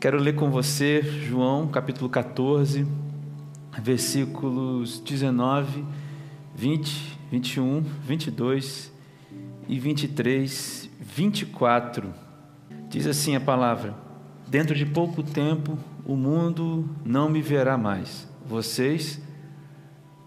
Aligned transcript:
Quero 0.00 0.16
ler 0.16 0.34
com 0.34 0.50
você 0.50 1.02
João 1.02 1.68
capítulo 1.68 2.08
14, 2.08 2.86
versículos 3.82 4.98
19, 4.98 5.84
20, 6.54 7.18
21, 7.30 7.82
22 7.82 8.90
e 9.68 9.78
23, 9.78 10.90
24. 10.98 12.14
Diz 12.88 13.06
assim 13.06 13.36
a 13.36 13.40
palavra: 13.40 13.94
Dentro 14.48 14.74
de 14.74 14.86
pouco 14.86 15.22
tempo 15.22 15.76
o 16.06 16.16
mundo 16.16 16.88
não 17.04 17.28
me 17.28 17.42
verá 17.42 17.76
mais. 17.76 18.26
Vocês, 18.46 19.20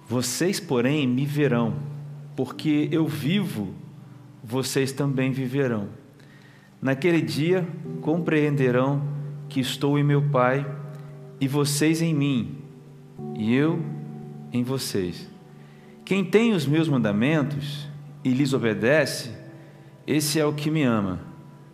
vocês, 0.08 0.60
porém, 0.60 1.08
me 1.08 1.26
verão, 1.26 1.74
porque 2.36 2.90
eu 2.92 3.08
vivo, 3.08 3.74
vocês 4.44 4.92
também 4.92 5.32
viverão. 5.32 5.90
Naquele 6.80 7.22
dia 7.22 7.68
compreenderão 8.02 9.13
que 9.54 9.60
estou 9.60 10.00
em 10.00 10.04
meu 10.04 10.20
Pai 10.20 10.66
e 11.40 11.48
vocês 11.48 12.02
em 12.02 12.12
mim, 12.12 12.58
e 13.38 13.54
eu 13.54 13.80
em 14.52 14.64
vocês. 14.64 15.30
Quem 16.04 16.26
tem 16.26 16.54
os 16.54 16.66
meus 16.66 16.90
mandamentos 16.90 17.88
e 18.24 18.32
lhes 18.32 18.52
obedece, 18.52 19.32
esse 20.08 20.40
é 20.40 20.46
o 20.46 20.54
que 20.54 20.72
me 20.72 20.82
ama. 20.82 21.20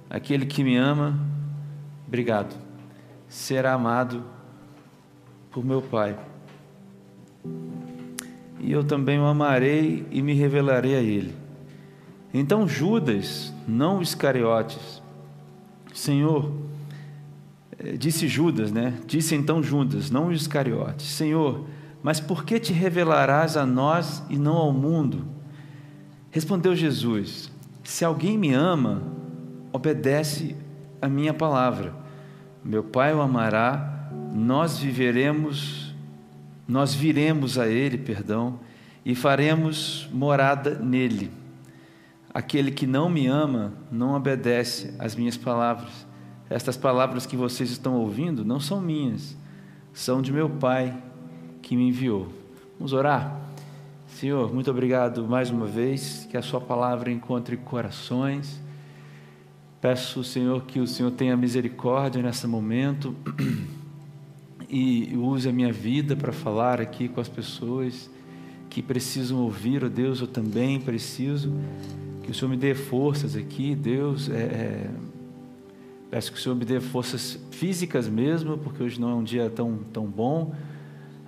Aquele 0.10 0.46
que 0.46 0.62
me 0.62 0.76
ama, 0.76 1.18
obrigado, 2.06 2.54
será 3.30 3.76
amado 3.76 4.26
por 5.50 5.64
meu 5.64 5.82
Pai. 5.82 6.20
E 8.60 8.74
eu 8.74 8.84
também 8.84 9.18
o 9.22 9.26
amarei 9.26 10.06
e 10.12 10.22
me 10.22 10.34
revelarei 10.34 10.98
a 10.98 11.02
ele. 11.02 11.34
Então 12.34 12.68
Judas, 12.68 13.54
não 13.66 14.02
Iscariotes, 14.02 15.02
Senhor, 15.94 16.69
disse 17.98 18.28
Judas, 18.28 18.72
né? 18.72 19.00
Disse 19.06 19.36
então 19.36 19.64
Judas, 19.64 20.10
não 20.12 20.28
os 20.28 20.42
Iscariotes: 20.42 21.08
Senhor, 21.08 21.66
mas 22.02 22.20
por 22.20 22.44
que 22.44 22.60
te 22.60 22.74
revelarás 22.74 23.58
a 23.58 23.66
nós 23.66 24.24
e 24.30 24.38
não 24.38 24.56
ao 24.56 24.74
mundo? 24.74 25.26
Respondeu 26.32 26.76
Jesus: 26.76 27.52
Se 27.84 28.06
alguém 28.06 28.38
me 28.38 28.54
ama, 28.54 29.02
obedece 29.72 30.56
a 31.02 31.08
minha 31.08 31.34
palavra. 31.34 31.94
Meu 32.64 32.84
Pai 32.84 33.14
o 33.14 33.22
amará, 33.22 34.10
nós 34.34 34.78
viveremos, 34.78 35.96
nós 36.68 36.94
viremos 36.94 37.58
a 37.58 37.68
ele, 37.68 37.98
perdão, 37.98 38.60
e 39.06 39.16
faremos 39.16 40.10
morada 40.12 40.78
nele. 40.78 41.32
Aquele 42.34 42.72
que 42.72 42.86
não 42.86 43.10
me 43.10 43.28
ama 43.28 43.74
não 43.92 44.14
obedece 44.14 44.94
às 45.00 45.16
minhas 45.16 45.36
palavras. 45.36 46.09
Estas 46.50 46.76
palavras 46.76 47.28
que 47.28 47.38
vocês 47.38 47.70
estão 47.70 47.96
ouvindo 47.96 48.44
não 48.44 48.60
são 48.60 48.82
minhas, 48.82 49.38
são 49.94 50.20
de 50.20 50.34
meu 50.34 50.50
Pai 50.50 50.98
que 51.62 51.76
me 51.76 51.90
enviou. 51.90 52.30
Vamos 52.80 52.92
orar? 52.92 53.40
Senhor, 54.08 54.52
muito 54.52 54.72
obrigado 54.72 55.28
mais 55.28 55.52
uma 55.52 55.68
vez, 55.68 56.28
que 56.32 56.36
a 56.36 56.42
Sua 56.42 56.60
palavra 56.60 57.12
encontre 57.12 57.56
corações. 57.56 58.60
Peço, 59.80 60.24
Senhor, 60.24 60.64
que 60.64 60.80
o 60.80 60.88
Senhor 60.88 61.12
tenha 61.12 61.38
misericórdia 61.38 62.22
nesse 62.22 62.48
momento 62.48 63.16
e 64.68 65.16
use 65.16 65.48
a 65.48 65.52
minha 65.52 65.72
vida 65.72 66.16
para 66.16 66.32
falar 66.32 66.82
aqui 66.82 67.08
com 67.08 67.22
as 67.22 67.30
pessoas 67.30 68.10
que 68.70 68.82
precisam 68.82 69.38
ouvir, 69.38 69.84
oh 69.84 69.90
Deus, 69.90 70.20
eu 70.20 70.28
também 70.28 70.80
preciso. 70.80 71.54
Que 72.24 72.32
o 72.32 72.34
Senhor 72.34 72.50
me 72.50 72.58
dê 72.58 72.74
forças 72.74 73.36
aqui, 73.36 73.76
Deus. 73.76 74.30
É, 74.30 74.34
é 74.34 74.90
Peço 76.10 76.32
que 76.32 76.40
o 76.40 76.42
Senhor 76.42 76.56
me 76.56 76.66
dê 76.66 76.80
forças 76.80 77.40
físicas 77.52 78.10
mesmo, 78.10 78.58
porque 78.58 78.82
hoje 78.82 79.00
não 79.00 79.12
é 79.12 79.14
um 79.14 79.24
dia 79.24 79.50
tão, 79.50 79.78
tão 79.94 80.08
bom, 80.08 80.56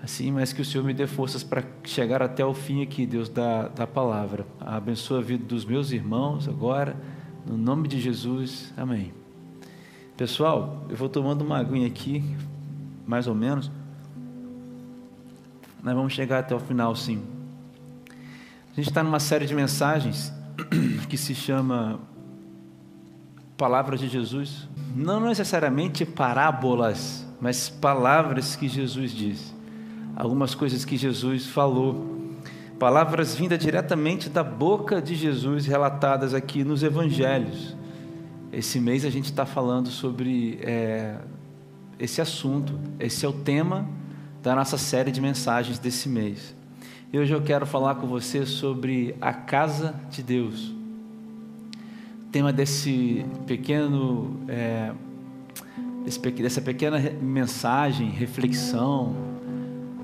assim, 0.04 0.32
mas 0.32 0.52
que 0.52 0.62
o 0.62 0.66
Senhor 0.66 0.84
me 0.84 0.94
dê 0.94 1.06
forças 1.06 1.44
para 1.44 1.64
chegar 1.84 2.24
até 2.24 2.44
o 2.44 2.54
fim 2.54 2.82
aqui, 2.82 3.06
Deus, 3.06 3.30
da, 3.30 3.68
da 3.68 3.86
palavra. 3.86 4.46
Abençoa 4.60 5.20
a 5.20 5.22
vida 5.22 5.46
dos 5.46 5.66
meus 5.66 5.92
irmãos 5.92 6.48
agora, 6.48 6.96
no 7.46 7.58
nome 7.58 7.88
de 7.88 8.02
Jesus, 8.02 8.74
amém. 8.76 9.14
Pessoal, 10.18 10.84
eu 10.90 10.96
vou 10.96 11.10
tomando 11.10 11.44
uma 11.44 11.60
aguinha 11.60 11.86
aqui, 11.86 12.24
mais 13.06 13.28
ou 13.28 13.36
menos. 13.36 13.70
Nós 15.84 15.96
vamos 15.96 16.14
chegar 16.14 16.40
até 16.40 16.56
o 16.56 16.60
final, 16.60 16.96
sim. 16.96 17.22
A 18.72 18.76
gente 18.76 18.90
está 18.90 19.04
numa 19.04 19.20
série 19.20 19.46
de 19.46 19.54
mensagens 19.54 20.34
que 21.08 21.18
se 21.18 21.36
chama 21.36 22.00
palavras 23.62 24.00
de 24.00 24.08
Jesus, 24.08 24.68
não 24.96 25.20
necessariamente 25.20 26.04
parábolas, 26.04 27.24
mas 27.40 27.70
palavras 27.70 28.56
que 28.56 28.68
Jesus 28.68 29.12
disse, 29.12 29.54
algumas 30.16 30.56
coisas 30.56 30.84
que 30.84 30.98
Jesus 30.98 31.46
falou, 31.46 32.34
palavras 32.80 33.36
vindas 33.36 33.60
diretamente 33.60 34.32
da 34.32 34.44
boca 34.44 35.00
de 35.00 35.14
Jesus, 35.14 35.68
relatadas 35.68 36.34
aqui 36.34 36.64
nos 36.64 36.82
Evangelhos. 36.82 37.78
Esse 38.52 38.80
mês 38.80 39.06
a 39.06 39.12
gente 39.12 39.26
está 39.26 39.46
falando 39.46 39.90
sobre 39.90 40.58
é, 40.64 41.18
esse 42.00 42.20
assunto, 42.20 42.74
esse 43.00 43.28
é 43.28 43.30
o 43.30 43.34
tema 43.34 43.88
da 44.42 44.56
nossa 44.56 44.80
série 44.80 45.12
de 45.12 45.22
mensagens 45.22 45.78
desse 45.78 46.10
mês. 46.10 46.56
E 47.14 47.20
hoje 47.20 47.32
eu 47.32 47.44
quero 47.44 47.68
falar 47.68 47.94
com 47.94 48.08
você 48.08 48.44
sobre 48.44 49.16
a 49.22 49.32
casa 49.32 49.94
de 50.10 50.24
Deus 50.24 50.81
tema 52.32 52.54
desse 52.54 53.26
pequeno, 53.46 54.40
é, 54.48 54.94
dessa 56.42 56.62
pequena 56.62 56.98
mensagem, 57.22 58.10
reflexão, 58.10 59.14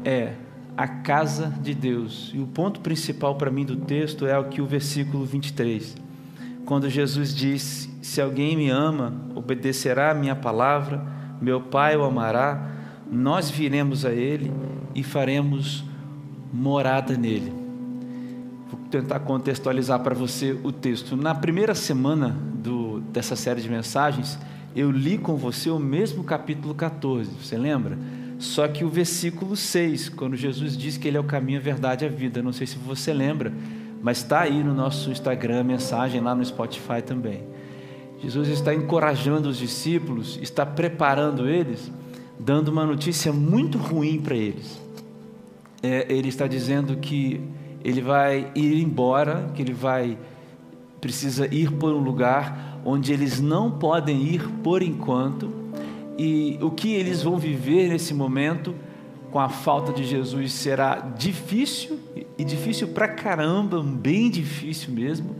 é 0.03 0.33
a 0.75 0.87
casa 0.87 1.47
de 1.61 1.73
Deus. 1.73 2.31
E 2.35 2.39
o 2.39 2.45
ponto 2.45 2.81
principal 2.81 3.35
para 3.35 3.49
mim 3.49 3.65
do 3.65 3.77
texto 3.77 4.27
é 4.27 4.37
o 4.37 4.45
que 4.45 4.61
o 4.61 4.65
versículo 4.65 5.25
23, 5.25 5.95
quando 6.65 6.89
Jesus 6.89 7.33
diz: 7.33 7.89
Se 8.01 8.19
alguém 8.19 8.57
me 8.57 8.69
ama, 8.69 9.13
obedecerá 9.33 10.11
a 10.11 10.13
minha 10.13 10.35
palavra, 10.35 11.05
meu 11.41 11.61
Pai 11.61 11.95
o 11.95 12.03
amará, 12.03 12.71
nós 13.09 13.49
viremos 13.49 14.03
a 14.05 14.11
ele 14.11 14.51
e 14.93 15.01
faremos 15.01 15.85
morada 16.51 17.15
nele. 17.17 17.66
Vou 18.69 18.79
tentar 18.91 19.19
contextualizar 19.19 19.99
para 20.01 20.13
você 20.13 20.57
o 20.63 20.71
texto. 20.71 21.15
Na 21.15 21.33
primeira 21.33 21.73
semana 21.73 22.37
do, 22.55 22.99
dessa 22.99 23.35
série 23.35 23.61
de 23.61 23.69
mensagens, 23.69 24.37
eu 24.75 24.91
li 24.91 25.17
com 25.17 25.35
você 25.37 25.69
o 25.69 25.79
mesmo 25.79 26.23
capítulo 26.23 26.75
14, 26.75 27.31
você 27.41 27.57
lembra? 27.57 27.97
Só 28.37 28.67
que 28.67 28.83
o 28.83 28.89
versículo 28.89 29.55
6, 29.55 30.09
quando 30.09 30.35
Jesus 30.35 30.77
diz 30.77 30.97
que 30.97 31.07
Ele 31.07 31.17
é 31.17 31.19
o 31.19 31.23
caminho, 31.23 31.59
a 31.59 31.61
verdade 31.61 32.05
e 32.05 32.07
a 32.07 32.11
vida. 32.11 32.43
Não 32.43 32.51
sei 32.51 32.67
se 32.67 32.77
você 32.77 33.13
lembra, 33.13 33.51
mas 34.01 34.19
está 34.19 34.41
aí 34.41 34.63
no 34.63 34.73
nosso 34.73 35.09
Instagram, 35.09 35.63
mensagem 35.63 36.21
lá 36.21 36.35
no 36.35 36.45
Spotify 36.45 37.01
também. 37.03 37.43
Jesus 38.19 38.49
está 38.49 38.73
encorajando 38.73 39.49
os 39.49 39.57
discípulos, 39.57 40.37
está 40.41 40.65
preparando 40.65 41.47
eles, 41.47 41.91
dando 42.39 42.67
uma 42.67 42.85
notícia 42.85 43.31
muito 43.31 43.77
ruim 43.77 44.19
para 44.19 44.35
eles. 44.35 44.79
É, 45.81 46.05
ele 46.11 46.27
está 46.27 46.47
dizendo 46.47 46.97
que 46.97 47.41
ele 47.87 48.01
vai 48.01 48.51
ir 48.53 48.83
embora, 48.83 49.49
que 49.55 49.61
ele 49.61 49.73
vai 49.73 50.17
precisa 50.99 51.47
ir 51.53 51.71
por 51.71 51.93
um 51.93 51.99
lugar 51.99 52.81
onde 52.83 53.13
eles 53.13 53.39
não 53.39 53.71
podem 53.71 54.23
ir 54.23 54.45
por 54.61 54.83
enquanto, 54.83 55.53
e 56.17 56.59
o 56.61 56.69
que 56.69 56.91
eles 56.93 57.23
vão 57.23 57.37
viver 57.37 57.87
nesse 57.87 58.13
momento 58.13 58.75
com 59.31 59.39
a 59.39 59.47
falta 59.47 59.93
de 59.93 60.03
Jesus 60.03 60.51
será 60.51 60.95
difícil 61.17 61.97
e 62.37 62.43
difícil 62.43 62.89
pra 62.89 63.07
caramba, 63.07 63.81
bem 63.81 64.29
difícil 64.29 64.91
mesmo. 64.91 65.35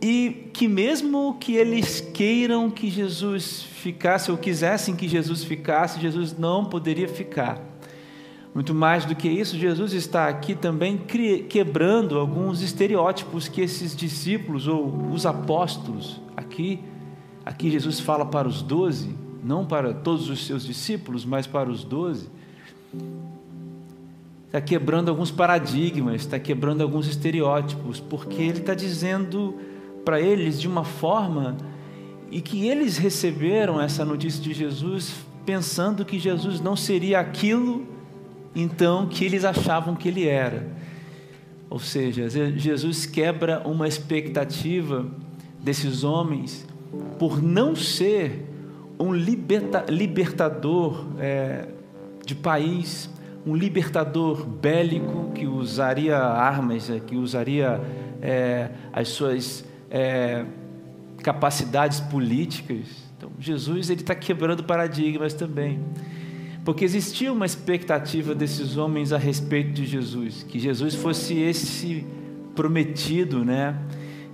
E 0.00 0.50
que 0.52 0.68
mesmo 0.68 1.36
que 1.40 1.56
eles 1.56 2.00
queiram 2.00 2.70
que 2.70 2.88
Jesus 2.88 3.62
ficasse 3.62 4.30
ou 4.30 4.36
quisessem 4.36 4.94
que 4.94 5.08
Jesus 5.08 5.42
ficasse, 5.42 6.00
Jesus 6.00 6.36
não 6.38 6.66
poderia 6.66 7.08
ficar 7.08 7.73
muito 8.54 8.72
mais 8.72 9.04
do 9.04 9.16
que 9.16 9.28
isso, 9.28 9.58
Jesus 9.58 9.92
está 9.92 10.28
aqui 10.28 10.54
também 10.54 10.96
quebrando 11.48 12.16
alguns 12.16 12.62
estereótipos 12.62 13.48
que 13.48 13.60
esses 13.60 13.96
discípulos 13.96 14.68
ou 14.68 15.10
os 15.12 15.26
apóstolos, 15.26 16.20
aqui, 16.36 16.78
aqui 17.44 17.68
Jesus 17.68 17.98
fala 17.98 18.24
para 18.24 18.46
os 18.46 18.62
doze, 18.62 19.12
não 19.42 19.66
para 19.66 19.92
todos 19.92 20.30
os 20.30 20.46
seus 20.46 20.64
discípulos, 20.64 21.24
mas 21.24 21.48
para 21.48 21.68
os 21.68 21.82
doze. 21.82 22.28
Está 24.46 24.60
quebrando 24.60 25.08
alguns 25.08 25.32
paradigmas, 25.32 26.20
está 26.20 26.38
quebrando 26.38 26.80
alguns 26.80 27.08
estereótipos, 27.08 27.98
porque 27.98 28.40
ele 28.40 28.60
está 28.60 28.72
dizendo 28.72 29.56
para 30.04 30.20
eles 30.20 30.60
de 30.60 30.68
uma 30.68 30.84
forma 30.84 31.56
e 32.30 32.40
que 32.40 32.68
eles 32.68 32.98
receberam 32.98 33.80
essa 33.80 34.04
notícia 34.04 34.40
de 34.40 34.54
Jesus 34.54 35.12
pensando 35.44 36.04
que 36.04 36.20
Jesus 36.20 36.60
não 36.60 36.76
seria 36.76 37.18
aquilo 37.18 37.93
então 38.54 39.06
que 39.06 39.24
eles 39.24 39.44
achavam 39.44 39.94
que 39.94 40.08
ele 40.08 40.26
era. 40.26 40.66
Ou 41.68 41.78
seja, 41.78 42.28
Jesus 42.28 43.06
quebra 43.06 43.60
uma 43.66 43.88
expectativa 43.88 45.06
desses 45.60 46.04
homens 46.04 46.66
por 47.18 47.42
não 47.42 47.74
ser 47.74 48.48
um 48.98 49.12
liberta, 49.12 49.84
libertador 49.88 51.06
é, 51.18 51.66
de 52.24 52.34
país, 52.34 53.10
um 53.46 53.54
libertador 53.54 54.46
bélico 54.46 55.32
que 55.34 55.46
usaria 55.46 56.16
armas, 56.16 56.88
é, 56.90 57.00
que 57.00 57.16
usaria 57.16 57.80
é, 58.22 58.70
as 58.92 59.08
suas 59.08 59.64
é, 59.90 60.44
capacidades 61.22 62.00
políticas. 62.00 62.86
Então, 63.16 63.30
Jesus 63.38 63.90
ele 63.90 64.00
está 64.00 64.14
quebrando 64.14 64.62
paradigmas 64.62 65.34
também, 65.34 65.80
porque 66.64 66.84
existia 66.84 67.30
uma 67.30 67.44
expectativa 67.44 68.34
desses 68.34 68.78
homens 68.78 69.12
a 69.12 69.18
respeito 69.18 69.72
de 69.72 69.84
Jesus, 69.84 70.44
que 70.48 70.58
Jesus 70.58 70.94
fosse 70.94 71.38
esse 71.38 72.06
prometido, 72.54 73.44
né? 73.44 73.78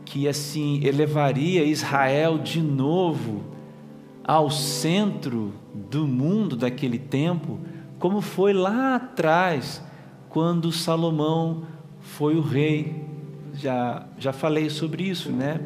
Que 0.04 0.28
assim 0.28 0.80
elevaria 0.84 1.64
Israel 1.64 2.38
de 2.38 2.62
novo 2.62 3.42
ao 4.22 4.48
centro 4.48 5.52
do 5.74 6.06
mundo 6.06 6.54
daquele 6.54 6.98
tempo, 6.98 7.58
como 7.98 8.20
foi 8.20 8.52
lá 8.52 8.94
atrás, 8.94 9.82
quando 10.28 10.70
Salomão 10.70 11.64
foi 12.00 12.36
o 12.36 12.40
rei. 12.40 13.08
Já, 13.54 14.06
já 14.16 14.32
falei 14.32 14.70
sobre 14.70 15.02
isso, 15.02 15.32
né? 15.32 15.60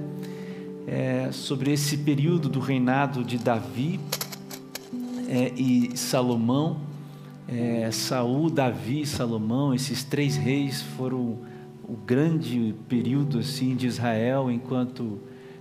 É, 0.86 1.28
sobre 1.30 1.72
esse 1.72 1.98
período 1.98 2.48
do 2.48 2.58
reinado 2.58 3.22
de 3.22 3.36
Davi 3.36 4.00
é, 5.34 5.52
e 5.56 5.96
Salomão. 5.96 6.76
É, 7.46 7.90
Saul, 7.90 8.48
Davi 8.48 9.02
e 9.02 9.06
Salomão, 9.06 9.74
esses 9.74 10.02
três 10.02 10.36
reis 10.36 10.80
foram 10.80 11.38
o 11.86 11.96
grande 12.06 12.74
período 12.88 13.38
assim 13.40 13.76
de 13.76 13.86
Israel 13.86 14.50
enquanto 14.50 15.18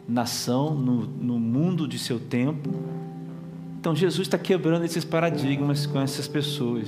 nação 0.07 0.73
no, 0.73 1.01
no 1.05 1.39
mundo 1.39 1.87
de 1.87 1.99
seu 1.99 2.19
tempo. 2.19 2.69
Então 3.79 3.93
Jesus 3.93 4.27
está 4.27 4.37
quebrando 4.37 4.85
esses 4.85 5.03
paradigmas 5.03 5.85
com 5.85 5.99
essas 5.99 6.27
pessoas. 6.27 6.87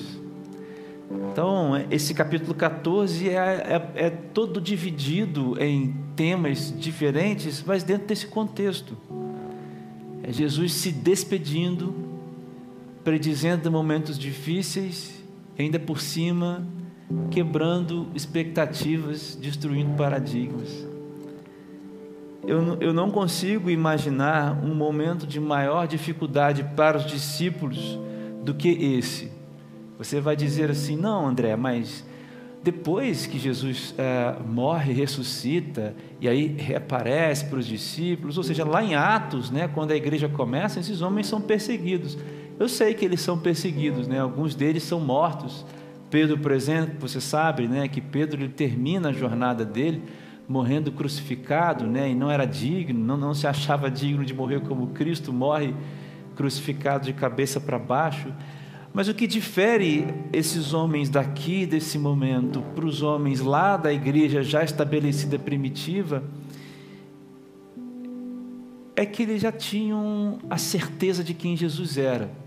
Então, 1.32 1.74
esse 1.92 2.14
capítulo 2.14 2.54
14 2.54 3.30
é, 3.30 3.34
é, 3.36 3.92
é, 3.96 4.10
todo 4.10 4.62
dividido 4.62 5.62
em 5.62 5.94
temas 6.16 6.74
diferentes, 6.78 7.64
mas 7.66 7.84
dentro 7.84 8.08
desse 8.08 8.28
contexto. 8.28 8.98
É 10.24 10.32
Jesus 10.32 10.74
se 10.74 10.92
despedindo, 10.92 12.05
predizendo 13.06 13.72
momentos 13.72 14.18
difíceis, 14.18 15.24
ainda 15.58 15.80
por 15.80 16.02
cima, 16.02 16.68
quebrando 17.30 18.08
expectativas, 18.16 19.38
destruindo 19.40 19.96
paradigmas. 19.96 20.86
Eu, 22.48 22.78
eu 22.82 22.94
não 22.94 23.12
consigo 23.12 23.70
imaginar 23.70 24.60
um 24.64 24.74
momento 24.74 25.28
de 25.28 25.40
maior 25.40 25.88
dificuldade 25.88 26.64
para 26.76 26.98
os 26.98 27.06
discípulos 27.06 28.00
do 28.44 28.56
que 28.56 28.70
esse. 28.70 29.32
Você 30.00 30.20
vai 30.20 30.36
dizer 30.36 30.72
assim, 30.72 30.96
não, 30.96 31.28
André, 31.28 31.56
mas 31.56 32.04
depois 32.64 33.28
que 33.28 33.38
Jesus 33.38 33.94
é, 33.96 34.36
morre, 34.44 34.92
ressuscita 34.92 35.96
e 36.20 36.28
aí 36.28 36.48
reaparece 36.58 37.46
para 37.46 37.60
os 37.60 37.68
discípulos, 37.68 38.36
ou 38.38 38.44
seja, 38.44 38.66
lá 38.66 38.84
em 38.84 38.96
Atos, 38.96 39.52
né, 39.52 39.68
quando 39.68 39.92
a 39.92 39.96
igreja 39.96 40.28
começa, 40.28 40.80
esses 40.80 41.02
homens 41.02 41.28
são 41.28 41.40
perseguidos. 41.40 42.18
Eu 42.58 42.70
sei 42.70 42.94
que 42.94 43.04
eles 43.04 43.20
são 43.20 43.38
perseguidos, 43.38 44.08
né? 44.08 44.20
Alguns 44.20 44.56
deles 44.56 44.84
são 44.84 45.00
mortos. 45.00 45.66
Pedro, 46.10 46.38
por 46.38 46.52
exemplo, 46.52 46.96
você 47.00 47.20
sabe, 47.20 47.68
né, 47.68 47.88
que 47.88 48.00
Pedro 48.00 48.42
ele 48.42 48.54
termina 48.54 49.10
a 49.10 49.14
jornada 49.14 49.66
dele 49.66 50.02
morrendo 50.48 50.92
crucificado, 50.92 51.86
né, 51.86 52.10
e 52.12 52.16
não 52.16 52.30
era 52.30 52.46
digno, 52.46 53.04
não, 53.04 53.18
não 53.18 53.34
se 53.34 53.48
achava 53.48 53.90
digno 53.90 54.24
de 54.24 54.34
morrer 54.34 54.62
como 54.62 54.88
Cristo 54.88 55.34
morre 55.34 55.74
crucificado 56.36 57.06
de 57.06 57.14
cabeça 57.14 57.60
para 57.60 57.80
baixo. 57.80 58.32
Mas 58.94 59.10
o 59.10 59.14
que 59.14 59.28
difere 59.28 60.08
esses 60.32 60.74
homens 60.74 61.10
daqui, 61.10 61.66
desse 61.66 61.98
momento, 61.98 62.62
para 62.74 62.86
os 62.86 63.02
homens 63.02 63.42
lá 63.42 63.76
da 63.76 63.92
igreja 63.92 64.42
já 64.42 64.64
estabelecida 64.64 65.38
primitiva, 65.38 66.24
é 68.96 69.06
que 69.06 69.24
eles 69.24 69.42
já 69.42 69.52
tinham 69.52 70.40
a 70.50 70.58
certeza 70.58 71.22
de 71.22 71.34
quem 71.34 71.58
Jesus 71.58 71.98
era. 71.98 72.45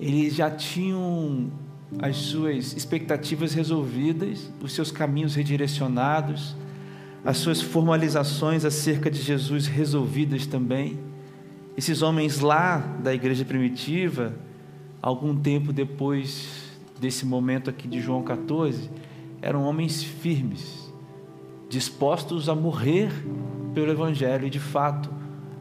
Eles 0.00 0.34
já 0.34 0.50
tinham 0.50 1.50
as 1.98 2.16
suas 2.16 2.72
expectativas 2.72 3.52
resolvidas, 3.52 4.50
os 4.62 4.72
seus 4.72 4.90
caminhos 4.90 5.34
redirecionados, 5.34 6.56
as 7.22 7.36
suas 7.36 7.60
formalizações 7.60 8.64
acerca 8.64 9.10
de 9.10 9.20
Jesus 9.20 9.66
resolvidas 9.66 10.46
também. 10.46 10.98
Esses 11.76 12.00
homens 12.00 12.40
lá 12.40 12.78
da 12.78 13.12
igreja 13.12 13.44
primitiva, 13.44 14.34
algum 15.02 15.36
tempo 15.36 15.70
depois 15.72 16.70
desse 16.98 17.26
momento 17.26 17.68
aqui 17.68 17.86
de 17.86 18.00
João 18.00 18.22
14, 18.22 18.88
eram 19.42 19.64
homens 19.64 20.02
firmes, 20.02 20.90
dispostos 21.68 22.48
a 22.48 22.54
morrer 22.54 23.10
pelo 23.74 23.92
Evangelho, 23.92 24.46
e 24.46 24.50
de 24.50 24.60
fato, 24.60 25.10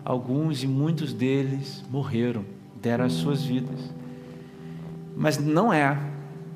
alguns 0.04 0.64
e 0.64 0.68
muitos 0.68 1.14
deles 1.14 1.84
morreram, 1.90 2.46
deram 2.82 3.04
as 3.04 3.14
suas 3.14 3.44
vidas. 3.44 3.99
Mas 5.20 5.38
não 5.38 5.72
é 5.74 6.00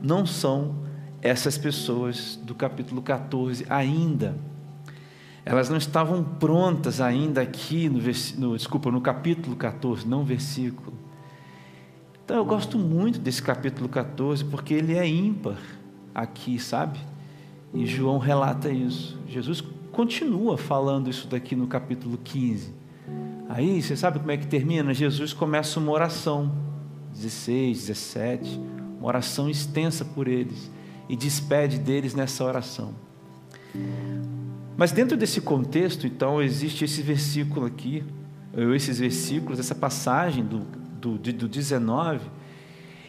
não 0.01 0.25
são 0.25 0.75
essas 1.21 1.57
pessoas 1.57 2.38
do 2.42 2.56
capítulo 2.56 3.01
14 3.01 3.65
ainda. 3.69 4.38
Elas 5.45 5.69
não 5.69 5.77
estavam 5.77 6.24
prontas 6.24 7.01
ainda 7.01 7.42
aqui 7.42 7.89
no, 7.89 8.00
no, 8.38 8.57
desculpa, 8.57 8.89
no 8.89 9.01
capítulo 9.01 9.57
14, 9.57 10.07
não 10.07 10.24
versículo. 10.24 10.94
Então 12.24 12.38
eu 12.38 12.45
gosto 12.45 12.80
muito 12.80 13.19
desse 13.19 13.44
capítulo 13.44 13.89
14 13.89 14.45
porque 14.45 14.74
ele 14.74 14.98
é 14.98 15.06
ímpar 15.06 15.57
aqui, 16.15 16.57
sabe? 16.57 17.00
E 17.74 17.86
João 17.86 18.18
relata 18.18 18.69
isso. 18.69 19.19
Jesus 19.27 19.62
continua 19.92 20.57
falando 20.57 21.10
isso 21.10 21.27
daqui 21.27 21.54
no 21.54 21.68
capítulo 21.68 22.18
15. 22.18 22.74
Aí, 23.50 23.81
você 23.81 23.95
sabe 23.95 24.19
como 24.19 24.31
é 24.31 24.38
que 24.38 24.48
termina? 24.48 24.94
Jesus 24.94 25.33
começa 25.33 25.80
uma 25.80 25.92
oração. 25.92 26.73
16, 27.13 27.88
17 27.88 28.60
uma 29.04 29.10
oração 29.10 29.50
extensa 29.50 30.06
por 30.06 30.30
eles 30.30 30.71
e 31.10 31.15
despede 31.18 31.77
deles 31.77 32.13
nessa 32.15 32.42
oração. 32.45 32.94
Mas 34.77 34.94
dentro 34.94 35.18
desse 35.18 35.42
contexto, 35.42 36.07
então, 36.07 36.42
existe 36.42 36.86
esse 36.86 37.01
versículo 37.01 37.65
aqui, 37.65 38.01
esses 38.74 39.00
versículos, 39.00 39.60
essa 39.60 39.75
passagem 39.75 40.45
do, 40.45 40.60
do, 41.01 41.18
do 41.18 41.50
19, 41.50 42.21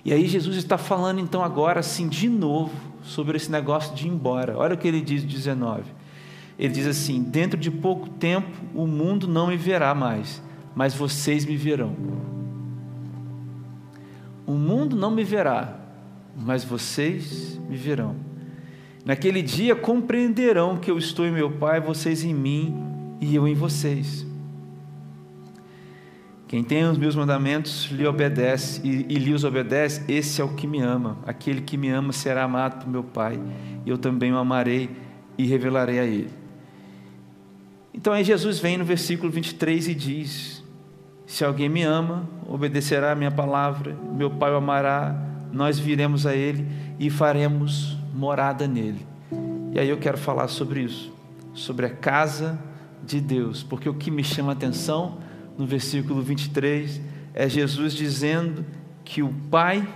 e 0.05 0.13
aí 0.13 0.27
Jesus 0.27 0.57
está 0.57 0.77
falando 0.77 1.21
então 1.21 1.43
agora 1.43 1.81
assim 1.81 2.09
de 2.09 2.29
novo 2.29 2.75
sobre 3.03 3.37
esse 3.37 3.51
negócio 3.51 3.95
de 3.95 4.07
ir 4.07 4.11
embora. 4.11 4.59
Olha 4.59 4.75
o 4.75 4.77
que 4.77 4.87
ele 4.87 5.01
diz 5.01 5.23
19. 5.23 5.85
Ele 6.59 6.75
diz 6.75 6.87
assim: 6.87 7.23
Dentro 7.23 7.59
de 7.59 7.71
pouco 7.71 8.09
tempo 8.09 8.51
o 8.75 8.87
mundo 8.87 9.27
não 9.27 9.47
me 9.47 9.57
verá 9.57 9.95
mais, 9.95 10.43
mas 10.75 10.93
vocês 10.93 11.47
me 11.47 11.57
verão. 11.57 11.97
O 14.47 14.53
mundo 14.53 14.97
não 14.97 15.11
me 15.11 15.25
verá, 15.25 15.79
mas 16.37 16.65
vocês 16.65 17.61
me 17.69 17.77
verão. 17.77 18.17
Naquele 19.05 19.43
dia 19.43 19.77
compreenderão 19.77 20.77
que 20.77 20.91
eu 20.91 20.99
estou 20.99 21.27
em 21.27 21.31
meu 21.31 21.51
Pai, 21.51 21.81
vocês 21.81 22.25
em 22.25 22.35
mim 22.35 22.75
e 23.21 23.35
eu 23.35 23.47
em 23.47 23.55
vocês. 23.55 24.27
Quem 26.47 26.63
tem 26.63 26.85
os 26.85 26.97
meus 26.97 27.17
mandamentos 27.17 27.89
lhe 27.91 28.07
obedece 28.07 28.81
e, 28.85 29.07
e 29.09 29.19
lhe 29.19 29.33
os 29.33 29.45
obedece, 29.45 30.05
esse 30.09 30.41
é 30.41 30.45
o 30.45 30.55
que 30.55 30.67
me 30.67 30.81
ama. 30.81 31.19
Aquele 31.27 31.61
que 31.61 31.77
me 31.77 31.89
ama 31.89 32.13
será 32.13 32.45
amado 32.45 32.85
por 32.85 32.89
meu 32.89 33.03
Pai, 33.03 33.41
e 33.85 33.91
eu 33.91 33.99
também 33.99 34.33
o 34.33 34.37
amarei 34.37 34.89
e 35.37 35.47
revelarei 35.47 35.99
a 35.99 36.05
ele. 36.05 36.31
Então 37.93 38.13
aí 38.13 38.23
Jesus 38.23 38.59
vem 38.59 38.77
no 38.77 38.85
versículo 38.85 39.33
23 39.33 39.89
e 39.89 39.95
diz: 39.95 40.54
Se 41.27 41.45
alguém 41.45 41.69
me 41.69 41.83
ama, 41.83 42.29
obedecerá 42.47 43.13
a 43.13 43.15
minha 43.15 43.31
palavra, 43.31 43.97
meu 44.13 44.31
Pai 44.31 44.53
o 44.53 44.57
amará 44.57 45.35
nós 45.55 45.79
viremos 45.79 46.27
a 46.27 46.35
Ele 46.35 46.67
e 46.99 47.09
faremos 47.09 47.97
morada 48.13 48.67
nele. 48.67 49.07
E 49.73 49.79
aí 49.79 49.89
eu 49.89 49.97
quero 49.97 50.19
falar 50.19 50.49
sobre 50.49 50.81
isso, 50.81 51.13
sobre 51.55 51.87
a 51.87 51.91
casa 51.91 52.59
de 53.05 53.21
Deus, 53.21 53.63
porque 53.63 53.89
o 53.89 53.95
que 53.95 54.11
me 54.11 54.25
chama 54.25 54.51
a 54.51 54.55
atenção 54.55 55.19
no 55.57 55.65
versículo 55.65 56.21
23 56.21 57.01
é 57.33 57.49
Jesus 57.49 57.95
dizendo 57.95 58.65
que 59.05 59.23
o 59.23 59.33
Pai, 59.51 59.87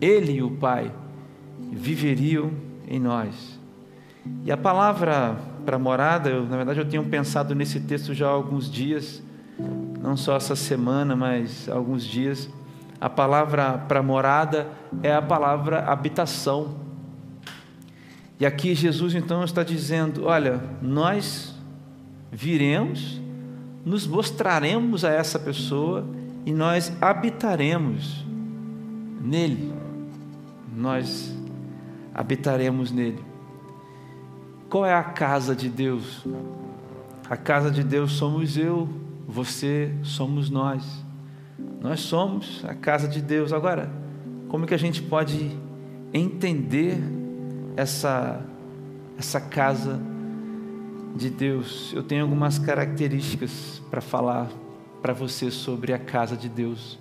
Ele 0.00 0.32
e 0.32 0.42
o 0.42 0.50
Pai, 0.50 0.90
viveriam 1.70 2.50
em 2.86 2.98
nós. 2.98 3.58
E 4.44 4.50
a 4.50 4.56
palavra 4.56 5.36
para 5.64 5.78
morada, 5.78 6.30
eu, 6.30 6.46
na 6.46 6.56
verdade 6.56 6.80
eu 6.80 6.88
tenho 6.88 7.04
pensado 7.04 7.54
nesse 7.54 7.80
texto 7.80 8.14
já 8.14 8.26
há 8.26 8.30
alguns 8.30 8.70
dias, 8.70 9.22
não 10.08 10.16
só 10.16 10.36
essa 10.36 10.56
semana, 10.56 11.14
mas 11.14 11.68
alguns 11.68 12.02
dias. 12.02 12.48
A 12.98 13.10
palavra 13.10 13.76
para 13.76 14.02
morada 14.02 14.66
é 15.02 15.12
a 15.12 15.20
palavra 15.20 15.80
habitação. 15.84 16.76
E 18.40 18.46
aqui 18.46 18.74
Jesus 18.74 19.14
então 19.14 19.44
está 19.44 19.62
dizendo: 19.62 20.24
olha, 20.24 20.62
nós 20.80 21.54
viremos, 22.32 23.20
nos 23.84 24.06
mostraremos 24.06 25.04
a 25.04 25.10
essa 25.10 25.38
pessoa 25.38 26.06
e 26.46 26.54
nós 26.54 26.90
habitaremos 27.02 28.24
nele. 29.20 29.74
Nós 30.74 31.36
habitaremos 32.14 32.90
nele. 32.90 33.22
Qual 34.70 34.86
é 34.86 34.94
a 34.94 35.04
casa 35.04 35.54
de 35.54 35.68
Deus? 35.68 36.24
A 37.28 37.36
casa 37.36 37.70
de 37.70 37.84
Deus 37.84 38.12
somos 38.12 38.56
eu, 38.56 38.88
você, 39.28 39.92
somos 40.02 40.48
nós. 40.48 40.82
Nós 41.82 42.00
somos 42.00 42.64
a 42.64 42.74
casa 42.74 43.06
de 43.06 43.20
Deus. 43.20 43.52
Agora, 43.52 43.92
como 44.48 44.66
que 44.66 44.72
a 44.72 44.78
gente 44.78 45.02
pode 45.02 45.54
entender 46.14 46.98
essa 47.76 48.42
essa 49.18 49.38
casa 49.38 50.00
de 51.14 51.28
Deus? 51.28 51.92
Eu 51.94 52.02
tenho 52.02 52.22
algumas 52.22 52.58
características 52.58 53.82
para 53.90 54.00
falar 54.00 54.48
para 55.02 55.12
você 55.12 55.50
sobre 55.50 55.92
a 55.92 55.98
casa 55.98 56.34
de 56.34 56.48
Deus. 56.48 56.98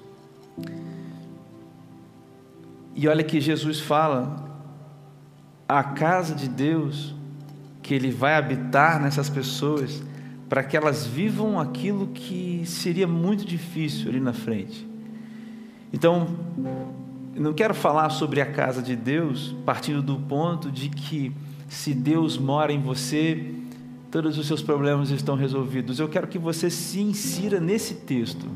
E 2.93 3.07
olha 3.07 3.23
que 3.23 3.39
Jesus 3.39 3.79
fala, 3.79 4.47
a 5.69 5.83
casa 5.83 6.35
de 6.35 6.49
Deus, 6.49 7.15
que 7.81 7.93
Ele 7.93 8.11
vai 8.11 8.35
habitar 8.35 8.99
nessas 8.99 9.29
pessoas, 9.29 10.03
para 10.49 10.63
que 10.63 10.77
elas 10.77 11.05
vivam 11.05 11.59
aquilo 11.59 12.07
que 12.07 12.63
seria 12.65 13.07
muito 13.07 13.45
difícil 13.45 14.09
ali 14.09 14.19
na 14.19 14.33
frente. 14.33 14.87
Então, 15.91 16.27
não 17.35 17.53
quero 17.53 17.73
falar 17.73 18.09
sobre 18.09 18.41
a 18.41 18.45
casa 18.45 18.81
de 18.81 18.95
Deus 18.95 19.55
partindo 19.65 20.01
do 20.01 20.17
ponto 20.17 20.71
de 20.71 20.89
que 20.89 21.31
se 21.67 21.93
Deus 21.93 22.37
mora 22.37 22.71
em 22.71 22.79
você, 22.81 23.53
todos 24.09 24.37
os 24.37 24.47
seus 24.47 24.61
problemas 24.61 25.09
estão 25.11 25.35
resolvidos. 25.35 25.99
Eu 25.99 26.07
quero 26.07 26.27
que 26.27 26.39
você 26.39 26.69
se 26.69 26.99
insira 27.01 27.59
nesse 27.59 27.95
texto. 27.95 28.47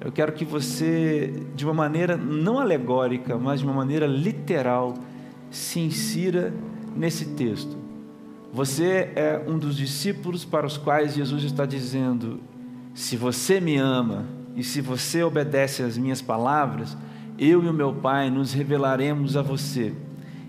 Eu 0.00 0.12
quero 0.12 0.32
que 0.32 0.44
você, 0.44 1.42
de 1.54 1.64
uma 1.64 1.72
maneira 1.72 2.16
não 2.16 2.58
alegórica, 2.58 3.38
mas 3.38 3.60
de 3.60 3.66
uma 3.66 3.74
maneira 3.74 4.06
literal, 4.06 4.94
se 5.50 5.80
insira 5.80 6.52
nesse 6.94 7.24
texto. 7.30 7.85
Você 8.56 9.12
é 9.14 9.44
um 9.46 9.58
dos 9.58 9.76
discípulos 9.76 10.42
para 10.42 10.66
os 10.66 10.78
quais 10.78 11.14
Jesus 11.14 11.42
está 11.42 11.66
dizendo: 11.66 12.40
se 12.94 13.14
você 13.14 13.60
me 13.60 13.76
ama 13.76 14.24
e 14.54 14.64
se 14.64 14.80
você 14.80 15.22
obedece 15.22 15.82
às 15.82 15.98
minhas 15.98 16.22
palavras, 16.22 16.96
eu 17.38 17.62
e 17.62 17.68
o 17.68 17.72
meu 17.74 17.92
Pai 17.92 18.30
nos 18.30 18.54
revelaremos 18.54 19.36
a 19.36 19.42
você 19.42 19.92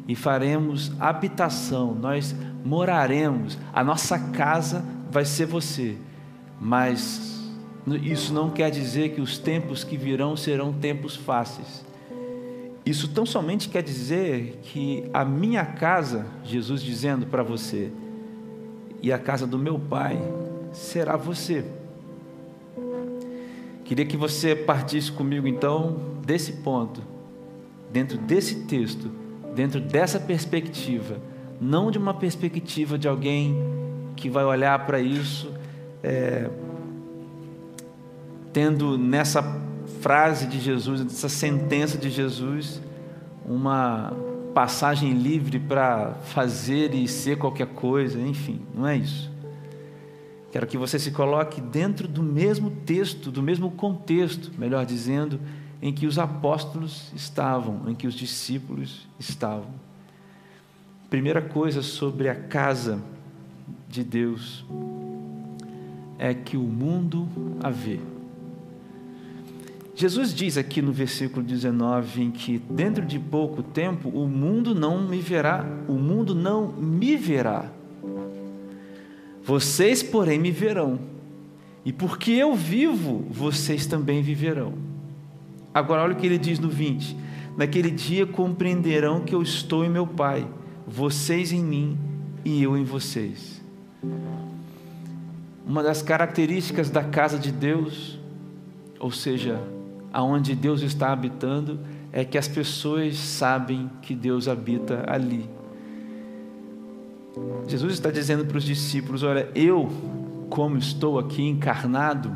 e 0.08 0.16
faremos 0.16 0.90
habitação, 1.02 1.94
nós 1.94 2.34
moraremos, 2.64 3.60
a 3.74 3.84
nossa 3.84 4.18
casa 4.18 4.86
vai 5.12 5.26
ser 5.26 5.46
você. 5.46 5.98
Mas 6.62 7.52
isso 8.04 8.34
não 8.34 8.50
quer 8.50 8.72
dizer 8.72 9.16
que 9.16 9.20
os 9.20 9.38
tempos 9.38 9.84
que 9.84 9.98
virão 9.98 10.38
serão 10.38 10.72
tempos 10.72 11.18
fáceis. 11.18 11.86
Isso 12.88 13.08
tão 13.10 13.26
somente 13.26 13.70
quer 13.70 13.84
dizer 13.84 14.60
que 14.64 15.10
a 15.14 15.26
minha 15.26 15.66
casa, 15.66 16.26
Jesus 16.44 16.82
dizendo 16.82 17.26
para 17.26 17.44
você, 17.44 17.92
e 19.02 19.12
a 19.12 19.20
casa 19.20 19.46
do 19.46 19.58
meu 19.58 19.78
Pai 19.78 20.18
será 20.72 21.18
você. 21.18 21.66
Queria 23.84 24.06
que 24.06 24.18
você 24.18 24.56
partisse 24.56 25.12
comigo 25.12 25.48
então 25.48 25.98
desse 26.26 26.54
ponto, 26.54 27.02
dentro 27.92 28.18
desse 28.18 28.66
texto 28.66 29.12
dentro 29.58 29.82
dessa 29.82 30.20
perspectiva, 30.20 31.20
não 31.60 31.90
de 31.90 31.98
uma 31.98 32.14
perspectiva 32.14 32.96
de 32.96 33.08
alguém 33.08 33.56
que 34.16 34.30
vai 34.30 34.46
olhar 34.46 34.86
para 34.86 35.00
isso, 35.00 35.52
é, 36.04 36.48
tendo 38.54 38.96
nessa 38.96 39.42
frase 40.00 40.48
de 40.48 40.60
Jesus, 40.60 41.04
nessa 41.04 41.30
sentença 41.30 41.98
de 41.98 42.10
Jesus, 42.10 42.82
uma 43.46 44.14
passagem 44.54 45.14
livre 45.14 45.60
para 45.60 46.14
fazer 46.26 46.94
e 46.94 47.08
ser 47.08 47.38
qualquer 47.38 47.68
coisa, 47.68 48.20
enfim, 48.20 48.62
não 48.74 48.88
é 48.88 48.98
isso. 48.98 49.32
Quero 50.52 50.66
que 50.66 50.78
você 50.78 50.98
se 50.98 51.12
coloque 51.12 51.62
dentro 51.62 52.08
do 52.08 52.24
mesmo 52.24 52.72
texto, 52.72 53.30
do 53.32 53.44
mesmo 53.44 53.70
contexto, 53.70 54.52
melhor 54.58 54.86
dizendo, 54.86 55.40
em 55.82 55.94
que 55.94 56.08
os 56.08 56.18
apóstolos 56.18 57.12
estavam, 57.16 57.88
em 57.88 57.94
que 57.94 58.08
os 58.08 58.16
discípulos 58.16 59.08
estavam. 59.20 59.70
Primeira 61.10 61.42
coisa 61.42 61.82
sobre 61.82 62.28
a 62.28 62.36
casa 62.36 63.00
de 63.88 64.04
Deus 64.04 64.66
é 66.18 66.34
que 66.34 66.58
o 66.58 66.64
mundo 66.64 67.28
a 67.62 67.70
vê. 67.70 68.00
Jesus 70.00 70.32
diz 70.32 70.60
aqui 70.60 70.80
no 70.80 70.92
versículo 70.92 71.44
19 71.44 72.22
em 72.22 72.30
que 72.30 72.60
dentro 72.60 73.04
de 73.04 73.18
pouco 73.18 73.64
tempo 73.64 74.10
o 74.10 74.28
mundo 74.28 74.76
não 74.76 75.02
me 75.02 75.20
verá, 75.20 75.66
o 75.88 75.94
mundo 75.94 76.36
não 76.36 76.68
me 76.72 77.18
verá. 77.18 77.72
Vocês, 79.44 80.04
porém, 80.04 80.38
me 80.38 80.52
verão. 80.52 81.00
E 81.84 81.92
porque 81.92 82.30
eu 82.30 82.54
vivo, 82.54 83.26
vocês 83.32 83.88
também 83.88 84.22
viverão. 84.22 84.76
Agora, 85.74 86.04
olha 86.04 86.14
o 86.14 86.16
que 86.16 86.28
ele 86.28 86.38
diz 86.38 86.60
no 86.60 86.70
20: 86.70 87.18
Naquele 87.58 87.90
dia 87.90 88.28
compreenderão 88.28 89.22
que 89.22 89.34
eu 89.34 89.42
estou 89.42 89.84
em 89.84 89.90
meu 89.90 90.06
Pai, 90.06 90.48
vocês 90.86 91.52
em 91.52 91.64
mim 91.64 91.98
e 92.46 92.62
eu 92.62 92.78
em 92.78 92.84
vocês. 92.84 93.64
Uma 95.66 95.82
das 95.82 96.04
características 96.04 96.92
da 96.92 97.04
casa 97.04 97.40
de 97.40 97.52
Deus, 97.52 98.20
ou 99.00 99.12
seja, 99.12 99.60
aonde 100.18 100.56
Deus 100.56 100.82
está 100.82 101.14
habitando, 101.14 101.80
é 102.12 102.26
que 102.26 102.40
as 102.40 102.48
pessoas 102.48 103.18
sabem 103.18 103.88
que 104.02 104.16
Deus 104.16 104.48
habita 104.48 105.06
ali. 105.08 105.48
Jesus 107.68 107.94
está 107.94 108.10
dizendo 108.10 108.44
para 108.44 108.58
os 108.58 108.64
discípulos: 108.64 109.22
Olha, 109.22 109.48
eu, 109.54 109.88
como 110.50 110.76
estou 110.76 111.20
aqui 111.20 111.44
encarnado, 111.44 112.36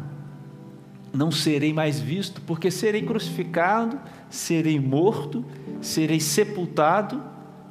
não 1.11 1.31
serei 1.31 1.73
mais 1.73 1.99
visto, 1.99 2.39
porque 2.41 2.69
serei 2.69 3.01
crucificado, 3.01 3.99
serei 4.29 4.79
morto, 4.79 5.43
serei 5.81 6.19
sepultado 6.19 7.19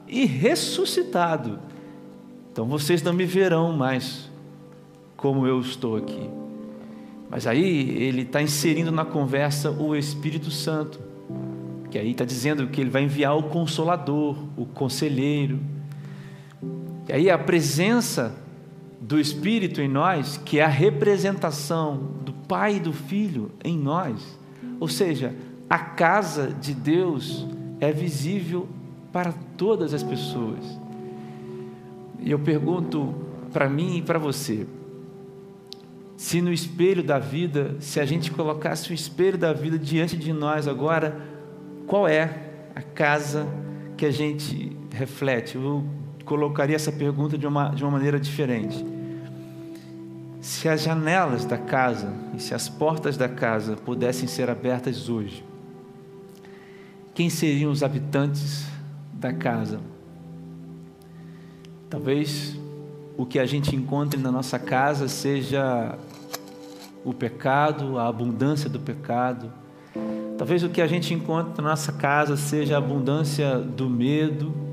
e 0.09 0.27
ressuscitado. 0.27 1.61
Então 2.51 2.67
vocês 2.67 3.01
não 3.01 3.13
me 3.13 3.25
verão 3.25 3.73
mais 3.77 4.29
como 5.17 5.47
eu 5.47 5.61
estou 5.61 5.95
aqui. 5.95 6.29
Mas 7.31 7.47
aí 7.47 7.91
ele 7.91 8.23
está 8.23 8.43
inserindo 8.43 8.91
na 8.91 9.05
conversa 9.05 9.71
o 9.71 9.95
Espírito 9.95 10.51
Santo, 10.51 11.01
que 11.89 11.99
aí 11.99 12.11
está 12.11 12.25
dizendo 12.25 12.67
que 12.67 12.81
ele 12.81 12.91
vai 12.91 13.05
enviar 13.05 13.37
o 13.37 13.45
Consolador, 13.45 14.37
o 14.57 14.67
Conselheiro. 14.67 15.61
E 17.09 17.13
aí 17.13 17.31
a 17.31 17.39
presença 17.39 18.35
do 19.01 19.19
Espírito 19.19 19.81
em 19.81 19.89
nós, 19.89 20.37
que 20.39 20.59
é 20.59 20.65
a 20.65 20.69
representação 20.69 21.97
do 22.25 22.33
Pai 22.33 22.77
e 22.77 22.81
do 22.81 22.93
Filho 22.93 23.53
em 23.65 23.79
nós. 23.79 24.39
Ou 24.81 24.89
seja, 24.89 25.35
a 25.69 25.79
casa 25.79 26.49
de 26.49 26.75
Deus 26.75 27.47
é 27.81 27.93
visível 27.93 28.69
para 29.13 29.33
todas 29.57 29.95
as 29.95 30.03
pessoas. 30.03 30.59
E 32.21 32.31
eu 32.31 32.39
pergunto 32.39 33.15
para 33.53 33.69
mim 33.69 33.99
e 33.99 34.03
para 34.03 34.19
você: 34.19 34.67
se 36.21 36.43
no 36.43 36.53
espelho 36.53 37.03
da 37.03 37.19
vida, 37.19 37.77
se 37.81 37.99
a 37.99 38.05
gente 38.05 38.31
colocasse 38.31 38.91
o 38.91 38.95
espelho 38.95 39.39
da 39.39 39.55
vida 39.55 39.79
diante 39.79 40.19
de 40.19 40.35
nós 40.35 40.69
agora, 40.69 41.19
qual 41.87 42.07
é 42.07 42.51
a 42.75 42.83
casa 42.83 43.49
que 43.97 44.05
a 44.05 44.11
gente 44.11 44.77
reflete? 44.93 45.57
Eu 45.57 45.83
colocaria 46.27 46.77
essa 46.77 46.93
pergunta 46.93 47.39
de 47.39 47.47
uma, 47.47 47.71
de 47.71 47.83
uma 47.83 47.91
maneira 47.91 48.21
diferente. 48.21 48.85
Se 50.43 50.69
as 50.69 50.83
janelas 50.83 51.47
da 51.47 51.57
casa 51.57 52.13
e 52.37 52.39
se 52.39 52.55
as 52.55 52.69
portas 52.69 53.17
da 53.17 53.27
casa 53.29 53.75
pudessem 53.77 54.29
ser 54.29 54.51
abertas 54.51 55.09
hoje, 55.09 55.43
quem 57.15 57.31
seriam 57.31 57.73
os 57.73 57.83
habitantes 57.83 58.67
da 59.15 59.33
casa? 59.33 59.81
Talvez 61.89 62.61
o 63.17 63.25
que 63.25 63.39
a 63.39 63.47
gente 63.47 63.75
encontre 63.75 64.21
na 64.21 64.31
nossa 64.31 64.59
casa 64.59 65.09
seja 65.09 65.99
o 67.05 67.13
pecado, 67.13 67.99
a 67.99 68.09
abundância 68.09 68.69
do 68.69 68.79
pecado. 68.79 69.53
Talvez 70.39 70.63
o 70.63 70.69
que 70.69 70.81
a 70.81 70.87
gente 70.87 71.13
encontre 71.13 71.63
na 71.63 71.71
nossa 71.71 71.93
casa 71.93 72.37
seja 72.37 72.75
a 72.75 72.79
abundância 72.79 73.59
do 73.59 73.89
medo, 73.89 74.71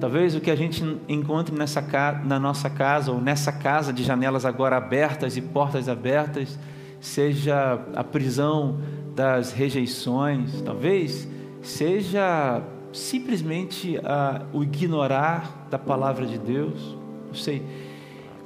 Talvez 0.00 0.36
o 0.36 0.40
que 0.40 0.50
a 0.50 0.56
gente 0.56 0.84
encontre 1.08 1.54
nessa, 1.56 1.82
na 2.24 2.38
nossa 2.38 2.70
casa, 2.70 3.10
ou 3.10 3.20
nessa 3.20 3.50
casa 3.50 3.92
de 3.92 4.04
janelas 4.04 4.44
agora 4.44 4.76
abertas 4.76 5.36
e 5.36 5.40
portas 5.40 5.88
abertas, 5.88 6.56
seja 7.00 7.80
a 7.94 8.04
prisão 8.04 8.78
das 9.16 9.52
rejeições, 9.52 10.62
talvez 10.62 11.28
seja 11.60 12.62
simplesmente 12.92 13.98
a, 14.04 14.42
o 14.52 14.62
ignorar 14.62 15.66
da 15.68 15.78
palavra 15.78 16.24
de 16.26 16.38
Deus. 16.38 16.96
Não 17.26 17.34
sei. 17.34 17.62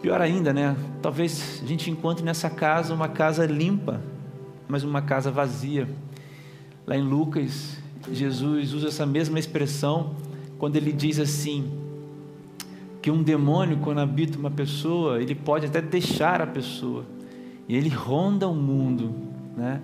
Pior 0.03 0.21
ainda, 0.21 0.53
né? 0.53 0.77
Talvez 1.01 1.63
a 1.63 1.67
gente 1.67 1.89
encontre 1.89 2.25
nessa 2.25 2.51
casa 2.51 2.93
uma 2.93 3.09
casa 3.09 3.47
limpa, 3.47 4.03
mas 4.67 4.83
uma 4.83 5.01
casa 5.01 5.31
vazia. 5.31 5.89
Lá 6.85 6.97
em 6.97 7.03
Lucas, 7.03 7.79
Jesus 8.11 8.75
usa 8.75 8.89
essa 8.89 9.07
mesma 9.07 9.39
expressão 9.39 10.17
quando 10.59 10.75
ele 10.75 10.91
diz 10.91 11.21
assim: 11.21 11.71
que 13.01 13.13
um 13.13 13.23
demônio, 13.23 13.79
quando 13.79 14.01
habita 14.01 14.37
uma 14.37 14.51
pessoa, 14.51 15.23
ele 15.23 15.37
pode 15.37 15.67
até 15.67 15.81
deixar 15.81 16.43
a 16.43 16.47
pessoa, 16.49 17.05
e 17.69 17.77
ele 17.77 17.89
ronda 17.89 18.49
o 18.49 18.55
mundo, 18.57 19.15
né? 19.57 19.81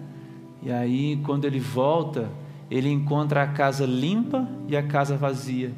E 0.61 0.73
aí, 0.73 1.21
quando 1.25 1.45
ele 1.45 1.61
volta, 1.61 2.29
ele 2.69 2.91
encontra 2.91 3.45
a 3.45 3.47
casa 3.47 3.87
limpa 3.87 4.49
e 4.67 4.77
a 4.77 4.83
casa 4.83 5.17
vazia. 5.17 5.73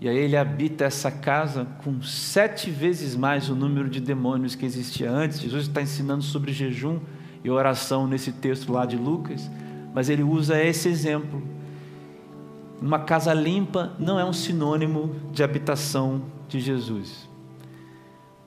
E 0.00 0.08
aí 0.08 0.16
ele 0.16 0.36
habita 0.36 0.84
essa 0.84 1.10
casa 1.10 1.66
com 1.82 2.02
sete 2.02 2.70
vezes 2.70 3.16
mais 3.16 3.48
o 3.48 3.54
número 3.54 3.88
de 3.88 4.00
demônios 4.00 4.54
que 4.54 4.66
existia 4.66 5.10
antes. 5.10 5.40
Jesus 5.40 5.66
está 5.68 5.80
ensinando 5.80 6.22
sobre 6.22 6.52
jejum 6.52 7.00
e 7.42 7.50
oração 7.50 8.06
nesse 8.06 8.32
texto 8.32 8.72
lá 8.72 8.84
de 8.84 8.96
Lucas, 8.96 9.50
mas 9.94 10.10
ele 10.10 10.22
usa 10.22 10.62
esse 10.62 10.88
exemplo. 10.88 11.42
Uma 12.80 12.98
casa 12.98 13.32
limpa 13.32 13.94
não 13.98 14.20
é 14.20 14.24
um 14.24 14.34
sinônimo 14.34 15.16
de 15.32 15.42
habitação 15.42 16.24
de 16.46 16.60
Jesus, 16.60 17.28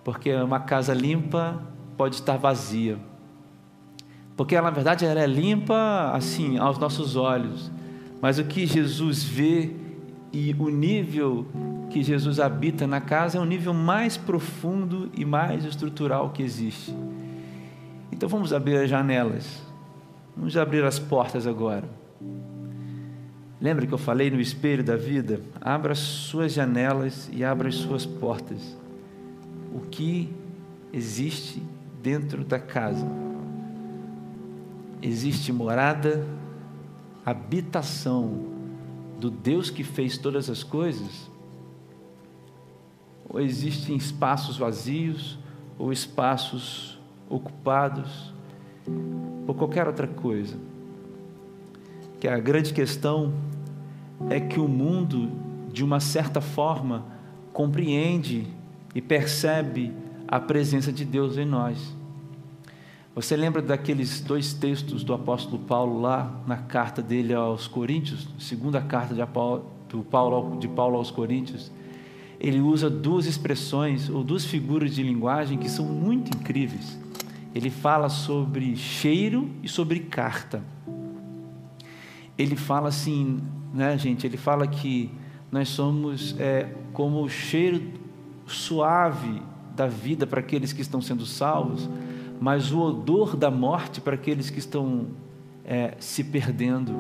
porque 0.04 0.32
uma 0.36 0.60
casa 0.60 0.94
limpa 0.94 1.64
pode 1.98 2.16
estar 2.16 2.38
vazia, 2.38 3.00
porque 4.38 4.60
na 4.60 4.70
verdade 4.70 5.04
ela 5.04 5.20
é 5.20 5.26
limpa 5.26 6.12
assim 6.14 6.60
aos 6.60 6.78
nossos 6.78 7.16
olhos, 7.16 7.72
mas 8.22 8.38
o 8.38 8.44
que 8.44 8.68
Jesus 8.68 9.24
vê 9.24 9.79
e 10.32 10.56
o 10.60 10.70
nível 10.70 11.46
que 11.90 12.04
Jesus 12.04 12.40
habita 12.40 12.86
na 12.86 13.02
casa 13.02 13.38
é 13.38 13.42
um 13.42 13.46
nível 13.46 13.74
mais 13.74 14.16
profundo 14.16 15.10
e 15.16 15.26
mais 15.26 15.66
estrutural 15.66 16.30
que 16.30 16.44
existe. 16.44 16.96
Então 18.12 18.30
vamos 18.30 18.54
abrir 18.54 18.78
as 18.78 18.90
janelas, 18.90 19.62
vamos 20.36 20.56
abrir 20.56 20.84
as 20.84 21.00
portas 21.00 21.48
agora. 21.48 21.90
Lembra 23.62 23.86
que 23.86 23.94
eu 23.94 23.98
falei 23.98 24.30
no 24.30 24.40
espelho 24.40 24.84
da 24.84 24.96
vida? 24.96 25.42
Abra 25.60 25.92
as 25.92 26.00
suas 26.00 26.54
janelas 26.54 27.30
e 27.34 27.44
abra 27.44 27.68
as 27.68 27.76
suas 27.76 28.06
portas. 28.06 28.78
O 29.74 29.82
que 29.82 30.34
existe 30.94 31.62
dentro 32.02 32.44
da 32.46 32.60
casa? 32.60 33.06
Existe 35.02 35.52
morada, 35.52 36.26
habitação 37.26 38.59
do 39.20 39.30
Deus 39.30 39.70
que 39.70 39.84
fez 39.84 40.18
todas 40.18 40.50
as 40.50 40.64
coisas? 40.64 41.30
Ou 43.28 43.40
existem 43.40 43.96
espaços 43.96 44.58
vazios 44.58 45.38
ou 45.78 45.92
espaços 45.92 46.98
ocupados 47.30 48.34
por 49.46 49.56
qualquer 49.56 49.88
outra 49.88 50.08
coisa? 50.08 50.58
Que 52.20 52.28
a 52.28 52.40
grande 52.40 52.74
questão 52.74 53.34
é 54.30 54.40
que 54.40 54.60
o 54.60 54.68
mundo, 54.68 55.30
de 55.72 55.84
uma 55.84 56.00
certa 56.00 56.42
forma, 56.42 57.06
compreende 57.54 58.48
e 58.96 59.02
percebe 59.02 59.94
a 60.28 60.40
presença 60.40 60.92
de 60.92 61.06
Deus 61.06 61.38
em 61.38 61.46
nós. 61.46 61.99
Você 63.22 63.36
lembra 63.36 63.62
daqueles 63.62 64.22
dois 64.22 64.54
textos 64.54 65.04
do 65.04 65.14
apóstolo 65.14 65.60
Paulo 65.60 66.00
lá 66.00 66.42
na 66.48 66.56
carta 66.56 67.02
dele 67.02 67.34
aos 67.34 67.68
Coríntios, 67.68 68.26
segunda 68.40 68.80
carta 68.80 69.14
de 69.14 69.22
Paulo, 69.26 70.58
de 70.58 70.70
Paulo 70.70 70.96
aos 70.96 71.12
Coríntios? 71.12 71.70
Ele 72.40 72.62
usa 72.62 72.90
duas 72.90 73.26
expressões 73.26 74.10
ou 74.10 74.24
duas 74.24 74.46
figuras 74.46 74.96
de 74.96 75.04
linguagem 75.04 75.58
que 75.58 75.70
são 75.70 75.84
muito 75.84 76.30
incríveis. 76.34 76.98
Ele 77.54 77.70
fala 77.70 78.08
sobre 78.08 78.78
cheiro 78.78 79.50
e 79.62 79.68
sobre 79.68 80.00
carta. 80.00 80.64
Ele 82.38 82.56
fala 82.56 82.88
assim, 82.88 83.42
né, 83.74 83.98
gente? 83.98 84.26
Ele 84.26 84.38
fala 84.38 84.66
que 84.66 85.12
nós 85.52 85.68
somos 85.68 86.40
é, 86.40 86.74
como 86.94 87.22
o 87.22 87.28
cheiro 87.28 87.82
suave 88.48 89.42
da 89.76 89.88
vida 89.88 90.26
para 90.26 90.40
aqueles 90.40 90.72
que 90.72 90.82
estão 90.82 91.02
sendo 91.02 91.26
salvos 91.26 91.90
mas 92.40 92.72
o 92.72 92.80
odor 92.80 93.36
da 93.36 93.52
morte 93.52 94.00
para 94.00 94.16
aqueles 94.16 94.50
que 94.50 94.60
estão 94.60 95.08
é, 95.66 95.96
se 96.00 96.24
perdendo. 96.24 96.94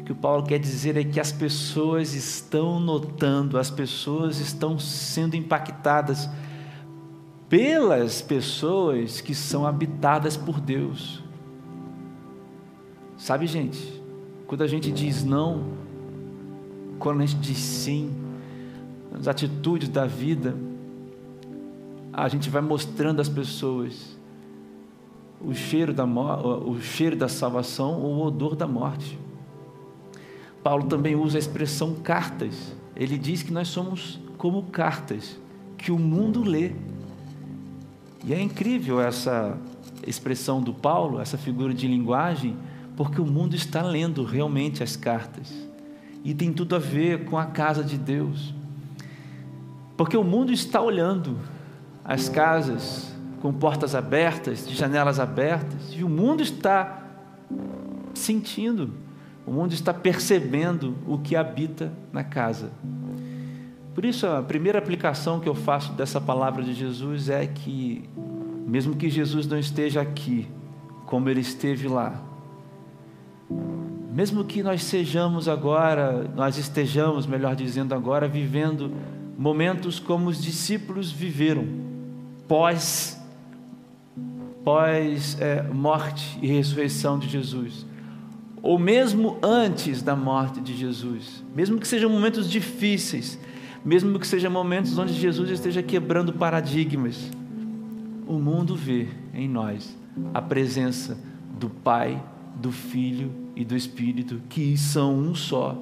O 0.00 0.04
que 0.04 0.12
o 0.12 0.14
Paulo 0.14 0.44
quer 0.44 0.58
dizer 0.58 0.96
é 0.96 1.02
que 1.02 1.18
as 1.18 1.32
pessoas 1.32 2.14
estão 2.14 2.78
notando, 2.78 3.58
as 3.58 3.70
pessoas 3.70 4.38
estão 4.38 4.78
sendo 4.78 5.34
impactadas 5.34 6.28
pelas 7.48 8.20
pessoas 8.20 9.20
que 9.20 9.34
são 9.34 9.66
habitadas 9.66 10.36
por 10.36 10.60
Deus. 10.60 11.22
Sabe, 13.16 13.46
gente, 13.46 14.02
quando 14.46 14.62
a 14.62 14.66
gente 14.66 14.92
diz 14.92 15.24
não, 15.24 15.64
quando 16.98 17.22
a 17.22 17.26
gente 17.26 17.40
diz 17.40 17.58
sim, 17.58 18.14
nas 19.10 19.26
atitudes 19.26 19.88
da 19.88 20.06
vida, 20.06 20.54
a 22.12 22.28
gente 22.28 22.50
vai 22.50 22.62
mostrando 22.62 23.20
às 23.20 23.28
pessoas 23.28 24.15
o 25.40 25.54
cheiro 25.54 25.92
da, 25.92 26.04
o 26.04 26.80
cheiro 26.80 27.16
da 27.16 27.28
salvação 27.28 28.00
ou 28.00 28.14
o 28.14 28.26
odor 28.26 28.56
da 28.56 28.66
morte. 28.66 29.18
Paulo 30.62 30.84
também 30.84 31.14
usa 31.14 31.38
a 31.38 31.40
expressão 31.40 31.94
cartas. 31.94 32.74
Ele 32.96 33.16
diz 33.16 33.42
que 33.42 33.52
nós 33.52 33.68
somos 33.68 34.18
como 34.36 34.64
cartas 34.64 35.38
que 35.78 35.92
o 35.92 35.98
mundo 35.98 36.42
lê. 36.42 36.72
E 38.24 38.34
é 38.34 38.40
incrível 38.40 39.00
essa 39.00 39.56
expressão 40.04 40.60
do 40.60 40.74
Paulo, 40.74 41.20
essa 41.20 41.38
figura 41.38 41.72
de 41.72 41.86
linguagem, 41.86 42.56
porque 42.96 43.20
o 43.20 43.26
mundo 43.26 43.54
está 43.54 43.82
lendo 43.82 44.24
realmente 44.24 44.82
as 44.82 44.96
cartas. 44.96 45.52
E 46.24 46.34
tem 46.34 46.52
tudo 46.52 46.74
a 46.74 46.78
ver 46.80 47.26
com 47.26 47.38
a 47.38 47.46
casa 47.46 47.84
de 47.84 47.96
Deus. 47.96 48.52
Porque 49.96 50.16
o 50.16 50.24
mundo 50.24 50.52
está 50.52 50.80
olhando 50.80 51.38
as 52.04 52.28
casas 52.28 53.15
com 53.46 53.52
portas 53.52 53.94
abertas, 53.94 54.66
de 54.66 54.74
janelas 54.74 55.20
abertas, 55.20 55.92
e 55.96 56.02
o 56.02 56.08
mundo 56.08 56.42
está 56.42 57.00
sentindo, 58.12 58.90
o 59.46 59.52
mundo 59.52 59.72
está 59.72 59.94
percebendo 59.94 60.96
o 61.06 61.16
que 61.16 61.36
habita 61.36 61.92
na 62.12 62.24
casa. 62.24 62.72
Por 63.94 64.04
isso, 64.04 64.26
a 64.26 64.42
primeira 64.42 64.80
aplicação 64.80 65.38
que 65.38 65.48
eu 65.48 65.54
faço 65.54 65.92
dessa 65.92 66.20
palavra 66.20 66.60
de 66.60 66.74
Jesus 66.74 67.28
é 67.28 67.46
que, 67.46 68.10
mesmo 68.66 68.96
que 68.96 69.08
Jesus 69.08 69.46
não 69.46 69.60
esteja 69.60 70.00
aqui, 70.00 70.48
como 71.04 71.28
ele 71.28 71.40
esteve 71.40 71.86
lá, 71.86 72.20
mesmo 74.12 74.42
que 74.42 74.60
nós 74.60 74.82
sejamos 74.82 75.46
agora, 75.46 76.28
nós 76.34 76.58
estejamos, 76.58 77.28
melhor 77.28 77.54
dizendo 77.54 77.94
agora, 77.94 78.26
vivendo 78.26 78.90
momentos 79.38 80.00
como 80.00 80.30
os 80.30 80.42
discípulos 80.42 81.12
viveram, 81.12 81.64
pós 82.48 83.15
pós 84.66 85.40
é, 85.40 85.62
morte 85.62 86.40
e 86.42 86.48
ressurreição 86.48 87.20
de 87.20 87.28
Jesus, 87.28 87.86
ou 88.60 88.76
mesmo 88.80 89.38
antes 89.40 90.02
da 90.02 90.16
morte 90.16 90.60
de 90.60 90.76
Jesus, 90.76 91.44
mesmo 91.54 91.78
que 91.78 91.86
sejam 91.86 92.10
momentos 92.10 92.50
difíceis, 92.50 93.38
mesmo 93.84 94.18
que 94.18 94.26
sejam 94.26 94.50
momentos 94.50 94.98
onde 94.98 95.12
Jesus 95.12 95.50
esteja 95.50 95.84
quebrando 95.84 96.32
paradigmas, 96.32 97.30
o 98.26 98.40
mundo 98.40 98.74
vê 98.74 99.06
em 99.32 99.48
nós 99.48 99.96
a 100.34 100.42
presença 100.42 101.16
do 101.60 101.70
Pai, 101.70 102.20
do 102.56 102.72
Filho 102.72 103.30
e 103.54 103.64
do 103.64 103.76
Espírito, 103.76 104.42
que 104.48 104.76
são 104.76 105.16
um 105.16 105.32
só 105.32 105.80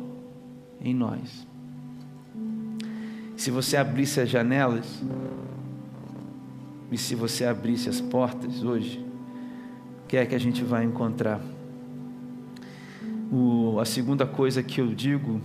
em 0.79 0.93
nós. 0.93 1.47
Se 3.35 3.51
você 3.51 3.79
abrisse 3.79 4.21
as 4.21 4.29
janelas, 4.29 5.03
e 6.95 6.97
se 6.97 7.17
você 7.17 7.45
abrisse 7.45 7.89
as 7.89 8.01
portas 8.01 8.63
hoje, 8.63 9.05
o 10.05 10.07
que 10.07 10.17
é 10.17 10.25
que 10.25 10.33
a 10.33 10.39
gente 10.39 10.63
vai 10.63 10.85
encontrar? 10.85 11.41
O, 13.33 13.81
a 13.81 13.85
segunda 13.85 14.25
coisa 14.25 14.63
que 14.63 14.81
eu 14.81 14.95
digo, 14.95 15.41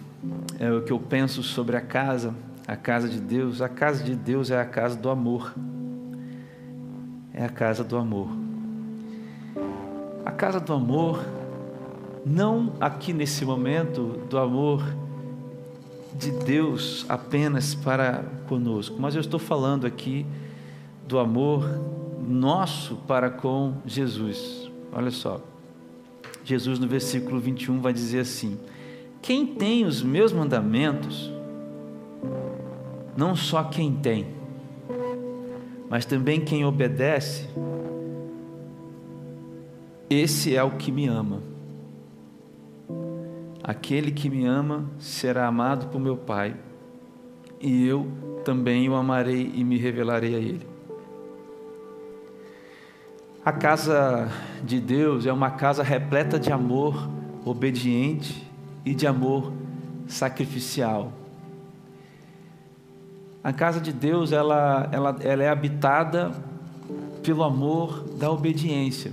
é 0.60 0.72
o 0.72 0.84
que 0.84 0.94
eu 0.94 1.00
penso 1.00 1.42
sobre 1.42 1.76
a 1.76 1.82
casa, 1.82 2.36
a 2.68 2.76
casa 2.76 3.10
de 3.10 3.20
Deus. 3.20 3.64
A 3.64 3.68
casa 3.68 4.04
de 4.04 4.16
Deus 4.16 4.52
é 4.52 4.62
a 4.62 4.66
casa 4.66 4.96
do 4.96 5.10
amor. 5.10 5.56
É 7.34 7.44
a 7.44 7.50
casa 7.50 7.84
do 7.84 7.98
amor. 7.98 8.30
A 10.24 10.32
casa 10.32 10.60
do 10.60 10.72
amor, 10.72 11.26
não 12.24 12.74
aqui 12.80 13.12
nesse 13.12 13.44
momento 13.44 14.20
do 14.30 14.38
amor 14.38 14.84
de 16.16 16.30
Deus 16.30 17.08
apenas 17.10 17.74
para 17.74 18.24
conosco, 18.48 18.98
mas 19.00 19.16
eu 19.16 19.22
estou 19.22 19.40
falando 19.40 19.88
aqui 19.88 20.28
do 21.10 21.18
amor 21.18 21.68
nosso 22.22 22.96
para 23.08 23.32
com 23.32 23.74
Jesus. 23.84 24.70
Olha 24.94 25.10
só. 25.10 25.42
Jesus 26.46 26.78
no 26.78 26.88
versículo 26.88 27.40
21 27.40 27.82
vai 27.82 27.92
dizer 27.92 28.20
assim: 28.20 28.60
Quem 29.20 29.48
tem 29.48 29.86
os 29.86 30.04
meus 30.04 30.32
mandamentos, 30.32 31.32
não 33.18 33.36
só 33.36 33.64
quem 33.64 33.92
tem, 33.92 34.28
mas 35.90 36.06
também 36.06 36.40
quem 36.40 36.64
obedece, 36.64 37.50
Esse 40.12 40.56
é 40.56 40.64
o 40.64 40.72
que 40.72 40.92
me 40.92 41.08
ama. 41.08 41.40
Aquele 43.64 44.12
que 44.12 44.28
me 44.28 44.44
ama 44.44 44.90
será 44.98 45.46
amado 45.46 45.88
por 45.88 46.00
meu 46.00 46.18
Pai, 46.18 46.56
e 47.62 47.86
eu 47.86 48.08
também 48.44 48.90
o 48.90 48.96
amarei 48.96 49.52
e 49.54 49.64
me 49.64 49.78
revelarei 49.78 50.34
a 50.34 50.40
ele. 50.40 50.79
A 53.50 53.52
casa 53.52 54.30
de 54.64 54.80
Deus 54.80 55.26
é 55.26 55.34
uma 55.34 55.50
casa 55.50 55.82
repleta 55.82 56.40
de 56.40 56.52
amor 56.52 57.10
obediente 57.44 58.48
e 58.86 58.94
de 58.94 59.08
amor 59.08 59.52
sacrificial. 60.06 61.12
A 63.44 63.52
casa 63.52 63.82
de 63.82 63.92
Deus 63.92 64.32
ela, 64.32 64.88
ela, 64.92 65.18
ela 65.22 65.44
é 65.44 65.50
habitada 65.50 66.32
pelo 67.24 67.42
amor 67.42 68.04
da 68.20 68.30
obediência. 68.30 69.12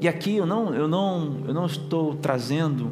E 0.00 0.08
aqui 0.08 0.36
eu 0.36 0.46
não, 0.46 0.74
eu 0.74 0.88
não, 0.88 1.42
eu 1.46 1.52
não 1.52 1.66
estou 1.66 2.14
trazendo 2.14 2.90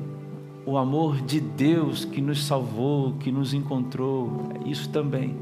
o 0.67 0.77
amor 0.77 1.23
de 1.23 1.41
Deus 1.41 2.05
que 2.05 2.21
nos 2.21 2.45
salvou, 2.45 3.15
que 3.15 3.33
nos 3.33 3.55
encontrou, 3.55 4.51
isso 4.67 4.91
também 4.91 5.35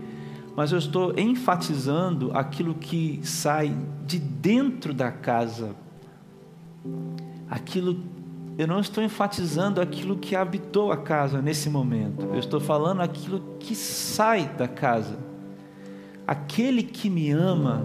mas 0.59 0.73
eu 0.73 0.79
estou 0.79 1.17
enfatizando 1.17 2.33
aquilo 2.37 2.75
que 2.75 3.21
sai 3.23 3.73
de 4.05 4.19
dentro 4.19 4.93
da 4.93 5.09
casa. 5.09 5.71
Aquilo 7.49 7.97
eu 8.59 8.67
não 8.67 8.81
estou 8.81 9.05
enfatizando 9.05 9.81
aquilo 9.81 10.19
que 10.19 10.35
habitou 10.35 10.91
a 10.91 10.97
casa 10.97 11.41
nesse 11.41 11.71
momento. 11.71 12.25
Eu 12.33 12.41
estou 12.41 12.59
falando 12.59 13.03
aquilo 13.03 13.41
que 13.61 13.73
sai 13.77 14.49
da 14.49 14.67
casa. 14.67 15.17
Aquele 16.27 16.83
que 16.83 17.09
me 17.09 17.31
ama, 17.31 17.85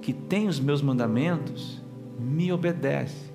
que 0.00 0.14
tem 0.14 0.48
os 0.48 0.58
meus 0.58 0.80
mandamentos, 0.80 1.82
me 2.18 2.50
obedece. 2.50 3.25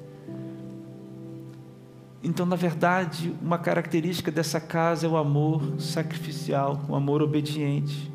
Então, 2.24 2.46
na 2.46 2.56
verdade, 2.56 3.34
uma 3.42 3.58
característica 3.58 4.32
dessa 4.32 4.62
casa 4.62 5.08
é 5.08 5.10
o 5.10 5.18
amor 5.18 5.80
sacrificial, 5.80 6.80
o 6.88 6.96
amor 6.96 7.20
obediente. 7.20 8.12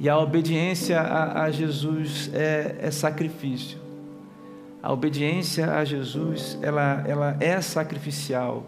E 0.00 0.08
a 0.08 0.18
obediência 0.18 1.00
a, 1.00 1.42
a 1.42 1.50
Jesus 1.50 2.30
é, 2.32 2.76
é, 2.80 2.90
sacrifício. 2.90 3.76
A 4.82 4.90
obediência 4.90 5.70
a 5.70 5.84
Jesus, 5.84 6.56
ela, 6.62 7.04
ela 7.06 7.36
é 7.40 7.60
sacrificial, 7.60 8.64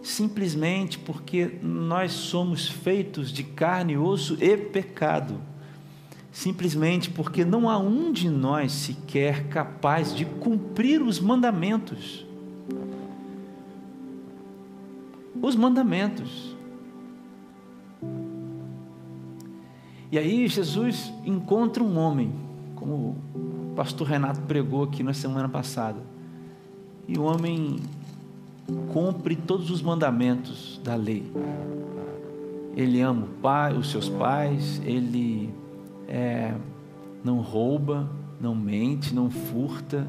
simplesmente 0.00 1.00
porque 1.00 1.58
nós 1.62 2.12
somos 2.12 2.68
feitos 2.68 3.32
de 3.32 3.42
carne, 3.42 3.96
osso 3.96 4.36
e 4.40 4.56
pecado. 4.56 5.40
Simplesmente 6.30 7.10
porque 7.10 7.44
não 7.44 7.68
há 7.68 7.76
um 7.76 8.12
de 8.12 8.30
nós 8.30 8.70
sequer 8.70 9.48
capaz 9.48 10.14
de 10.14 10.24
cumprir 10.24 11.02
os 11.02 11.18
mandamentos 11.18 12.30
os 15.40 15.56
mandamentos. 15.56 16.56
E 20.10 20.18
aí 20.18 20.46
Jesus 20.46 21.12
encontra 21.24 21.82
um 21.82 21.96
homem, 21.96 22.32
como 22.74 23.16
o 23.34 23.72
pastor 23.74 24.06
Renato 24.06 24.40
pregou 24.42 24.84
aqui 24.84 25.02
na 25.02 25.14
semana 25.14 25.48
passada. 25.48 26.00
E 27.08 27.18
o 27.18 27.22
homem 27.22 27.76
cumpre 28.92 29.34
todos 29.34 29.70
os 29.70 29.80
mandamentos 29.80 30.80
da 30.84 30.94
lei. 30.94 31.24
Ele 32.76 33.00
ama 33.00 33.24
o 33.24 33.28
pai, 33.40 33.74
os 33.74 33.90
seus 33.90 34.08
pais, 34.08 34.80
ele 34.84 35.52
é, 36.08 36.54
não 37.24 37.40
rouba, 37.40 38.08
não 38.40 38.54
mente, 38.54 39.14
não 39.14 39.30
furta. 39.30 40.06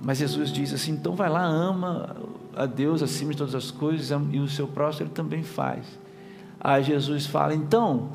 Mas 0.00 0.18
Jesus 0.18 0.50
diz 0.50 0.72
assim: 0.72 0.92
então 0.92 1.14
vai 1.14 1.28
lá, 1.28 1.44
ama 1.44 2.16
a 2.56 2.66
Deus 2.66 3.02
acima 3.02 3.32
de 3.32 3.38
todas 3.38 3.54
as 3.54 3.70
coisas 3.70 4.10
e 4.30 4.38
o 4.38 4.48
seu 4.48 4.66
próximo 4.66 5.06
ele 5.06 5.14
também 5.14 5.42
faz. 5.42 5.86
Aí 6.60 6.82
Jesus 6.82 7.26
fala: 7.26 7.54
então, 7.54 8.08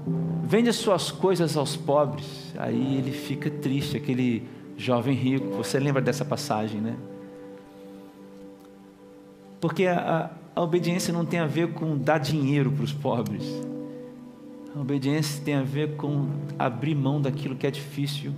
vende 0.44 0.70
as 0.70 0.78
suas 0.78 1.12
coisas 1.12 1.58
aos 1.58 1.76
pobres. 1.76 2.54
Aí 2.58 2.98
ele 2.98 3.12
fica 3.12 3.50
triste, 3.50 3.98
aquele 3.98 4.44
jovem 4.78 5.16
rico. 5.16 5.50
Você 5.58 5.80
lembra 5.80 6.02
dessa 6.02 6.24
passagem, 6.24 6.80
né? 6.80 6.96
Porque 9.60 9.86
a, 9.86 10.32
a 10.56 10.62
obediência 10.62 11.14
não 11.14 11.26
tem 11.26 11.40
a 11.40 11.48
ver 11.48 11.74
com 11.74 11.98
dar 11.98 12.20
dinheiro 12.20 12.72
para 12.72 12.84
os 12.84 12.94
pobres. 12.94 13.44
A 14.76 14.80
obediência 14.80 15.44
tem 15.44 15.56
a 15.56 15.64
ver 15.64 15.96
com 15.96 16.30
abrir 16.58 16.96
mão 16.96 17.20
daquilo 17.20 17.56
que 17.56 17.66
é 17.66 17.72
difícil 17.72 18.32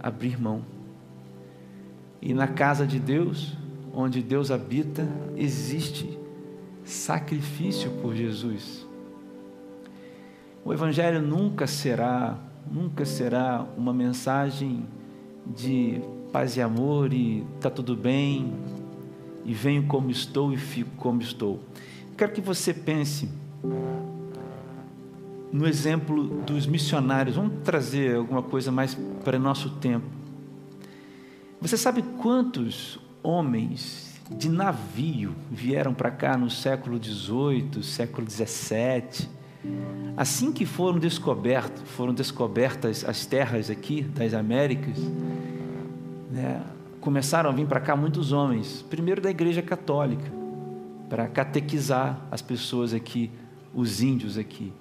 abrir 0.00 0.40
mão. 0.40 0.62
E 2.20 2.32
na 2.32 2.48
casa 2.48 2.86
de 2.86 2.98
Deus, 2.98 3.56
onde 3.92 4.22
Deus 4.22 4.50
habita, 4.50 5.08
existe 5.36 6.18
sacrifício 6.84 7.90
por 8.02 8.14
Jesus. 8.14 8.86
O 10.64 10.72
Evangelho 10.72 11.20
nunca 11.22 11.66
será, 11.66 12.38
nunca 12.70 13.04
será 13.04 13.66
uma 13.76 13.92
mensagem 13.92 14.86
de 15.46 16.00
paz 16.32 16.56
e 16.56 16.62
amor 16.62 17.12
e 17.12 17.46
está 17.56 17.70
tudo 17.70 17.96
bem, 17.96 18.52
e 19.44 19.54
venho 19.54 19.86
como 19.86 20.10
estou 20.10 20.52
e 20.52 20.56
fico 20.56 20.90
como 20.96 21.22
estou. 21.22 21.60
Quero 22.16 22.32
que 22.32 22.40
você 22.40 22.74
pense 22.74 23.28
no 25.52 25.66
exemplo 25.66 26.24
dos 26.42 26.66
missionários. 26.66 27.36
Vamos 27.36 27.62
trazer 27.64 28.16
alguma 28.16 28.42
coisa 28.42 28.70
mais 28.70 28.94
para 29.24 29.38
nosso 29.38 29.70
tempo. 29.76 30.06
Você 31.60 31.76
sabe 31.76 32.02
quantos 32.20 32.98
homens 33.22 34.18
de 34.30 34.48
navio 34.48 35.34
vieram 35.50 35.94
para 35.94 36.10
cá 36.10 36.36
no 36.36 36.50
século 36.50 37.02
XVIII, 37.02 37.82
século 37.82 38.28
XVII. 38.28 39.28
Assim 40.16 40.52
que 40.52 40.66
foram 40.66 40.98
descobertos, 40.98 41.82
foram 41.90 42.12
descobertas 42.12 43.04
as 43.04 43.24
terras 43.26 43.70
aqui 43.70 44.02
das 44.02 44.34
Américas, 44.34 44.98
né, 46.30 46.62
começaram 47.00 47.50
a 47.50 47.52
vir 47.52 47.66
para 47.66 47.80
cá 47.80 47.96
muitos 47.96 48.32
homens, 48.32 48.82
primeiro 48.82 49.20
da 49.20 49.30
Igreja 49.30 49.62
Católica, 49.62 50.30
para 51.08 51.26
catequizar 51.28 52.20
as 52.30 52.42
pessoas 52.42 52.92
aqui, 52.92 53.30
os 53.74 54.02
índios 54.02 54.36
aqui. 54.36 54.72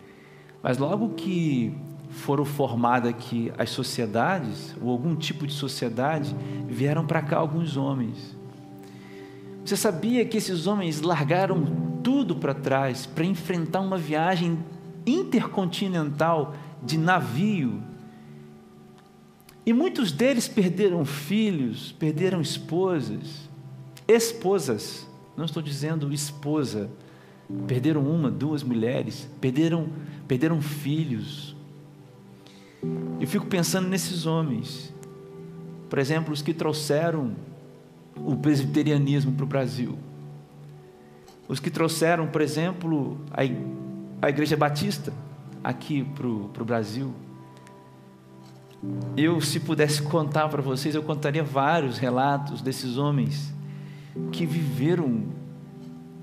Mas 0.61 0.77
logo 0.77 1.09
que 1.09 1.73
foram 2.17 2.43
formadas 2.43 3.09
aqui 3.09 3.51
as 3.57 3.69
sociedades, 3.69 4.75
ou 4.81 4.89
algum 4.89 5.15
tipo 5.15 5.45
de 5.45 5.53
sociedade, 5.53 6.35
vieram 6.67 7.05
para 7.05 7.21
cá 7.21 7.37
alguns 7.37 7.77
homens. 7.77 8.35
Você 9.63 9.77
sabia 9.77 10.25
que 10.25 10.37
esses 10.37 10.65
homens 10.65 11.01
largaram 11.01 11.65
tudo 12.03 12.35
para 12.35 12.53
trás 12.53 13.05
para 13.05 13.25
enfrentar 13.25 13.81
uma 13.81 13.97
viagem 13.97 14.57
intercontinental 15.05 16.55
de 16.81 16.97
navio? 16.97 17.83
E 19.65 19.73
muitos 19.73 20.11
deles 20.11 20.47
perderam 20.47 21.03
filhos, 21.05 21.91
perderam 21.91 22.41
esposas, 22.41 23.49
esposas, 24.07 25.05
não 25.35 25.45
estou 25.45 25.61
dizendo 25.61 26.11
esposa, 26.13 26.89
perderam 27.67 28.01
uma, 28.01 28.31
duas 28.31 28.63
mulheres, 28.63 29.29
perderam, 29.39 29.89
perderam 30.27 30.61
filhos, 30.61 31.56
eu 33.19 33.27
fico 33.27 33.45
pensando 33.45 33.87
nesses 33.87 34.25
homens, 34.25 34.93
por 35.89 35.99
exemplo, 35.99 36.33
os 36.33 36.41
que 36.41 36.53
trouxeram 36.53 37.35
o 38.15 38.35
presbiterianismo 38.35 39.31
para 39.33 39.43
o 39.43 39.47
Brasil, 39.47 39.97
os 41.47 41.59
que 41.59 41.69
trouxeram, 41.69 42.27
por 42.27 42.41
exemplo, 42.41 43.19
a, 43.31 44.29
Igreja 44.29 44.57
Batista 44.57 45.13
aqui 45.63 46.03
para 46.03 46.27
o 46.27 46.65
Brasil. 46.65 47.13
Eu, 49.15 49.41
se 49.41 49.59
pudesse 49.59 50.01
contar 50.03 50.47
para 50.49 50.61
vocês, 50.61 50.93
eu 50.93 51.01
contaria 51.01 51.43
vários 51.43 51.97
relatos 51.97 52.61
desses 52.61 52.97
homens 52.97 53.53
que 54.31 54.45
viveram 54.45 55.25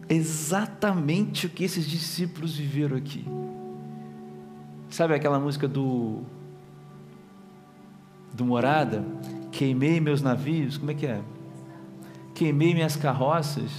exatamente 0.08 1.46
o 1.46 1.50
que 1.50 1.64
esses 1.64 1.86
discípulos 1.86 2.56
viveram 2.56 2.96
aqui. 2.96 3.26
Sabe 4.88 5.14
aquela 5.14 5.40
música 5.40 5.66
do 5.66 6.22
do 8.34 8.44
Morada, 8.44 9.04
queimei 9.52 10.00
meus 10.00 10.20
navios, 10.20 10.76
como 10.76 10.90
é 10.90 10.94
que 10.94 11.06
é? 11.06 11.20
Queimei 12.34 12.74
minhas 12.74 12.96
carroças, 12.96 13.70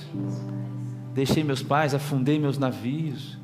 deixei 1.14 1.44
meus 1.44 1.62
pais, 1.62 1.94
afundei 1.94 2.40
meus 2.40 2.58
navios. 2.58 3.38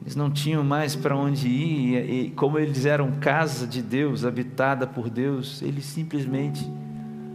Eles 0.00 0.16
não 0.16 0.28
tinham 0.28 0.64
mais 0.64 0.96
para 0.96 1.16
onde 1.16 1.46
ir, 1.46 2.10
e 2.10 2.30
como 2.30 2.58
eles 2.58 2.84
eram 2.84 3.12
casa 3.20 3.64
de 3.64 3.80
Deus, 3.80 4.24
habitada 4.24 4.84
por 4.84 5.08
Deus, 5.08 5.62
eles 5.62 5.84
simplesmente 5.84 6.68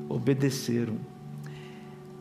obedeceram. 0.10 0.95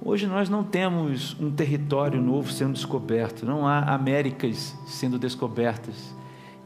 Hoje 0.00 0.28
nós 0.28 0.48
não 0.48 0.62
temos 0.62 1.37
um 1.40 1.50
território 1.50 2.22
novo 2.22 2.52
sendo 2.52 2.74
descoberto, 2.74 3.44
não 3.44 3.66
há 3.66 3.92
Américas 3.92 4.76
sendo 4.87 5.18
descobertas. 5.18 6.14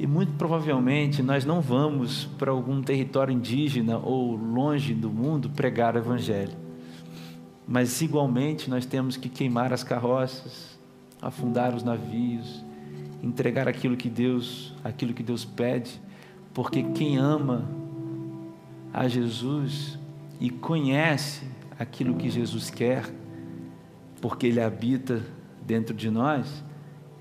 E 0.00 0.06
muito 0.06 0.32
provavelmente 0.38 1.22
nós 1.22 1.44
não 1.44 1.60
vamos 1.60 2.24
para 2.38 2.50
algum 2.50 2.80
território 2.80 3.34
indígena 3.34 3.98
ou 3.98 4.34
longe 4.34 4.94
do 4.94 5.10
mundo 5.10 5.50
pregar 5.50 5.94
o 5.94 5.98
Evangelho. 5.98 6.56
Mas 7.68 8.00
igualmente 8.00 8.70
nós 8.70 8.86
temos 8.86 9.18
que 9.18 9.28
queimar 9.28 9.74
as 9.74 9.84
carroças, 9.84 10.78
afundar 11.20 11.74
os 11.74 11.82
navios, 11.82 12.64
entregar 13.22 13.68
aquilo 13.68 13.94
que 13.94 14.08
Deus, 14.08 14.74
aquilo 14.82 15.12
que 15.12 15.22
Deus 15.22 15.44
pede, 15.44 16.00
porque 16.54 16.82
quem 16.82 17.18
ama 17.18 17.68
a 18.94 19.06
Jesus 19.06 19.98
e 20.40 20.48
conhece 20.48 21.44
aquilo 21.78 22.14
que 22.14 22.30
Jesus 22.30 22.70
quer, 22.70 23.04
porque 24.18 24.46
ele 24.46 24.62
habita 24.62 25.22
dentro 25.60 25.94
de 25.94 26.08
nós, 26.08 26.64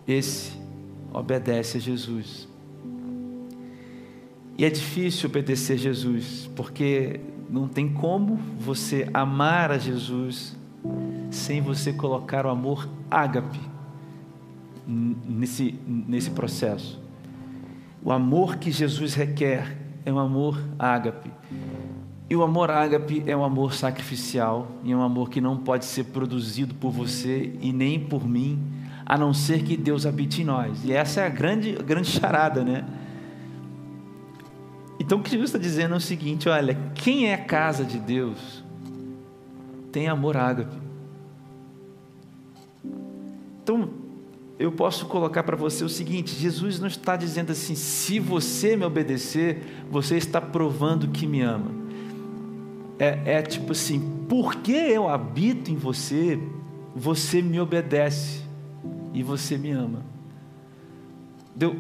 esse 0.07 0.57
obedece 1.11 1.77
a 1.77 1.81
Jesus. 1.81 2.48
E 4.59 4.65
é 4.65 4.69
difícil 4.69 5.29
obedecer 5.29 5.77
Jesus, 5.77 6.49
porque 6.53 7.21
não 7.49 7.65
tem 7.65 7.87
como 7.87 8.35
você 8.59 9.09
amar 9.13 9.71
a 9.71 9.77
Jesus 9.77 10.53
sem 11.31 11.61
você 11.61 11.93
colocar 11.93 12.45
o 12.45 12.49
amor 12.49 12.89
ágape 13.09 13.57
nesse, 14.85 15.79
nesse 15.87 16.31
processo. 16.31 17.01
O 18.03 18.11
amor 18.11 18.57
que 18.57 18.69
Jesus 18.69 19.13
requer 19.13 19.77
é 20.05 20.11
um 20.11 20.19
amor 20.19 20.61
ágape. 20.77 21.31
E 22.29 22.35
o 22.35 22.43
amor 22.43 22.69
ágape 22.69 23.23
é 23.25 23.37
um 23.37 23.45
amor 23.45 23.73
sacrificial, 23.73 24.67
e 24.83 24.91
é 24.91 24.95
um 24.95 25.01
amor 25.01 25.29
que 25.29 25.39
não 25.39 25.55
pode 25.55 25.85
ser 25.85 26.03
produzido 26.03 26.75
por 26.75 26.91
você 26.91 27.53
e 27.61 27.71
nem 27.71 27.97
por 27.97 28.27
mim, 28.27 28.61
a 29.05 29.17
não 29.17 29.33
ser 29.33 29.63
que 29.63 29.77
Deus 29.77 30.05
habite 30.05 30.41
em 30.41 30.45
nós. 30.45 30.83
E 30.83 30.91
essa 30.91 31.21
é 31.21 31.27
a 31.27 31.29
grande, 31.29 31.77
a 31.79 31.81
grande 31.81 32.09
charada, 32.09 32.61
né? 32.61 32.83
Então 34.99 35.19
o 35.19 35.23
que 35.23 35.31
Jesus 35.31 35.49
está 35.49 35.57
dizendo 35.57 35.93
é 35.93 35.97
o 35.97 36.01
seguinte: 36.01 36.49
olha, 36.49 36.77
quem 36.93 37.27
é 37.27 37.33
a 37.33 37.37
casa 37.37 37.85
de 37.85 37.97
Deus 37.97 38.63
tem 39.91 40.07
amor 40.07 40.35
ágape. 40.35 40.75
Então, 43.63 43.89
eu 44.59 44.71
posso 44.71 45.05
colocar 45.05 45.41
para 45.43 45.55
você 45.55 45.83
o 45.85 45.89
seguinte: 45.89 46.35
Jesus 46.35 46.79
não 46.79 46.87
está 46.87 47.15
dizendo 47.15 47.51
assim, 47.51 47.75
se 47.75 48.19
você 48.19 48.75
me 48.75 48.83
obedecer, 48.83 49.85
você 49.89 50.17
está 50.17 50.41
provando 50.41 51.07
que 51.07 51.25
me 51.25 51.41
ama. 51.41 51.71
É, 52.99 53.37
é 53.37 53.41
tipo 53.41 53.71
assim, 53.71 54.25
porque 54.27 54.73
eu 54.73 55.07
habito 55.07 55.71
em 55.71 55.77
você, 55.77 56.37
você 56.93 57.41
me 57.41 57.59
obedece 57.59 58.43
e 59.13 59.23
você 59.23 59.57
me 59.57 59.71
ama. 59.71 60.03
Deu, 61.55 61.77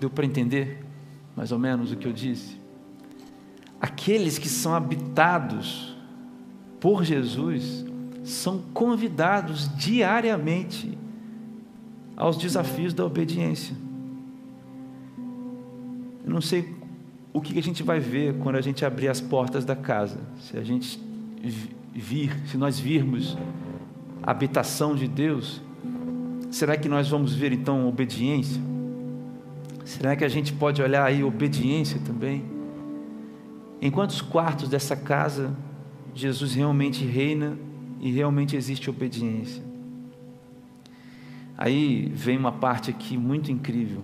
deu 0.00 0.10
para 0.10 0.26
entender? 0.26 0.86
mais 1.36 1.52
ou 1.52 1.58
menos 1.58 1.92
o 1.92 1.96
que 1.96 2.08
eu 2.08 2.12
disse. 2.12 2.55
Aqueles 3.80 4.38
que 4.38 4.48
são 4.48 4.74
habitados 4.74 5.96
por 6.80 7.04
Jesus 7.04 7.84
são 8.24 8.58
convidados 8.72 9.70
diariamente 9.76 10.98
aos 12.16 12.36
desafios 12.36 12.94
da 12.94 13.04
obediência. 13.04 13.76
Eu 16.24 16.32
não 16.32 16.40
sei 16.40 16.74
o 17.32 17.40
que 17.40 17.58
a 17.58 17.62
gente 17.62 17.82
vai 17.82 18.00
ver 18.00 18.38
quando 18.38 18.56
a 18.56 18.60
gente 18.60 18.84
abrir 18.84 19.08
as 19.08 19.20
portas 19.20 19.64
da 19.64 19.76
casa. 19.76 20.18
Se 20.40 20.56
a 20.56 20.62
gente 20.64 20.98
vir, 21.94 22.34
se 22.46 22.56
nós 22.56 22.80
virmos 22.80 23.36
a 24.22 24.30
habitação 24.30 24.96
de 24.96 25.06
Deus, 25.06 25.62
será 26.50 26.76
que 26.76 26.88
nós 26.88 27.08
vamos 27.08 27.34
ver 27.34 27.52
então 27.52 27.86
obediência? 27.86 28.60
Será 29.84 30.16
que 30.16 30.24
a 30.24 30.28
gente 30.28 30.52
pode 30.52 30.82
olhar 30.82 31.04
aí 31.04 31.22
obediência 31.22 32.00
também? 32.04 32.55
Em 33.80 33.90
quantos 33.90 34.20
quartos 34.20 34.68
dessa 34.68 34.96
casa 34.96 35.54
Jesus 36.14 36.54
realmente 36.54 37.04
reina 37.04 37.58
e 38.00 38.10
realmente 38.10 38.56
existe 38.56 38.88
obediência? 38.88 39.62
Aí 41.58 42.10
vem 42.14 42.36
uma 42.36 42.52
parte 42.52 42.90
aqui 42.90 43.16
muito 43.16 43.50
incrível, 43.50 44.02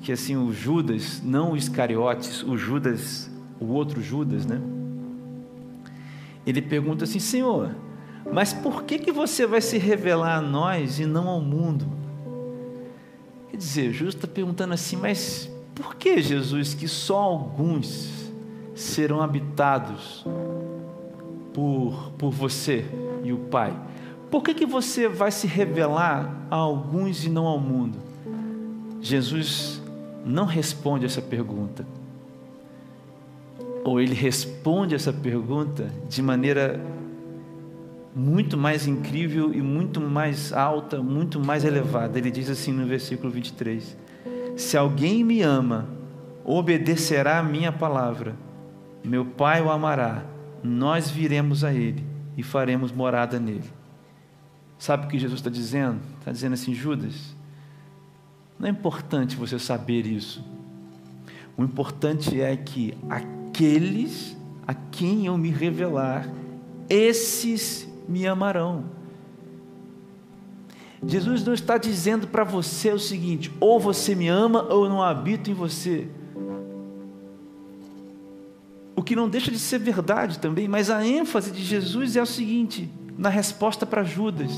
que 0.00 0.12
assim 0.12 0.36
o 0.36 0.52
Judas, 0.52 1.20
não 1.24 1.52
o 1.52 1.56
Iscariotes, 1.56 2.42
o 2.42 2.56
Judas, 2.56 3.30
o 3.60 3.66
outro 3.66 4.00
Judas, 4.00 4.46
né? 4.46 4.60
Ele 6.46 6.62
pergunta 6.62 7.04
assim: 7.04 7.18
Senhor, 7.18 7.74
mas 8.32 8.52
por 8.52 8.84
que 8.84 8.98
que 8.98 9.10
você 9.10 9.46
vai 9.46 9.60
se 9.60 9.76
revelar 9.76 10.36
a 10.36 10.40
nós 10.40 11.00
e 11.00 11.06
não 11.06 11.28
ao 11.28 11.40
mundo? 11.40 11.86
Quer 13.50 13.56
dizer, 13.56 13.92
Jesus 13.92 14.14
está 14.14 14.28
perguntando 14.28 14.74
assim, 14.74 14.96
mas 14.96 15.50
por 15.78 15.94
que, 15.94 16.20
Jesus, 16.20 16.74
que 16.74 16.88
só 16.88 17.18
alguns 17.18 18.32
serão 18.74 19.22
habitados 19.22 20.26
por, 21.54 22.10
por 22.18 22.32
você 22.32 22.84
e 23.22 23.32
o 23.32 23.38
Pai? 23.38 23.72
Por 24.28 24.42
que, 24.42 24.54
que 24.54 24.66
você 24.66 25.06
vai 25.06 25.30
se 25.30 25.46
revelar 25.46 26.48
a 26.50 26.56
alguns 26.56 27.24
e 27.24 27.28
não 27.28 27.46
ao 27.46 27.60
mundo? 27.60 27.96
Jesus 29.00 29.80
não 30.26 30.46
responde 30.46 31.06
essa 31.06 31.22
pergunta. 31.22 31.86
Ou 33.84 34.00
ele 34.00 34.14
responde 34.14 34.96
essa 34.96 35.12
pergunta 35.12 35.92
de 36.08 36.20
maneira 36.20 36.84
muito 38.16 38.56
mais 38.56 38.84
incrível 38.88 39.54
e 39.54 39.62
muito 39.62 40.00
mais 40.00 40.52
alta, 40.52 41.00
muito 41.00 41.38
mais 41.38 41.64
elevada. 41.64 42.18
Ele 42.18 42.32
diz 42.32 42.50
assim 42.50 42.72
no 42.72 42.84
versículo 42.84 43.30
23: 43.30 44.07
Se 44.58 44.76
alguém 44.76 45.22
me 45.22 45.40
ama, 45.40 45.88
obedecerá 46.44 47.38
a 47.38 47.42
minha 47.44 47.70
palavra, 47.70 48.34
meu 49.04 49.24
Pai 49.24 49.62
o 49.62 49.70
amará, 49.70 50.24
nós 50.64 51.08
viremos 51.08 51.62
a 51.62 51.72
ele 51.72 52.04
e 52.36 52.42
faremos 52.42 52.90
morada 52.90 53.38
nele. 53.38 53.70
Sabe 54.76 55.06
o 55.06 55.08
que 55.08 55.16
Jesus 55.16 55.38
está 55.38 55.48
dizendo? 55.48 56.00
Está 56.18 56.32
dizendo 56.32 56.54
assim, 56.54 56.74
Judas, 56.74 57.36
não 58.58 58.66
é 58.66 58.70
importante 58.72 59.36
você 59.36 59.60
saber 59.60 60.04
isso. 60.04 60.44
O 61.56 61.62
importante 61.62 62.40
é 62.40 62.56
que 62.56 62.98
aqueles 63.08 64.36
a 64.66 64.74
quem 64.74 65.26
eu 65.26 65.38
me 65.38 65.50
revelar, 65.50 66.28
esses 66.90 67.88
me 68.08 68.26
amarão. 68.26 68.86
Jesus 71.06 71.44
não 71.44 71.54
está 71.54 71.78
dizendo 71.78 72.26
para 72.26 72.44
você 72.44 72.90
o 72.90 72.98
seguinte: 72.98 73.52
ou 73.60 73.78
você 73.78 74.14
me 74.14 74.28
ama 74.28 74.62
ou 74.64 74.84
eu 74.84 74.90
não 74.90 75.02
habito 75.02 75.50
em 75.50 75.54
você. 75.54 76.08
O 78.96 79.02
que 79.02 79.14
não 79.14 79.28
deixa 79.28 79.50
de 79.50 79.58
ser 79.58 79.78
verdade 79.78 80.40
também, 80.40 80.66
mas 80.66 80.90
a 80.90 81.06
ênfase 81.06 81.52
de 81.52 81.62
Jesus 81.62 82.16
é 82.16 82.22
o 82.22 82.26
seguinte: 82.26 82.90
na 83.16 83.28
resposta 83.28 83.86
para 83.86 84.02
Judas. 84.02 84.52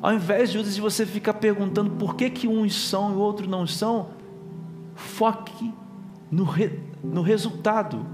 Ao 0.00 0.12
invés 0.12 0.50
de 0.50 0.58
Judas 0.58 0.74
de 0.74 0.80
você 0.80 1.04
ficar 1.04 1.34
perguntando 1.34 1.90
por 1.92 2.14
que, 2.14 2.30
que 2.30 2.46
uns 2.46 2.74
são 2.88 3.12
e 3.12 3.16
outros 3.16 3.48
não 3.48 3.66
são, 3.66 4.10
foque 4.94 5.72
no, 6.30 6.44
re, 6.44 6.78
no 7.02 7.22
resultado 7.22 8.06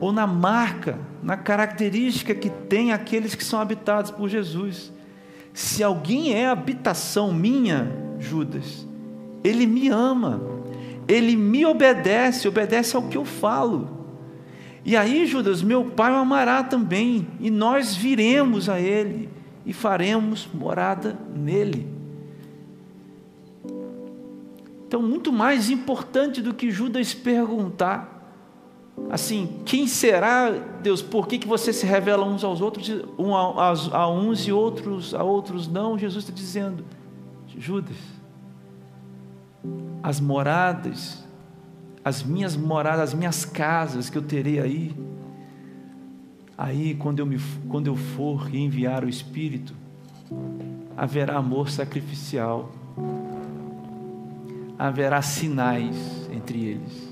ou 0.00 0.10
na 0.12 0.26
marca, 0.26 0.98
na 1.22 1.36
característica 1.36 2.34
que 2.34 2.48
tem 2.48 2.92
aqueles 2.92 3.34
que 3.34 3.44
são 3.44 3.60
habitados 3.60 4.10
por 4.10 4.28
Jesus. 4.28 4.90
Se 5.52 5.82
alguém 5.82 6.32
é 6.32 6.46
habitação 6.46 7.32
minha, 7.32 7.90
Judas, 8.18 8.86
ele 9.42 9.66
me 9.66 9.88
ama, 9.88 10.40
ele 11.08 11.34
me 11.36 11.66
obedece, 11.66 12.46
obedece 12.46 12.94
ao 12.94 13.02
que 13.02 13.16
eu 13.16 13.24
falo. 13.24 13.98
E 14.84 14.96
aí, 14.96 15.26
Judas, 15.26 15.62
meu 15.62 15.84
pai 15.84 16.12
o 16.12 16.16
amará 16.16 16.62
também, 16.62 17.26
e 17.38 17.50
nós 17.50 17.94
viremos 17.94 18.68
a 18.68 18.80
ele 18.80 19.28
e 19.66 19.72
faremos 19.72 20.48
morada 20.52 21.18
nele. 21.34 21.86
Então, 24.86 25.02
muito 25.02 25.32
mais 25.32 25.70
importante 25.70 26.42
do 26.42 26.54
que 26.54 26.70
Judas 26.70 27.14
perguntar, 27.14 28.19
assim, 29.08 29.60
quem 29.64 29.86
será, 29.86 30.50
Deus, 30.50 31.02
por 31.02 31.26
que, 31.26 31.38
que 31.38 31.48
você 31.48 31.72
se 31.72 31.86
revela 31.86 32.24
uns 32.24 32.44
aos 32.44 32.60
outros, 32.60 32.88
um 33.18 33.34
a, 33.34 33.70
a, 33.70 33.96
a 33.96 34.10
uns 34.10 34.46
e 34.46 34.52
outros 34.52 35.14
a 35.14 35.22
outros 35.22 35.66
não? 35.66 35.98
Jesus 35.98 36.24
está 36.24 36.34
dizendo, 36.34 36.84
Judas, 37.56 37.96
as 40.02 40.20
moradas, 40.20 41.24
as 42.04 42.22
minhas 42.22 42.56
moradas, 42.56 43.00
as 43.00 43.14
minhas 43.14 43.44
casas 43.44 44.08
que 44.08 44.16
eu 44.16 44.22
terei 44.22 44.60
aí, 44.60 44.96
aí 46.56 46.94
quando 46.94 47.18
eu, 47.18 47.26
me, 47.26 47.38
quando 47.68 47.88
eu 47.88 47.96
for 47.96 48.54
enviar 48.54 49.04
o 49.04 49.08
Espírito, 49.08 49.74
haverá 50.96 51.36
amor 51.36 51.68
sacrificial, 51.68 52.70
haverá 54.78 55.20
sinais 55.20 56.28
entre 56.32 56.64
eles 56.64 57.09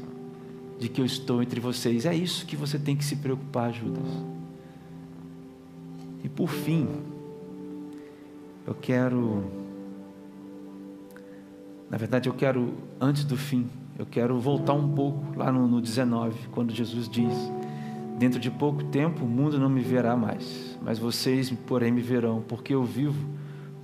de 0.78 0.88
que 0.88 1.00
eu 1.00 1.04
estou 1.04 1.42
entre 1.42 1.60
vocês. 1.60 2.06
É 2.06 2.14
isso 2.14 2.46
que 2.46 2.56
você 2.56 2.78
tem 2.78 2.96
que 2.96 3.04
se 3.04 3.16
preocupar, 3.16 3.72
Judas. 3.72 4.06
E 6.22 6.28
por 6.28 6.48
fim, 6.48 6.88
eu 8.66 8.74
quero 8.74 9.44
Na 11.90 11.96
verdade, 11.96 12.28
eu 12.28 12.34
quero, 12.34 12.74
antes 13.00 13.24
do 13.24 13.36
fim, 13.36 13.66
eu 13.98 14.04
quero 14.04 14.38
voltar 14.38 14.74
um 14.74 14.94
pouco 14.94 15.36
lá 15.36 15.50
no, 15.50 15.66
no 15.66 15.80
19, 15.80 16.48
quando 16.52 16.72
Jesus 16.72 17.08
diz: 17.08 17.32
Dentro 18.18 18.38
de 18.38 18.50
pouco 18.50 18.84
tempo 18.84 19.24
o 19.24 19.28
mundo 19.28 19.58
não 19.58 19.70
me 19.70 19.80
verá 19.80 20.16
mais, 20.16 20.78
mas 20.82 20.98
vocês, 20.98 21.50
porém, 21.66 21.90
me 21.90 22.02
verão, 22.02 22.44
porque 22.46 22.74
eu 22.74 22.84
vivo, 22.84 23.26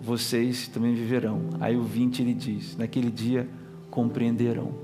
vocês 0.00 0.68
também 0.68 0.94
viverão. 0.94 1.40
Aí 1.60 1.76
o 1.76 1.82
20 1.82 2.20
ele 2.20 2.34
diz: 2.34 2.76
Naquele 2.76 3.10
dia 3.10 3.48
compreenderão. 3.90 4.83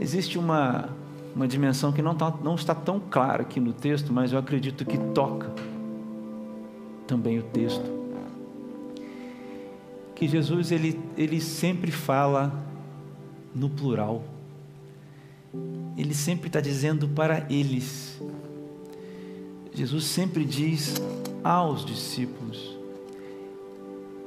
Existe 0.00 0.38
uma, 0.38 0.88
uma 1.36 1.46
dimensão 1.46 1.92
que 1.92 2.02
não, 2.02 2.14
tá, 2.14 2.34
não 2.42 2.56
está 2.56 2.74
tão 2.74 2.98
clara 2.98 3.42
aqui 3.42 3.60
no 3.60 3.72
texto, 3.72 4.12
mas 4.12 4.32
eu 4.32 4.38
acredito 4.38 4.84
que 4.84 4.98
toca 4.98 5.52
também 7.06 7.38
o 7.38 7.42
texto 7.42 8.00
que 10.20 10.28
Jesus 10.28 10.70
ele, 10.70 11.00
ele 11.16 11.40
sempre 11.40 11.90
fala 11.90 12.52
no 13.54 13.70
plural. 13.70 14.22
Ele 15.96 16.12
sempre 16.12 16.48
está 16.48 16.60
dizendo 16.60 17.08
para 17.08 17.46
eles. 17.48 18.20
Jesus 19.72 20.04
sempre 20.04 20.44
diz 20.44 21.00
aos 21.42 21.86
discípulos. 21.86 22.76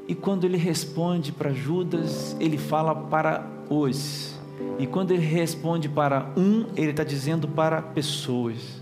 E 0.08 0.16
quando 0.16 0.46
ele 0.46 0.58
responde 0.58 1.32
para 1.32 1.54
Judas, 1.54 2.36
ele 2.40 2.58
fala 2.58 2.96
para 2.96 3.48
os. 3.70 4.33
E 4.78 4.88
quando 4.88 5.12
ele 5.12 5.26
responde 5.26 5.88
para 5.88 6.32
um, 6.36 6.66
ele 6.76 6.92
está 6.92 7.04
dizendo 7.04 7.48
para 7.48 7.82
pessoas. 7.82 8.82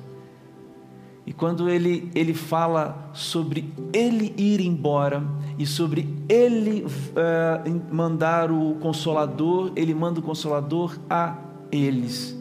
E 1.26 1.34
quando 1.34 1.70
ele, 1.70 2.12
ele 2.16 2.34
fala 2.34 3.10
sobre 3.14 3.72
ele 3.94 4.34
ir 4.38 4.60
embora 4.60 5.24
e 5.58 5.66
sobre 5.66 6.08
ele 6.28 6.84
uh, 6.84 7.94
mandar 7.94 8.52
o 8.52 8.76
consolador, 8.76 9.72
ele 9.76 9.94
manda 9.94 10.20
o 10.20 10.24
consolador 10.24 10.98
a 11.10 11.38
eles. 11.72 12.36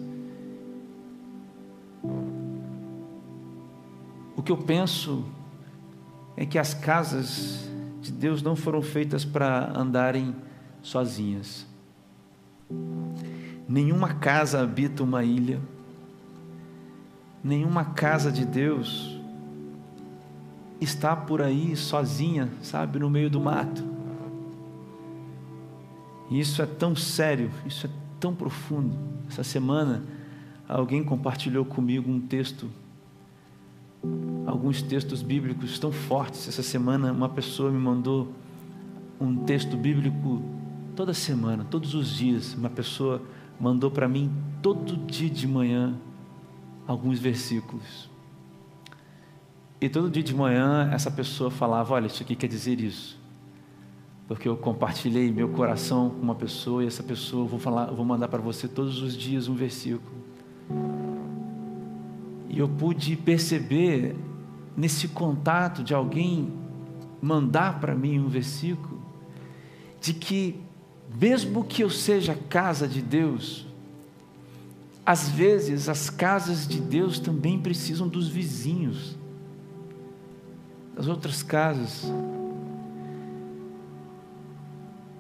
O 4.36 4.42
que 4.42 4.50
eu 4.50 4.56
penso 4.56 5.24
é 6.34 6.46
que 6.46 6.58
as 6.58 6.72
casas 6.72 7.68
de 8.00 8.10
Deus 8.10 8.42
não 8.42 8.56
foram 8.56 8.80
feitas 8.80 9.24
para 9.24 9.70
andarem 9.78 10.34
sozinhas. 10.80 11.69
Nenhuma 13.68 14.14
casa 14.14 14.60
habita 14.60 15.02
uma 15.02 15.22
ilha 15.24 15.60
Nenhuma 17.42 17.86
casa 17.86 18.30
de 18.30 18.44
Deus 18.44 19.18
está 20.78 21.16
por 21.16 21.40
aí 21.40 21.74
sozinha, 21.74 22.50
sabe, 22.62 22.98
no 22.98 23.08
meio 23.08 23.30
do 23.30 23.40
mato. 23.40 23.82
E 26.30 26.38
isso 26.38 26.60
é 26.60 26.66
tão 26.66 26.94
sério, 26.94 27.50
isso 27.64 27.86
é 27.86 27.90
tão 28.18 28.34
profundo. 28.34 28.94
Essa 29.26 29.42
semana, 29.42 30.02
alguém 30.68 31.02
compartilhou 31.02 31.64
comigo 31.64 32.10
um 32.10 32.20
texto, 32.20 32.68
alguns 34.46 34.82
textos 34.82 35.22
bíblicos 35.22 35.78
tão 35.78 35.90
fortes. 35.90 36.46
Essa 36.46 36.62
semana, 36.62 37.10
uma 37.10 37.28
pessoa 37.28 37.70
me 37.70 37.78
mandou 37.78 38.32
um 39.18 39.44
texto 39.44 39.78
bíblico 39.78 40.42
toda 41.00 41.14
semana, 41.14 41.64
todos 41.64 41.94
os 41.94 42.10
dias. 42.10 42.52
Uma 42.52 42.68
pessoa 42.68 43.22
mandou 43.58 43.90
para 43.90 44.06
mim 44.06 44.30
todo 44.60 44.98
dia 44.98 45.30
de 45.30 45.48
manhã 45.48 45.96
alguns 46.86 47.18
versículos. 47.18 48.10
E 49.80 49.88
todo 49.88 50.10
dia 50.10 50.22
de 50.22 50.34
manhã 50.34 50.90
essa 50.92 51.10
pessoa 51.10 51.50
falava: 51.50 51.94
Olha, 51.94 52.06
isso 52.06 52.22
aqui 52.22 52.36
quer 52.36 52.48
dizer 52.48 52.78
isso. 52.80 53.18
Porque 54.28 54.46
eu 54.46 54.58
compartilhei 54.58 55.32
meu 55.32 55.48
coração 55.48 56.10
com 56.10 56.20
uma 56.20 56.34
pessoa 56.34 56.84
e 56.84 56.86
essa 56.86 57.02
pessoa, 57.02 57.44
eu 57.44 57.48
vou, 57.48 57.58
falar, 57.58 57.88
eu 57.88 57.96
vou 57.96 58.04
mandar 58.04 58.28
para 58.28 58.42
você 58.42 58.68
todos 58.68 59.00
os 59.00 59.16
dias 59.16 59.48
um 59.48 59.54
versículo. 59.54 60.22
E 62.46 62.58
eu 62.58 62.68
pude 62.68 63.16
perceber 63.16 64.14
nesse 64.76 65.08
contato 65.08 65.82
de 65.82 65.94
alguém 65.94 66.52
mandar 67.22 67.80
para 67.80 67.94
mim 67.94 68.18
um 68.18 68.28
versículo, 68.28 69.00
de 69.98 70.12
que, 70.12 70.60
mesmo 71.18 71.64
que 71.64 71.82
eu 71.82 71.90
seja 71.90 72.34
casa 72.48 72.86
de 72.86 73.00
Deus, 73.00 73.66
às 75.04 75.28
vezes, 75.28 75.88
as 75.88 76.08
casas 76.08 76.68
de 76.68 76.80
Deus 76.80 77.18
também 77.18 77.58
precisam 77.58 78.06
dos 78.06 78.28
vizinhos, 78.28 79.16
das 80.94 81.08
outras 81.08 81.42
casas. 81.42 82.04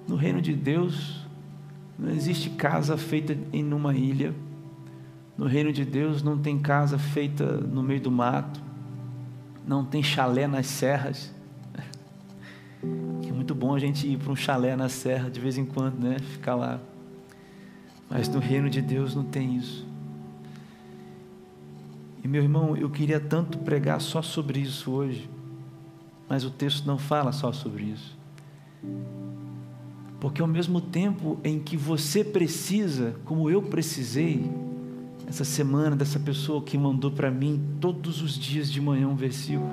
No 0.06 0.16
reino 0.16 0.40
de 0.40 0.54
Deus, 0.54 1.26
não 1.98 2.10
existe 2.10 2.50
casa 2.50 2.96
feita 2.96 3.36
em 3.52 3.72
uma 3.72 3.94
ilha. 3.94 4.34
No 5.36 5.46
reino 5.46 5.72
de 5.72 5.84
Deus 5.84 6.22
não 6.22 6.38
tem 6.38 6.58
casa 6.58 6.98
feita 6.98 7.44
no 7.44 7.82
meio 7.82 8.00
do 8.00 8.10
mato. 8.10 8.60
Não 9.66 9.84
tem 9.84 10.02
chalé 10.02 10.46
nas 10.46 10.66
serras. 10.66 11.32
É 12.82 13.32
muito 13.32 13.54
bom 13.54 13.74
a 13.74 13.78
gente 13.78 14.06
ir 14.06 14.18
para 14.18 14.32
um 14.32 14.36
chalé 14.36 14.74
na 14.76 14.88
serra 14.88 15.30
de 15.30 15.40
vez 15.40 15.58
em 15.58 15.64
quando, 15.64 15.98
né? 15.98 16.18
Ficar 16.18 16.54
lá. 16.54 16.80
Mas 18.08 18.28
no 18.28 18.40
reino 18.40 18.68
de 18.68 18.80
Deus 18.82 19.14
não 19.14 19.24
tem 19.24 19.56
isso. 19.56 19.86
E 22.22 22.28
meu 22.28 22.42
irmão, 22.42 22.76
eu 22.76 22.90
queria 22.90 23.20
tanto 23.20 23.58
pregar 23.58 24.00
só 24.00 24.20
sobre 24.20 24.60
isso 24.60 24.90
hoje, 24.90 25.28
mas 26.28 26.44
o 26.44 26.50
texto 26.50 26.86
não 26.86 26.98
fala 26.98 27.32
só 27.32 27.52
sobre 27.52 27.84
isso. 27.84 28.18
Porque 30.20 30.42
ao 30.42 30.48
mesmo 30.48 30.80
tempo 30.80 31.38
em 31.42 31.58
que 31.58 31.76
você 31.76 32.22
precisa, 32.22 33.14
como 33.24 33.48
eu 33.48 33.62
precisei, 33.62 34.50
essa 35.26 35.44
semana 35.44 35.96
dessa 35.96 36.18
pessoa 36.18 36.60
que 36.60 36.76
mandou 36.76 37.10
para 37.10 37.30
mim 37.30 37.60
todos 37.80 38.20
os 38.20 38.36
dias 38.36 38.70
de 38.70 38.80
manhã 38.80 39.08
um 39.08 39.16
versículo, 39.16 39.70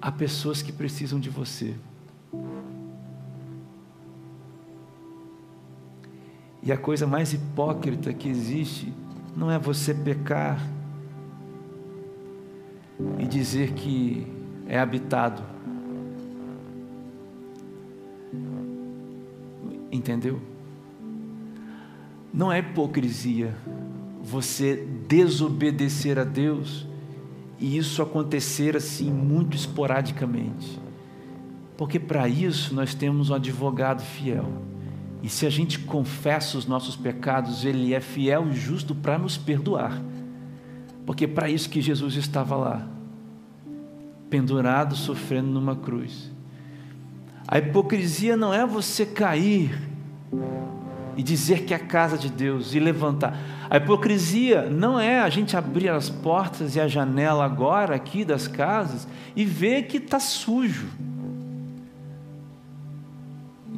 há 0.00 0.10
pessoas 0.10 0.62
que 0.62 0.72
precisam 0.72 1.20
de 1.20 1.28
você. 1.28 1.74
E 6.62 6.72
a 6.72 6.76
coisa 6.76 7.06
mais 7.06 7.32
hipócrita 7.32 8.12
que 8.12 8.28
existe 8.28 8.92
não 9.36 9.50
é 9.50 9.58
você 9.58 9.94
pecar 9.94 10.60
e 13.18 13.26
dizer 13.26 13.72
que 13.72 14.26
é 14.66 14.78
habitado. 14.78 15.42
Entendeu? 19.90 20.40
Não 22.32 22.52
é 22.52 22.58
hipocrisia 22.58 23.54
você 24.22 24.86
desobedecer 25.08 26.18
a 26.18 26.24
Deus 26.24 26.86
e 27.60 27.76
isso 27.76 28.00
acontecer 28.00 28.76
assim 28.76 29.10
muito 29.10 29.54
esporadicamente. 29.54 30.80
Porque 31.76 31.98
para 31.98 32.26
isso 32.26 32.74
nós 32.74 32.94
temos 32.94 33.30
um 33.30 33.34
advogado 33.34 34.02
fiel. 34.02 34.50
E 35.22 35.28
se 35.28 35.46
a 35.46 35.50
gente 35.50 35.78
confessa 35.78 36.56
os 36.56 36.66
nossos 36.66 36.96
pecados, 36.96 37.64
Ele 37.64 37.92
é 37.92 38.00
fiel 38.00 38.48
e 38.48 38.56
justo 38.56 38.94
para 38.94 39.18
nos 39.18 39.36
perdoar. 39.36 40.00
Porque 41.04 41.26
para 41.26 41.50
isso 41.50 41.68
que 41.68 41.82
Jesus 41.82 42.16
estava 42.16 42.56
lá, 42.56 42.88
pendurado, 44.30 44.96
sofrendo 44.96 45.48
numa 45.48 45.76
cruz. 45.76 46.30
A 47.46 47.58
hipocrisia 47.58 48.36
não 48.36 48.54
é 48.54 48.64
você 48.64 49.04
cair 49.04 49.78
e 51.16 51.22
dizer 51.22 51.64
que 51.64 51.74
é 51.74 51.76
a 51.76 51.80
casa 51.80 52.16
de 52.16 52.30
Deus 52.30 52.74
e 52.74 52.80
levantar. 52.80 53.36
A 53.70 53.76
hipocrisia 53.76 54.68
não 54.68 54.98
é 54.98 55.20
a 55.20 55.30
gente 55.30 55.56
abrir 55.56 55.88
as 55.88 56.10
portas 56.10 56.74
e 56.74 56.80
a 56.80 56.88
janela 56.88 57.44
agora 57.44 57.94
aqui 57.94 58.24
das 58.24 58.48
casas 58.48 59.06
e 59.34 59.44
ver 59.44 59.84
que 59.84 59.98
está 59.98 60.18
sujo 60.18 60.88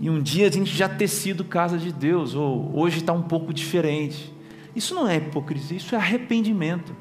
e 0.02 0.10
um 0.10 0.20
dia 0.20 0.48
a 0.48 0.50
gente 0.50 0.74
já 0.74 0.88
ter 0.88 1.06
sido 1.06 1.44
casa 1.44 1.78
de 1.78 1.92
Deus, 1.92 2.34
ou 2.34 2.76
hoje 2.76 2.98
está 2.98 3.12
um 3.12 3.22
pouco 3.22 3.54
diferente. 3.54 4.34
Isso 4.74 4.96
não 4.96 5.06
é 5.06 5.18
hipocrisia, 5.18 5.76
isso 5.76 5.94
é 5.94 5.98
arrependimento. 5.98 6.92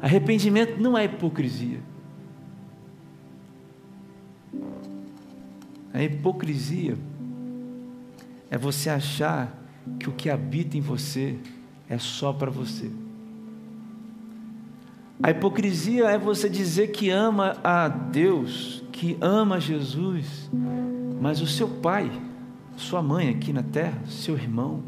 Arrependimento 0.00 0.80
não 0.80 0.96
é 0.96 1.06
hipocrisia. 1.06 1.80
A 5.92 6.04
hipocrisia 6.04 6.96
é 8.48 8.56
você 8.56 8.88
achar 8.88 9.52
que 9.98 10.08
o 10.08 10.12
que 10.12 10.30
habita 10.30 10.76
em 10.76 10.80
você 10.80 11.36
é 11.88 11.98
só 11.98 12.32
para 12.32 12.50
você. 12.50 12.90
A 15.22 15.30
hipocrisia 15.30 16.06
é 16.06 16.18
você 16.18 16.48
dizer 16.48 16.88
que 16.88 17.10
ama 17.10 17.56
a 17.62 17.88
Deus, 17.88 18.82
que 18.92 19.16
ama 19.20 19.60
Jesus, 19.60 20.50
mas 21.20 21.40
o 21.40 21.46
seu 21.46 21.68
pai, 21.68 22.10
sua 22.76 23.02
mãe 23.02 23.28
aqui 23.28 23.52
na 23.52 23.62
terra, 23.62 24.00
seu 24.06 24.34
irmão, 24.34 24.82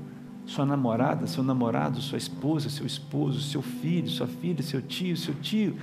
sua 0.44 0.66
namorada, 0.66 1.26
seu 1.26 1.42
namorado, 1.42 2.00
sua 2.00 2.18
esposa, 2.18 2.68
seu 2.68 2.86
esposo, 2.86 3.40
seu 3.40 3.62
filho, 3.62 4.08
sua 4.08 4.26
filha, 4.26 4.62
seu 4.62 4.82
tio, 4.82 5.16
seu 5.16 5.34
tio, 5.34 5.76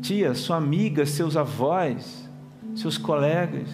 tia, 0.00 0.34
sua 0.34 0.56
amiga, 0.56 1.04
seus 1.04 1.36
avós, 1.36 2.28
seus 2.74 2.96
colegas, 2.96 3.68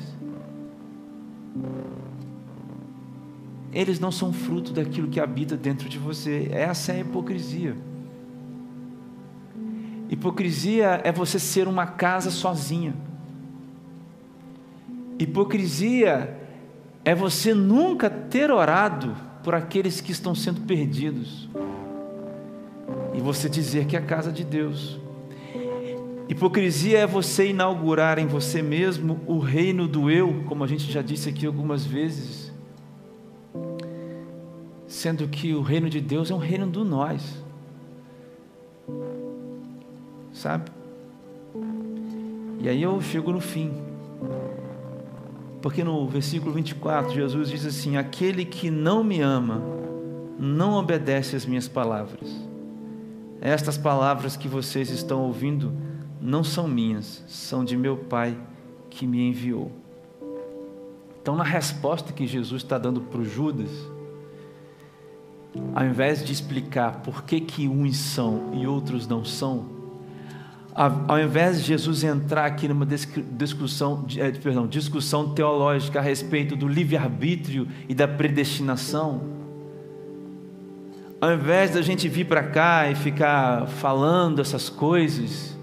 eles 3.77 4.01
não 4.01 4.11
são 4.11 4.33
fruto 4.33 4.72
daquilo 4.72 5.07
que 5.07 5.20
habita 5.20 5.55
dentro 5.55 5.87
de 5.87 5.99
você. 5.99 6.49
Essa 6.51 6.93
é 6.93 6.97
a 6.97 7.01
hipocrisia. 7.01 7.77
Hipocrisia 10.09 11.03
é 11.05 11.12
você 11.12 11.39
ser 11.39 11.68
uma 11.68 11.87
casa 11.87 12.31
sozinha. 12.31 12.95
Hipocrisia 15.18 16.41
é 17.05 17.14
você 17.14 17.53
nunca 17.53 18.09
ter 18.09 18.51
orado 18.51 19.14
por 19.43 19.55
aqueles 19.55 20.01
que 20.01 20.11
estão 20.11 20.35
sendo 20.35 20.62
perdidos. 20.62 21.47
E 23.12 23.20
você 23.20 23.47
dizer 23.47 23.85
que 23.85 23.95
é 23.95 23.99
a 23.99 24.03
casa 24.03 24.33
de 24.33 24.43
Deus. 24.43 24.99
Hipocrisia 26.31 27.01
é 27.01 27.07
você 27.07 27.51
inaugurar 27.51 28.18
em 28.18 28.27
você 28.27 28.62
mesmo 28.62 29.20
o 29.27 29.39
reino 29.39 29.87
do 29.87 30.11
eu, 30.11 30.45
como 30.47 30.64
a 30.64 30.66
gente 30.66 30.91
já 30.91 31.03
disse 31.03 31.29
aqui 31.29 31.45
algumas 31.45 31.85
vezes, 31.85 32.45
sendo 34.97 35.28
que 35.28 35.55
o 35.55 35.61
reino 35.61 35.90
de 35.90 36.01
Deus 36.01 36.30
é 36.30 36.34
um 36.34 36.38
reino 36.38 36.66
do 36.66 36.82
nós, 36.82 37.22
sabe? 40.32 40.70
E 42.59 42.66
aí 42.66 42.82
eu 42.82 42.99
chego 43.03 43.30
no 43.30 43.40
fim, 43.40 43.74
porque 45.61 45.84
no 45.84 46.09
versículo 46.09 46.51
24 46.53 47.12
Jesus 47.12 47.51
diz 47.51 47.66
assim: 47.66 47.99
Aquele 47.99 48.47
que 48.47 48.70
não 48.70 49.05
me 49.05 49.20
ama, 49.20 49.61
não 50.38 50.72
obedece 50.78 51.36
às 51.36 51.44
minhas 51.44 51.68
palavras. 51.68 52.30
Estas 53.42 53.76
palavras 53.76 54.34
que 54.34 54.49
vocês 54.49 54.88
estão 54.88 55.20
ouvindo, 55.20 55.74
não 56.18 56.42
são 56.42 56.66
minhas, 56.66 57.22
são 57.28 57.62
de 57.62 57.76
meu 57.76 57.99
Pai 57.99 58.34
que 58.88 59.07
me 59.07 59.28
enviou. 59.28 59.70
Então, 61.20 61.36
na 61.36 61.44
resposta 61.44 62.14
que 62.14 62.26
Jesus 62.26 62.62
está 62.62 62.78
dando 62.78 63.03
para 63.03 63.20
o 63.20 63.24
Judas, 63.24 63.70
ao 65.75 65.85
invés 65.85 66.25
de 66.25 66.33
explicar 66.33 67.01
por 67.03 67.25
que, 67.25 67.41
que 67.41 67.69
uns 67.69 67.97
são 67.97 68.53
e 68.55 68.67
outros 68.67 69.07
não 69.07 69.25
são, 69.25 69.77
ao 71.09 71.19
invés 71.19 71.63
de 71.63 71.69
Jesus 71.69 72.05
entrar 72.05 72.45
aqui 72.45 72.69
numa 72.69 72.87
discussão, 73.33 74.05
eh, 74.19 74.31
perdão, 74.33 74.67
discussão 74.67 75.33
teológica 75.33 76.01
a 76.01 76.03
respeito 76.03 76.55
do 76.55 76.69
livre-arbítrio 76.69 77.67
e 77.89 77.95
da 77.95 78.07
predestinação, 78.07 79.23
ao 81.19 81.33
invés 81.33 81.71
da 81.71 81.81
gente 81.81 82.07
vir 82.11 82.27
para 82.27 82.43
cá 82.43 82.91
e 82.91 82.95
ficar 82.95 83.67
falando 83.67 84.43
essas 84.43 84.69
coisas, 84.69 85.57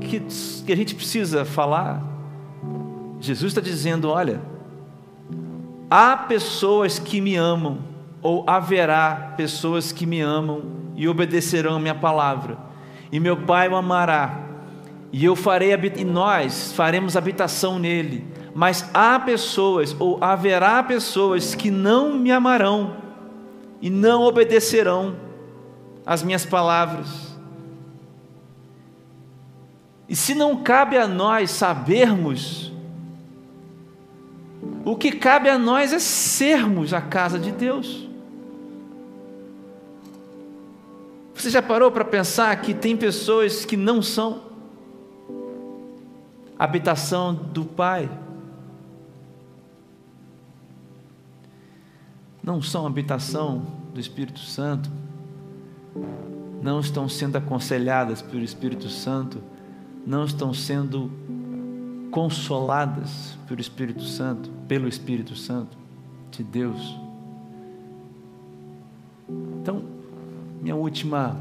que, 0.00 0.20
que 0.64 0.72
a 0.72 0.76
gente 0.76 0.94
precisa 0.94 1.44
falar. 1.44 2.02
Jesus 3.20 3.52
está 3.52 3.60
dizendo: 3.60 4.08
olha, 4.08 4.40
há 5.90 6.16
pessoas 6.16 6.98
que 6.98 7.20
me 7.20 7.36
amam, 7.36 7.78
ou 8.24 8.42
haverá 8.46 9.34
pessoas 9.36 9.92
que 9.92 10.06
me 10.06 10.22
amam 10.22 10.62
e 10.96 11.06
obedecerão 11.06 11.76
a 11.76 11.78
minha 11.78 11.94
palavra, 11.94 12.56
e 13.12 13.20
meu 13.20 13.36
Pai 13.36 13.68
o 13.68 13.76
amará, 13.76 14.44
e 15.12 15.22
eu 15.26 15.36
farei 15.36 15.74
e 15.74 16.04
nós 16.04 16.72
faremos 16.72 17.18
habitação 17.18 17.78
nele. 17.78 18.26
Mas 18.54 18.88
há 18.94 19.18
pessoas, 19.20 19.94
ou 19.98 20.18
haverá 20.22 20.82
pessoas 20.82 21.54
que 21.54 21.70
não 21.70 22.14
me 22.14 22.32
amarão 22.32 22.96
e 23.80 23.90
não 23.90 24.22
obedecerão 24.22 25.16
às 26.06 26.22
minhas 26.22 26.46
palavras. 26.46 27.36
E 30.08 30.16
se 30.16 30.34
não 30.34 30.62
cabe 30.62 30.96
a 30.96 31.06
nós 31.06 31.50
sabermos, 31.50 32.72
o 34.84 34.96
que 34.96 35.12
cabe 35.12 35.50
a 35.50 35.58
nós 35.58 35.92
é 35.92 35.98
sermos 35.98 36.94
a 36.94 37.02
casa 37.02 37.38
de 37.38 37.52
Deus. 37.52 38.13
Você 41.34 41.50
já 41.50 41.60
parou 41.60 41.90
para 41.90 42.04
pensar 42.04 42.54
que 42.60 42.72
tem 42.72 42.96
pessoas 42.96 43.64
que 43.64 43.76
não 43.76 44.00
são 44.00 44.42
habitação 46.58 47.34
do 47.34 47.64
Pai? 47.64 48.08
Não 52.42 52.62
são 52.62 52.86
habitação 52.86 53.66
do 53.92 54.00
Espírito 54.00 54.40
Santo? 54.40 54.90
Não 56.62 56.80
estão 56.80 57.08
sendo 57.08 57.36
aconselhadas 57.36 58.22
pelo 58.22 58.42
Espírito 58.42 58.88
Santo? 58.88 59.42
não 60.06 60.24
estão 60.24 60.52
sendo 60.52 61.10
consoladas 62.10 63.38
pelo 63.48 63.60
Espírito 63.60 64.02
Santo, 64.02 64.50
pelo 64.68 64.86
Espírito 64.86 65.34
Santo 65.34 65.76
de 66.30 66.42
Deus. 66.42 66.98
Então, 69.60 69.82
minha 70.60 70.74
última 70.74 71.36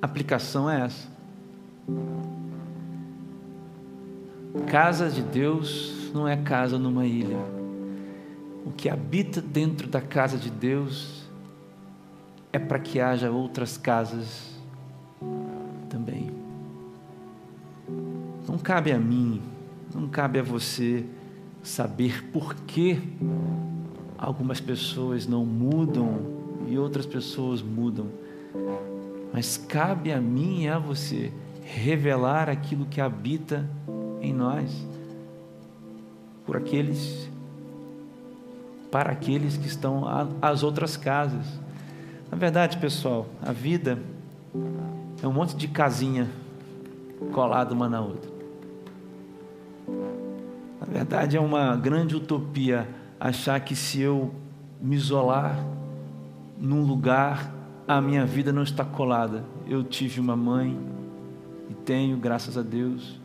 aplicação 0.00 0.68
é 0.68 0.82
essa. 0.82 1.08
Casa 4.66 5.10
de 5.10 5.22
Deus 5.22 6.10
não 6.14 6.26
é 6.26 6.36
casa 6.36 6.78
numa 6.78 7.06
ilha. 7.06 7.38
O 8.64 8.70
que 8.70 8.88
habita 8.88 9.40
dentro 9.40 9.88
da 9.88 10.00
casa 10.00 10.36
de 10.36 10.50
Deus 10.50 11.28
é 12.52 12.58
para 12.58 12.78
que 12.78 13.00
haja 13.00 13.30
outras 13.30 13.76
casas 13.76 14.50
também. 15.88 16.30
Não 18.46 18.58
cabe 18.58 18.92
a 18.92 18.98
mim, 18.98 19.40
não 19.94 20.08
cabe 20.08 20.38
a 20.38 20.42
você 20.42 21.04
saber 21.62 22.24
por 22.32 22.54
que 22.54 23.00
algumas 24.18 24.60
pessoas 24.60 25.26
não 25.26 25.44
mudam 25.44 26.39
e 26.70 26.78
outras 26.78 27.04
pessoas 27.04 27.60
mudam. 27.60 28.06
Mas 29.32 29.56
cabe 29.56 30.12
a 30.12 30.20
mim 30.20 30.62
e 30.62 30.68
a 30.68 30.78
você 30.78 31.32
revelar 31.62 32.48
aquilo 32.48 32.86
que 32.86 33.00
habita 33.00 33.68
em 34.20 34.32
nós 34.32 34.86
por 36.46 36.56
aqueles 36.56 37.28
para 38.90 39.12
aqueles 39.12 39.56
que 39.56 39.68
estão 39.68 40.04
às 40.42 40.64
outras 40.64 40.96
casas. 40.96 41.46
Na 42.28 42.36
verdade, 42.36 42.76
pessoal, 42.78 43.26
a 43.40 43.52
vida 43.52 44.02
é 45.22 45.28
um 45.28 45.32
monte 45.32 45.54
de 45.54 45.68
casinha 45.68 46.28
colada 47.32 47.72
uma 47.72 47.88
na 47.88 48.00
outra. 48.00 48.30
Na 50.80 50.86
verdade, 50.88 51.36
é 51.36 51.40
uma 51.40 51.76
grande 51.76 52.16
utopia 52.16 52.88
achar 53.20 53.60
que 53.60 53.76
se 53.76 54.00
eu 54.00 54.34
me 54.80 54.96
isolar 54.96 55.56
num 56.60 56.84
lugar, 56.84 57.54
a 57.88 58.00
minha 58.00 58.26
vida 58.26 58.52
não 58.52 58.62
está 58.62 58.84
colada. 58.84 59.44
Eu 59.66 59.82
tive 59.82 60.20
uma 60.20 60.36
mãe 60.36 60.78
e 61.70 61.74
tenho, 61.74 62.18
graças 62.18 62.58
a 62.58 62.62
Deus. 62.62 63.18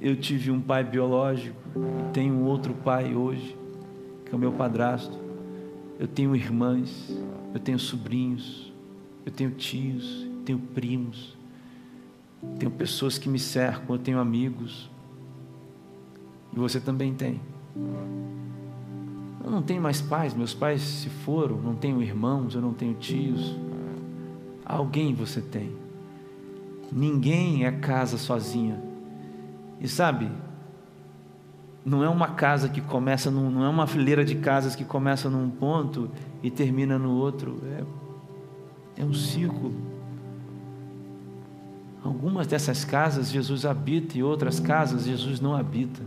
Eu 0.00 0.16
tive 0.16 0.50
um 0.50 0.60
pai 0.60 0.82
biológico 0.82 1.56
e 1.76 2.12
tenho 2.12 2.34
um 2.34 2.44
outro 2.44 2.72
pai 2.72 3.14
hoje, 3.14 3.56
que 4.24 4.32
é 4.32 4.36
o 4.36 4.38
meu 4.38 4.52
padrasto. 4.52 5.18
Eu 5.98 6.08
tenho 6.08 6.34
irmãs, 6.34 7.12
eu 7.52 7.60
tenho 7.60 7.78
sobrinhos, 7.78 8.72
eu 9.26 9.32
tenho 9.32 9.50
tios, 9.50 10.26
tenho 10.44 10.58
primos, 10.58 11.36
tenho 12.58 12.70
pessoas 12.70 13.18
que 13.18 13.28
me 13.28 13.38
cercam, 13.38 13.96
eu 13.96 13.98
tenho 13.98 14.18
amigos. 14.18 14.88
E 16.52 16.58
você 16.58 16.80
também 16.80 17.12
tem. 17.12 17.40
Eu 19.42 19.50
não 19.50 19.62
tenho 19.62 19.80
mais 19.80 20.00
pais, 20.00 20.34
meus 20.34 20.52
pais 20.52 20.82
se 20.82 21.08
foram, 21.08 21.56
não 21.56 21.74
tenho 21.74 22.02
irmãos, 22.02 22.54
eu 22.54 22.60
não 22.60 22.72
tenho 22.72 22.94
tios. 22.94 23.56
Alguém 24.64 25.14
você 25.14 25.40
tem. 25.40 25.72
Ninguém 26.90 27.64
é 27.64 27.72
casa 27.72 28.18
sozinha. 28.18 28.82
E 29.80 29.86
sabe, 29.86 30.30
não 31.84 32.02
é 32.02 32.08
uma 32.08 32.28
casa 32.28 32.68
que 32.68 32.80
começa 32.80 33.30
num, 33.30 33.50
não 33.50 33.64
é 33.64 33.68
uma 33.68 33.86
fileira 33.86 34.24
de 34.24 34.34
casas 34.36 34.74
que 34.74 34.84
começa 34.84 35.30
num 35.30 35.48
ponto 35.48 36.10
e 36.42 36.50
termina 36.50 36.98
no 36.98 37.12
outro. 37.12 37.62
É, 38.96 39.02
é 39.02 39.04
um 39.04 39.14
círculo. 39.14 39.74
Algumas 42.02 42.46
dessas 42.46 42.84
casas 42.84 43.30
Jesus 43.30 43.64
habita 43.64 44.18
e 44.18 44.22
outras 44.22 44.60
casas 44.60 45.04
Jesus 45.04 45.40
não 45.40 45.54
habita. 45.54 46.02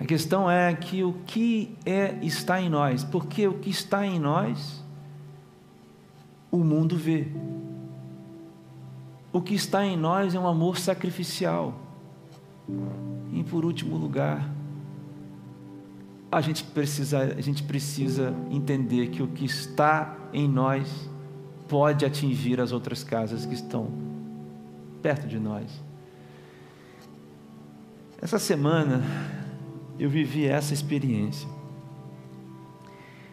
A 0.00 0.04
questão 0.04 0.50
é 0.50 0.74
que 0.74 1.04
o 1.04 1.12
que 1.26 1.76
é 1.86 2.18
está 2.22 2.60
em 2.60 2.68
nós, 2.68 3.04
porque 3.04 3.46
o 3.46 3.54
que 3.54 3.70
está 3.70 4.04
em 4.04 4.18
nós 4.18 4.82
o 6.50 6.58
mundo 6.58 6.96
vê. 6.96 7.26
O 9.32 9.40
que 9.40 9.54
está 9.54 9.84
em 9.84 9.96
nós 9.96 10.34
é 10.34 10.38
um 10.38 10.46
amor 10.46 10.78
sacrificial. 10.78 11.74
E 13.32 13.42
por 13.42 13.64
último 13.64 13.96
lugar, 13.96 14.48
a 16.30 16.40
gente 16.40 16.62
precisa, 16.62 17.18
a 17.18 17.40
gente 17.40 17.62
precisa 17.62 18.34
entender 18.50 19.08
que 19.08 19.22
o 19.22 19.26
que 19.28 19.44
está 19.44 20.16
em 20.32 20.48
nós 20.48 21.08
pode 21.68 22.04
atingir 22.04 22.60
as 22.60 22.70
outras 22.70 23.02
casas 23.02 23.44
que 23.44 23.54
estão 23.54 23.90
perto 25.02 25.26
de 25.26 25.38
nós. 25.38 25.82
Essa 28.22 28.38
semana 28.38 29.02
eu 29.98 30.08
vivi 30.08 30.46
essa 30.46 30.74
experiência. 30.74 31.48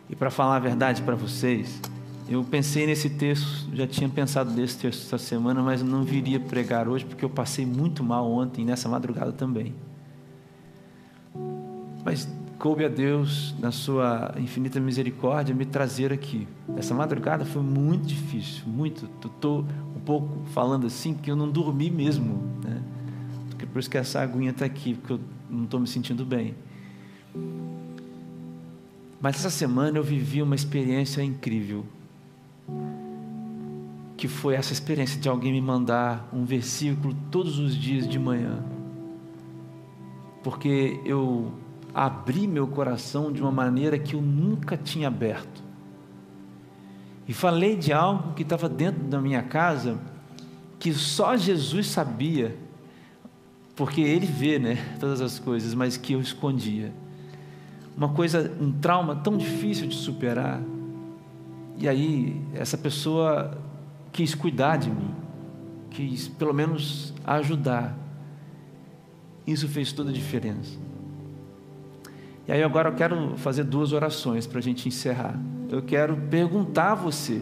E 0.10 0.16
para 0.16 0.30
falar 0.30 0.58
a 0.58 0.60
verdade 0.60 1.02
para 1.02 1.16
vocês, 1.16 1.80
eu 2.28 2.44
pensei 2.44 2.86
nesse 2.86 3.10
texto, 3.10 3.70
já 3.74 3.88
tinha 3.88 4.10
pensado 4.10 4.52
nesse 4.52 4.78
texto 4.78 5.06
essa 5.06 5.18
semana, 5.18 5.62
mas 5.62 5.82
não 5.82 6.04
viria 6.04 6.40
pregar 6.40 6.88
hoje 6.88 7.06
porque 7.06 7.24
eu 7.24 7.30
passei 7.30 7.66
muito 7.66 8.04
mal 8.04 8.30
ontem, 8.30 8.66
nessa 8.66 8.88
madrugada 8.88 9.32
também. 9.32 9.74
Mas 12.04 12.28
coube 12.58 12.86
a 12.86 12.90
Deus, 12.90 13.56
na 13.60 13.72
sua 13.72 14.34
infinita 14.38 14.80
misericórdia, 14.80 15.56
me 15.56 15.66
trazer 15.66 16.14
aqui. 16.14 16.48
Essa 16.78 16.94
madrugada 16.94 17.44
foi 17.44 17.62
muito 17.62 18.06
difícil, 18.06 18.64
muito. 18.68 19.10
Estou 19.26 19.66
um 19.96 20.00
pouco 20.00 20.46
falando 20.54 20.88
assim 20.88 21.14
que 21.14 21.32
eu 21.32 21.36
não 21.36 21.50
dormi 21.50 21.90
mesmo, 21.90 22.42
né? 22.64 22.82
Por 23.72 23.80
isso 23.80 23.90
que 23.90 23.98
essa 23.98 24.22
aguinha 24.22 24.52
está 24.52 24.66
aqui, 24.66 24.94
porque 24.94 25.14
eu 25.14 25.20
não 25.52 25.66
estou 25.66 25.80
me 25.80 25.88
sentindo 25.88 26.26
bem. 26.26 26.56
Mas 29.22 29.36
essa 29.36 29.50
semana 29.50 29.98
eu 29.98 30.04
vivi 30.04 30.42
uma 30.42 30.56
experiência 30.56 31.22
incrível. 31.22 31.86
Que 34.18 34.28
foi 34.28 34.56
essa 34.56 34.74
experiência 34.74 35.20
de 35.20 35.30
alguém 35.30 35.52
me 35.52 35.62
mandar 35.62 36.30
um 36.34 36.46
versículo 36.46 37.16
todos 37.30 37.60
os 37.60 37.76
dias 37.76 38.08
de 38.08 38.18
manhã. 38.18 38.64
Porque 40.44 41.00
eu 41.06 41.52
abri 41.94 42.48
meu 42.48 42.66
coração 42.68 43.32
de 43.32 43.42
uma 43.42 43.52
maneira 43.52 44.00
que 44.00 44.16
eu 44.16 44.22
nunca 44.22 44.78
tinha 44.78 45.08
aberto. 45.08 45.62
E 47.28 47.34
falei 47.34 47.76
de 47.76 47.94
algo 47.94 48.34
que 48.34 48.42
estava 48.42 48.68
dentro 48.68 49.04
da 49.04 49.22
minha 49.22 49.44
casa, 49.44 50.00
que 50.80 50.92
só 50.94 51.38
Jesus 51.38 51.88
sabia, 51.88 52.58
porque 53.76 54.02
Ele 54.02 54.26
vê, 54.26 54.60
né, 54.60 54.78
todas 55.00 55.22
as 55.22 55.40
coisas, 55.40 55.74
mas 55.74 55.98
que 55.98 56.14
eu 56.14 56.22
escondia. 56.22 56.92
Uma 57.96 58.10
coisa, 58.10 58.52
um 58.60 58.72
trauma 58.72 59.16
tão 59.16 59.38
difícil 59.38 59.88
de 59.88 59.96
superar. 59.96 60.62
E 61.78 61.88
aí, 61.88 62.40
essa 62.54 62.78
pessoa 62.78 63.58
quis 64.12 64.36
cuidar 64.36 64.78
de 64.78 64.90
mim, 64.90 65.12
quis 65.90 66.28
pelo 66.28 66.54
menos 66.54 67.14
ajudar. 67.26 67.98
Isso 69.46 69.68
fez 69.68 69.92
toda 69.92 70.10
a 70.10 70.14
diferença. 70.14 70.78
E 72.48 72.52
aí 72.52 72.64
agora 72.64 72.90
eu 72.90 72.96
quero 72.96 73.38
fazer 73.38 73.64
duas 73.64 73.94
orações 73.94 74.46
para 74.46 74.60
a 74.60 74.62
gente 74.62 74.88
encerrar. 74.88 75.40
Eu 75.70 75.82
quero 75.82 76.18
perguntar 76.30 76.92
a 76.92 76.96
você 76.96 77.42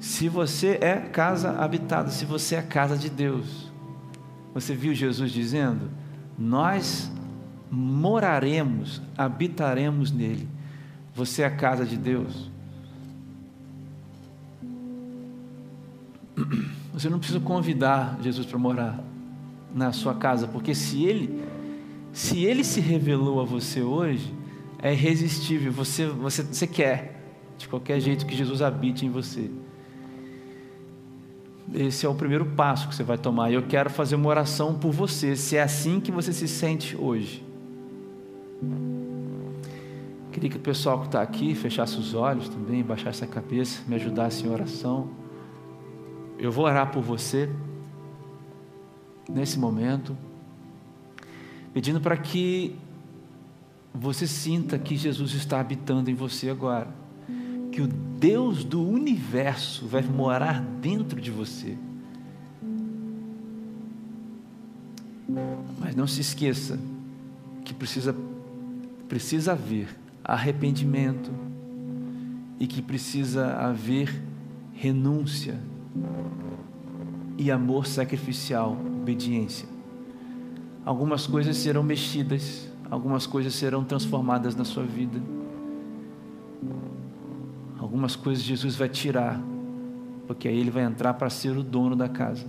se 0.00 0.28
você 0.28 0.78
é 0.80 0.96
casa 0.96 1.52
habitada, 1.52 2.10
se 2.10 2.24
você 2.24 2.56
é 2.56 2.62
casa 2.62 2.96
de 2.96 3.08
Deus. 3.08 3.61
Você 4.54 4.74
viu 4.74 4.94
Jesus 4.94 5.30
dizendo: 5.30 5.90
Nós 6.38 7.10
moraremos, 7.70 9.00
habitaremos 9.16 10.10
nele. 10.10 10.48
Você 11.14 11.42
é 11.42 11.46
a 11.46 11.50
casa 11.50 11.84
de 11.84 11.96
Deus. 11.96 12.50
Você 16.92 17.08
não 17.08 17.18
precisa 17.18 17.40
convidar 17.40 18.18
Jesus 18.22 18.46
para 18.46 18.58
morar 18.58 19.02
na 19.74 19.92
sua 19.92 20.14
casa, 20.14 20.46
porque 20.46 20.74
se 20.74 21.02
ele 21.04 21.42
se 22.12 22.44
ele 22.44 22.62
se 22.62 22.80
revelou 22.80 23.40
a 23.40 23.44
você 23.44 23.82
hoje, 23.82 24.32
é 24.78 24.92
irresistível. 24.92 25.72
Você, 25.72 26.06
você, 26.06 26.42
você 26.42 26.66
quer, 26.66 27.18
de 27.56 27.66
qualquer 27.66 28.00
jeito, 28.00 28.26
que 28.26 28.36
Jesus 28.36 28.60
habite 28.60 29.06
em 29.06 29.10
você. 29.10 29.50
Esse 31.74 32.04
é 32.04 32.08
o 32.08 32.14
primeiro 32.14 32.44
passo 32.44 32.88
que 32.88 32.94
você 32.94 33.02
vai 33.02 33.16
tomar. 33.16 33.50
E 33.50 33.54
eu 33.54 33.62
quero 33.62 33.88
fazer 33.88 34.14
uma 34.14 34.28
oração 34.28 34.74
por 34.74 34.92
você, 34.92 35.34
se 35.36 35.56
é 35.56 35.62
assim 35.62 36.00
que 36.00 36.12
você 36.12 36.32
se 36.32 36.46
sente 36.46 36.96
hoje. 36.96 37.44
Queria 40.32 40.50
que 40.50 40.56
o 40.56 40.60
pessoal 40.60 41.00
que 41.00 41.06
está 41.06 41.22
aqui 41.22 41.54
fechasse 41.54 41.98
os 41.98 42.14
olhos 42.14 42.48
também, 42.48 42.82
baixasse 42.82 43.24
a 43.24 43.26
cabeça, 43.26 43.82
me 43.86 43.94
ajudasse 43.94 44.46
em 44.46 44.50
oração. 44.50 45.10
Eu 46.38 46.50
vou 46.50 46.64
orar 46.64 46.90
por 46.90 47.02
você 47.02 47.48
nesse 49.28 49.58
momento 49.58 50.16
pedindo 51.72 52.00
para 52.00 52.16
que 52.16 52.76
você 53.94 54.26
sinta 54.26 54.78
que 54.78 54.96
Jesus 54.96 55.32
está 55.34 55.60
habitando 55.60 56.10
em 56.10 56.14
você 56.14 56.50
agora, 56.50 56.88
que 57.72 57.80
o 57.80 57.88
Deus 57.88 58.62
do 58.62 58.86
universo 58.86 59.86
vai 59.86 60.02
morar 60.02 60.60
dentro 60.60 61.20
de 61.20 61.30
você. 61.30 61.76
Mas 65.80 65.96
não 65.96 66.06
se 66.06 66.20
esqueça 66.20 66.78
que 67.64 67.72
precisa 67.72 68.14
precisa 69.08 69.52
haver 69.52 69.88
arrependimento 70.24 71.30
e 72.58 72.66
que 72.66 72.80
precisa 72.80 73.54
haver 73.56 74.22
renúncia 74.72 75.58
e 77.36 77.50
amor 77.50 77.86
sacrificial, 77.86 78.72
obediência. 78.72 79.68
Algumas 80.84 81.26
coisas 81.26 81.56
serão 81.56 81.82
mexidas, 81.82 82.68
algumas 82.90 83.26
coisas 83.26 83.54
serão 83.54 83.84
transformadas 83.84 84.56
na 84.56 84.64
sua 84.64 84.84
vida. 84.84 85.20
Algumas 87.92 88.16
coisas 88.16 88.42
Jesus 88.42 88.74
vai 88.74 88.88
tirar, 88.88 89.38
porque 90.26 90.48
aí 90.48 90.58
ele 90.58 90.70
vai 90.70 90.82
entrar 90.82 91.12
para 91.12 91.28
ser 91.28 91.54
o 91.54 91.62
dono 91.62 91.94
da 91.94 92.08
casa. 92.08 92.46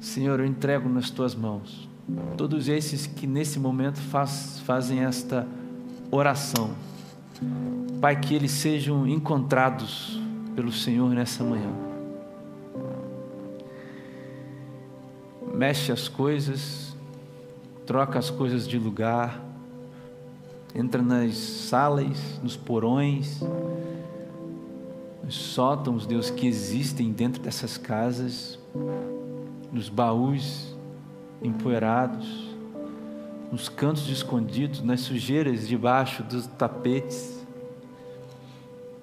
Senhor, 0.00 0.40
eu 0.40 0.46
entrego 0.46 0.88
nas 0.88 1.10
tuas 1.10 1.34
mãos 1.34 1.86
todos 2.34 2.68
esses 2.68 3.06
que 3.06 3.26
nesse 3.26 3.58
momento 3.58 3.98
faz, 3.98 4.60
fazem 4.64 5.00
esta 5.00 5.46
oração. 6.10 6.70
Pai, 8.00 8.18
que 8.18 8.34
eles 8.34 8.52
sejam 8.52 9.06
encontrados 9.06 10.18
pelo 10.56 10.72
Senhor 10.72 11.10
nessa 11.10 11.44
manhã. 11.44 11.70
mexe 15.54 15.92
as 15.92 16.08
coisas, 16.08 16.96
troca 17.86 18.18
as 18.18 18.30
coisas 18.30 18.66
de 18.66 18.78
lugar, 18.78 19.51
entra 20.74 21.02
nas 21.02 21.34
salas, 21.36 22.40
nos 22.42 22.56
porões, 22.56 23.40
nos 25.22 25.34
sótãos, 25.34 26.06
Deus, 26.06 26.30
que 26.30 26.46
existem 26.46 27.12
dentro 27.12 27.42
dessas 27.42 27.76
casas, 27.76 28.58
nos 29.70 29.88
baús 29.88 30.74
empoeirados, 31.42 32.52
nos 33.50 33.68
cantos 33.68 34.08
escondidos, 34.08 34.82
nas 34.82 35.00
sujeiras 35.00 35.68
debaixo 35.68 36.22
dos 36.22 36.46
tapetes. 36.46 37.42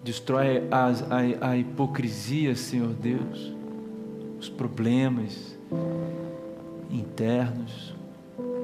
Destrói 0.03 0.63
a, 0.72 0.88
a, 0.88 1.49
a 1.51 1.57
hipocrisia, 1.57 2.55
Senhor 2.55 2.93
Deus, 2.93 3.53
os 4.39 4.49
problemas 4.49 5.55
internos. 6.89 7.98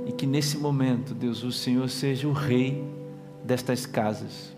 E 0.06 0.12
que 0.12 0.26
nesse 0.28 0.58
momento, 0.58 1.14
Deus, 1.14 1.44
o 1.44 1.52
Senhor 1.52 1.90
seja 1.90 2.28
o 2.28 2.32
rei 2.32 2.84
destas 3.44 3.86
casas. 3.86 4.54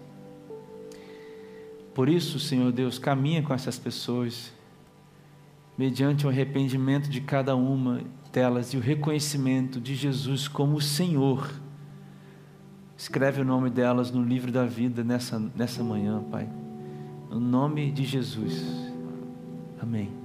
Por 1.93 2.09
isso, 2.09 2.39
Senhor 2.39 2.71
Deus, 2.71 2.99
caminha 2.99 3.41
com 3.41 3.53
essas 3.53 3.79
pessoas, 3.79 4.51
mediante 5.77 6.27
o 6.27 6.29
arrependimento 6.29 7.09
de 7.09 7.21
cada 7.21 7.55
uma 7.55 8.01
delas 8.31 8.73
e 8.73 8.77
o 8.77 8.79
reconhecimento 8.79 9.79
de 9.79 9.95
Jesus 9.95 10.47
como 10.47 10.79
Senhor. 10.81 11.49
Escreve 12.97 13.41
o 13.41 13.45
nome 13.45 13.69
delas 13.69 14.11
no 14.11 14.23
livro 14.23 14.51
da 14.51 14.65
vida 14.65 15.03
nessa, 15.03 15.39
nessa 15.55 15.83
manhã, 15.83 16.23
Pai. 16.31 16.49
No 17.29 17.39
nome 17.39 17.91
de 17.91 18.03
Jesus. 18.03 18.63
Amém. 19.79 20.16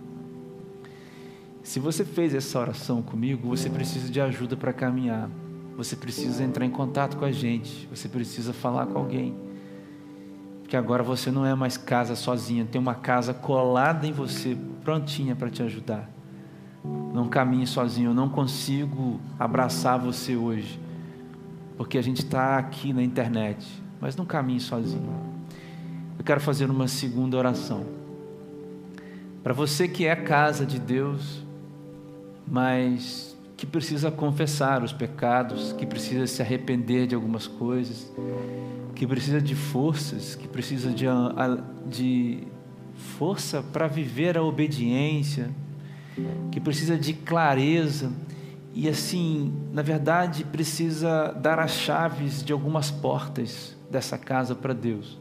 Se 1.63 1.79
você 1.79 2.05
fez 2.05 2.35
essa 2.35 2.59
oração 2.59 3.01
comigo, 3.03 3.49
você 3.49 3.71
precisa 3.71 4.11
de 4.11 4.21
ajuda 4.21 4.57
para 4.57 4.73
caminhar. 4.73 5.31
Você 5.77 5.95
precisa 5.97 6.43
entrar 6.43 6.67
em 6.67 6.71
contato 6.71 7.17
com 7.17 7.25
a 7.25 7.33
gente. 7.33 7.89
Você 7.91 8.09
precisa 8.09 8.53
falar 8.53 8.87
com 8.87 8.99
alguém. 8.99 9.35
Porque 10.73 10.77
agora 10.77 11.03
você 11.03 11.31
não 11.31 11.45
é 11.45 11.55
mais 11.55 11.77
casa 11.77 12.17
sozinha, 12.17 12.65
tem 12.65 12.81
uma 12.81 12.95
casa 12.95 13.35
colada 13.35 14.07
em 14.07 14.13
você, 14.13 14.57
prontinha 14.83 15.37
para 15.37 15.51
te 15.51 15.63
ajudar. 15.63 16.09
Não 17.13 17.29
caminhe 17.29 17.67
sozinho, 17.67 18.11
eu 18.11 18.15
não 18.15 18.29
consigo 18.29 19.21
abraçar 19.39 19.99
você 19.99 20.35
hoje, 20.35 20.81
porque 21.77 21.99
a 21.99 22.03
gente 22.03 22.23
está 22.23 22.57
aqui 22.57 22.93
na 22.93 23.03
internet, 23.03 23.67
mas 24.01 24.17
não 24.17 24.25
caminhe 24.25 24.61
sozinho. 24.61 25.15
Eu 26.19 26.25
quero 26.25 26.41
fazer 26.41 26.71
uma 26.71 26.89
segunda 26.89 27.37
oração. 27.37 27.85
Para 29.43 29.53
você 29.53 29.87
que 29.87 30.07
é 30.07 30.17
casa 30.17 30.65
de 30.65 30.79
Deus, 30.79 31.45
mas 32.47 33.37
que 33.57 33.67
precisa 33.67 34.11
confessar 34.11 34.83
os 34.83 34.93
pecados, 34.93 35.73
que 35.73 35.87
precisa 35.87 36.27
se 36.27 36.43
arrepender 36.43 37.07
de 37.07 37.15
algumas 37.15 37.47
coisas, 37.47 38.13
que 38.95 39.07
precisa 39.07 39.41
de 39.41 39.55
forças, 39.55 40.35
que 40.35 40.49
precisa 40.49 40.91
de, 40.91 41.07
de 41.87 42.45
força 42.95 43.63
para 43.73 43.87
viver 43.87 44.37
a 44.37 44.43
obediência, 44.43 45.51
que 46.51 46.61
precisa 46.61 46.99
de 46.99 47.13
clareza 47.15 48.13
e 48.75 48.89
assim, 48.89 49.53
na 49.71 49.83
verdade, 49.83 50.45
precisa 50.45 51.33
dar 51.33 51.59
as 51.59 51.73
chaves 51.73 52.43
de 52.43 52.53
algumas 52.53 52.91
portas 52.91 53.77
dessa 53.91 54.17
casa 54.17 54.55
para 54.55 54.73
Deus. 54.73 55.21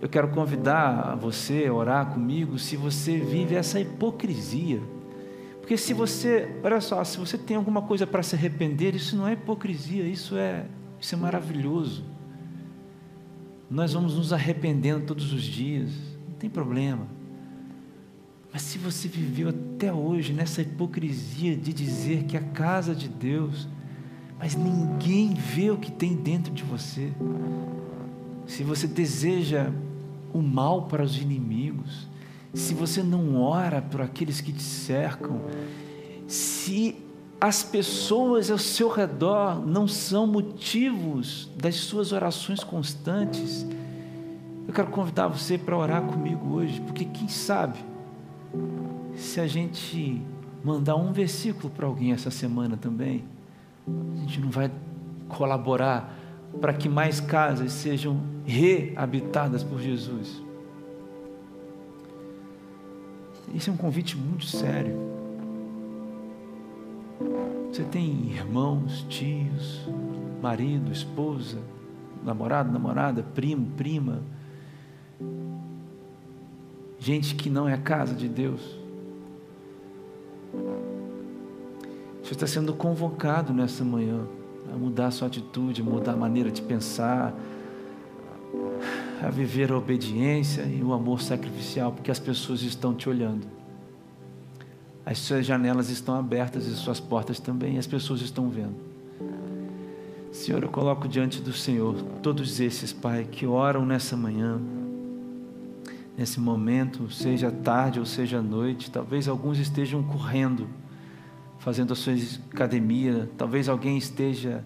Eu 0.00 0.08
quero 0.08 0.28
convidar 0.28 1.16
você 1.16 1.66
a 1.68 1.72
orar 1.72 2.06
comigo 2.06 2.58
se 2.58 2.76
você 2.76 3.18
vive 3.18 3.54
essa 3.54 3.78
hipocrisia. 3.78 4.80
Porque 5.62 5.76
se 5.76 5.94
você, 5.94 6.56
olha 6.64 6.80
só, 6.80 7.02
se 7.04 7.16
você 7.16 7.38
tem 7.38 7.56
alguma 7.56 7.82
coisa 7.82 8.04
para 8.04 8.20
se 8.22 8.34
arrepender, 8.34 8.96
isso 8.96 9.16
não 9.16 9.28
é 9.28 9.34
hipocrisia, 9.34 10.02
isso 10.02 10.36
é, 10.36 10.66
isso 11.00 11.14
é 11.14 11.18
maravilhoso. 11.18 12.04
Nós 13.70 13.92
vamos 13.92 14.16
nos 14.16 14.32
arrependendo 14.32 15.06
todos 15.06 15.32
os 15.32 15.44
dias, 15.44 15.88
não 16.28 16.34
tem 16.34 16.50
problema. 16.50 17.06
Mas 18.52 18.62
se 18.62 18.76
você 18.76 19.06
viveu 19.06 19.50
até 19.50 19.92
hoje 19.92 20.32
nessa 20.32 20.62
hipocrisia 20.62 21.56
de 21.56 21.72
dizer 21.72 22.24
que 22.24 22.36
a 22.36 22.42
casa 22.42 22.92
de 22.92 23.08
Deus, 23.08 23.68
mas 24.40 24.56
ninguém 24.56 25.32
vê 25.32 25.70
o 25.70 25.78
que 25.78 25.92
tem 25.92 26.16
dentro 26.16 26.52
de 26.52 26.64
você, 26.64 27.12
se 28.48 28.64
você 28.64 28.88
deseja 28.88 29.70
o 30.34 30.42
mal 30.42 30.82
para 30.88 31.04
os 31.04 31.16
inimigos, 31.16 32.10
se 32.52 32.74
você 32.74 33.02
não 33.02 33.40
ora 33.40 33.80
por 33.80 34.00
aqueles 34.00 34.40
que 34.40 34.52
te 34.52 34.62
cercam, 34.62 35.40
se 36.26 36.96
as 37.40 37.62
pessoas 37.62 38.50
ao 38.50 38.58
seu 38.58 38.88
redor 38.88 39.66
não 39.66 39.88
são 39.88 40.26
motivos 40.26 41.50
das 41.56 41.76
suas 41.76 42.12
orações 42.12 42.62
constantes, 42.62 43.66
eu 44.66 44.72
quero 44.72 44.90
convidar 44.90 45.28
você 45.28 45.58
para 45.58 45.76
orar 45.76 46.02
comigo 46.02 46.54
hoje, 46.54 46.80
porque 46.80 47.04
quem 47.04 47.28
sabe, 47.28 47.78
se 49.16 49.40
a 49.40 49.46
gente 49.46 50.22
mandar 50.62 50.96
um 50.96 51.12
versículo 51.12 51.70
para 51.70 51.86
alguém 51.86 52.12
essa 52.12 52.30
semana 52.30 52.76
também, 52.76 53.24
a 53.88 54.20
gente 54.20 54.40
não 54.40 54.50
vai 54.50 54.70
colaborar 55.28 56.16
para 56.60 56.72
que 56.72 56.88
mais 56.88 57.18
casas 57.20 57.72
sejam 57.72 58.20
reabitadas 58.44 59.64
por 59.64 59.80
Jesus. 59.80 60.41
Esse 63.54 63.68
é 63.68 63.72
um 63.72 63.76
convite 63.76 64.16
muito 64.16 64.46
sério. 64.46 64.96
Você 67.70 67.84
tem 67.84 68.30
irmãos, 68.30 69.04
tios, 69.08 69.88
marido, 70.42 70.92
esposa, 70.92 71.58
namorado, 72.24 72.70
namorada, 72.70 73.22
primo, 73.22 73.66
prima, 73.76 74.22
gente 76.98 77.34
que 77.34 77.50
não 77.50 77.68
é 77.68 77.74
a 77.74 77.78
casa 77.78 78.14
de 78.14 78.28
Deus. 78.28 78.78
Você 82.22 82.34
está 82.34 82.46
sendo 82.46 82.72
convocado 82.74 83.52
nessa 83.52 83.84
manhã 83.84 84.26
a 84.72 84.76
mudar 84.76 85.08
a 85.08 85.10
sua 85.10 85.28
atitude, 85.28 85.82
a 85.82 85.84
mudar 85.84 86.12
a 86.12 86.16
maneira 86.16 86.50
de 86.50 86.62
pensar, 86.62 87.34
a 89.22 89.30
viver 89.30 89.70
a 89.70 89.76
obediência 89.76 90.62
e 90.62 90.82
o 90.82 90.92
amor 90.92 91.22
sacrificial, 91.22 91.92
porque 91.92 92.10
as 92.10 92.18
pessoas 92.18 92.62
estão 92.62 92.94
te 92.94 93.08
olhando. 93.08 93.46
As 95.04 95.18
suas 95.18 95.46
janelas 95.46 95.90
estão 95.90 96.14
abertas 96.14 96.66
e 96.66 96.74
suas 96.74 97.00
portas 97.00 97.38
também, 97.38 97.76
e 97.76 97.78
as 97.78 97.86
pessoas 97.86 98.20
estão 98.20 98.48
vendo. 98.48 98.76
Senhor, 100.32 100.62
eu 100.62 100.68
coloco 100.68 101.06
diante 101.06 101.40
do 101.40 101.52
Senhor 101.52 101.94
todos 102.22 102.58
esses, 102.58 102.92
Pai, 102.92 103.26
que 103.30 103.46
oram 103.46 103.84
nessa 103.84 104.16
manhã, 104.16 104.60
nesse 106.16 106.40
momento, 106.40 107.10
seja 107.10 107.50
tarde 107.50 108.00
ou 108.00 108.06
seja 108.06 108.40
noite, 108.40 108.90
talvez 108.90 109.28
alguns 109.28 109.58
estejam 109.58 110.02
correndo 110.02 110.68
fazendo 111.62 111.92
a 111.92 111.96
sua 111.96 112.12
academia, 112.50 113.30
talvez 113.38 113.68
alguém 113.68 113.96
esteja 113.96 114.64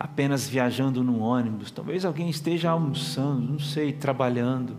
apenas 0.00 0.48
viajando 0.48 1.04
no 1.04 1.18
ônibus, 1.20 1.70
talvez 1.70 2.06
alguém 2.06 2.30
esteja 2.30 2.70
almoçando, 2.70 3.52
não 3.52 3.58
sei, 3.58 3.92
trabalhando, 3.92 4.74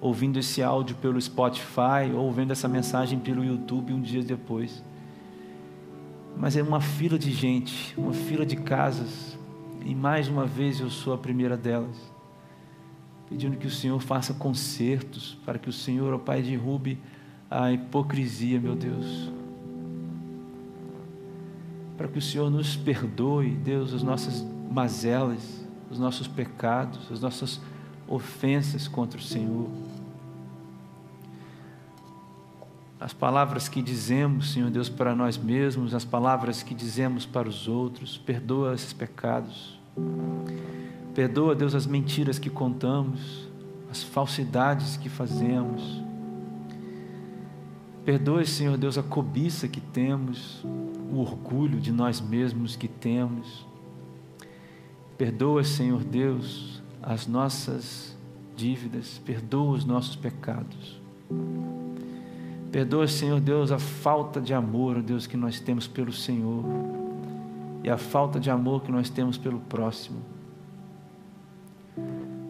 ouvindo 0.00 0.40
esse 0.40 0.60
áudio 0.60 0.96
pelo 0.96 1.20
Spotify 1.20 2.10
ou 2.12 2.32
vendo 2.32 2.50
essa 2.50 2.66
mensagem 2.66 3.20
pelo 3.20 3.44
YouTube 3.44 3.92
um 3.92 4.00
dia 4.00 4.24
depois. 4.24 4.82
Mas 6.36 6.56
é 6.56 6.64
uma 6.64 6.80
fila 6.80 7.16
de 7.16 7.30
gente, 7.30 7.94
uma 7.96 8.12
fila 8.12 8.44
de 8.44 8.56
casas, 8.56 9.38
e 9.84 9.94
mais 9.94 10.26
uma 10.26 10.44
vez 10.44 10.80
eu 10.80 10.90
sou 10.90 11.14
a 11.14 11.18
primeira 11.18 11.56
delas, 11.56 11.96
pedindo 13.28 13.56
que 13.56 13.68
o 13.68 13.70
Senhor 13.70 14.00
faça 14.00 14.34
concertos, 14.34 15.38
para 15.46 15.60
que 15.60 15.68
o 15.68 15.72
Senhor, 15.72 16.12
ó 16.12 16.18
Pai, 16.18 16.42
derrube 16.42 16.98
a 17.48 17.70
hipocrisia, 17.70 18.60
meu 18.60 18.74
Deus 18.74 19.30
para 21.96 22.08
que 22.08 22.18
o 22.18 22.22
Senhor 22.22 22.50
nos 22.50 22.76
perdoe, 22.76 23.50
Deus, 23.50 23.94
as 23.94 24.02
nossas 24.02 24.44
mazelas, 24.70 25.64
os 25.90 25.98
nossos 25.98 26.26
pecados, 26.26 27.10
as 27.10 27.20
nossas 27.20 27.60
ofensas 28.08 28.88
contra 28.88 29.18
o 29.18 29.22
Senhor. 29.22 29.68
As 32.98 33.12
palavras 33.12 33.68
que 33.68 33.82
dizemos, 33.82 34.52
Senhor 34.52 34.70
Deus, 34.70 34.88
para 34.88 35.14
nós 35.14 35.36
mesmos, 35.36 35.94
as 35.94 36.04
palavras 36.04 36.62
que 36.62 36.74
dizemos 36.74 37.26
para 37.26 37.48
os 37.48 37.68
outros, 37.68 38.16
perdoa 38.16 38.74
esses 38.74 38.92
pecados. 38.92 39.78
Perdoa, 41.14 41.54
Deus, 41.54 41.74
as 41.74 41.86
mentiras 41.86 42.38
que 42.38 42.48
contamos, 42.48 43.48
as 43.90 44.02
falsidades 44.02 44.96
que 44.96 45.10
fazemos. 45.10 46.02
Perdoe, 48.04 48.46
Senhor 48.46 48.78
Deus, 48.78 48.96
a 48.96 49.02
cobiça 49.02 49.68
que 49.68 49.80
temos, 49.80 50.64
o 51.12 51.18
orgulho 51.18 51.78
de 51.78 51.92
nós 51.92 52.20
mesmos 52.20 52.76
que 52.76 52.88
temos. 52.88 53.65
Perdoa, 55.18 55.64
Senhor 55.64 56.04
Deus, 56.04 56.82
as 57.02 57.26
nossas 57.26 58.16
dívidas, 58.54 59.20
perdoa 59.24 59.72
os 59.72 59.84
nossos 59.84 60.16
pecados. 60.16 61.00
Perdoa, 62.70 63.06
Senhor 63.06 63.40
Deus, 63.40 63.72
a 63.72 63.78
falta 63.78 64.40
de 64.40 64.52
amor, 64.52 65.02
Deus, 65.02 65.26
que 65.26 65.36
nós 65.36 65.60
temos 65.60 65.86
pelo 65.86 66.12
Senhor 66.12 66.64
e 67.82 67.88
a 67.88 67.96
falta 67.96 68.38
de 68.38 68.50
amor 68.50 68.82
que 68.82 68.92
nós 68.92 69.08
temos 69.08 69.38
pelo 69.38 69.60
próximo. 69.60 70.20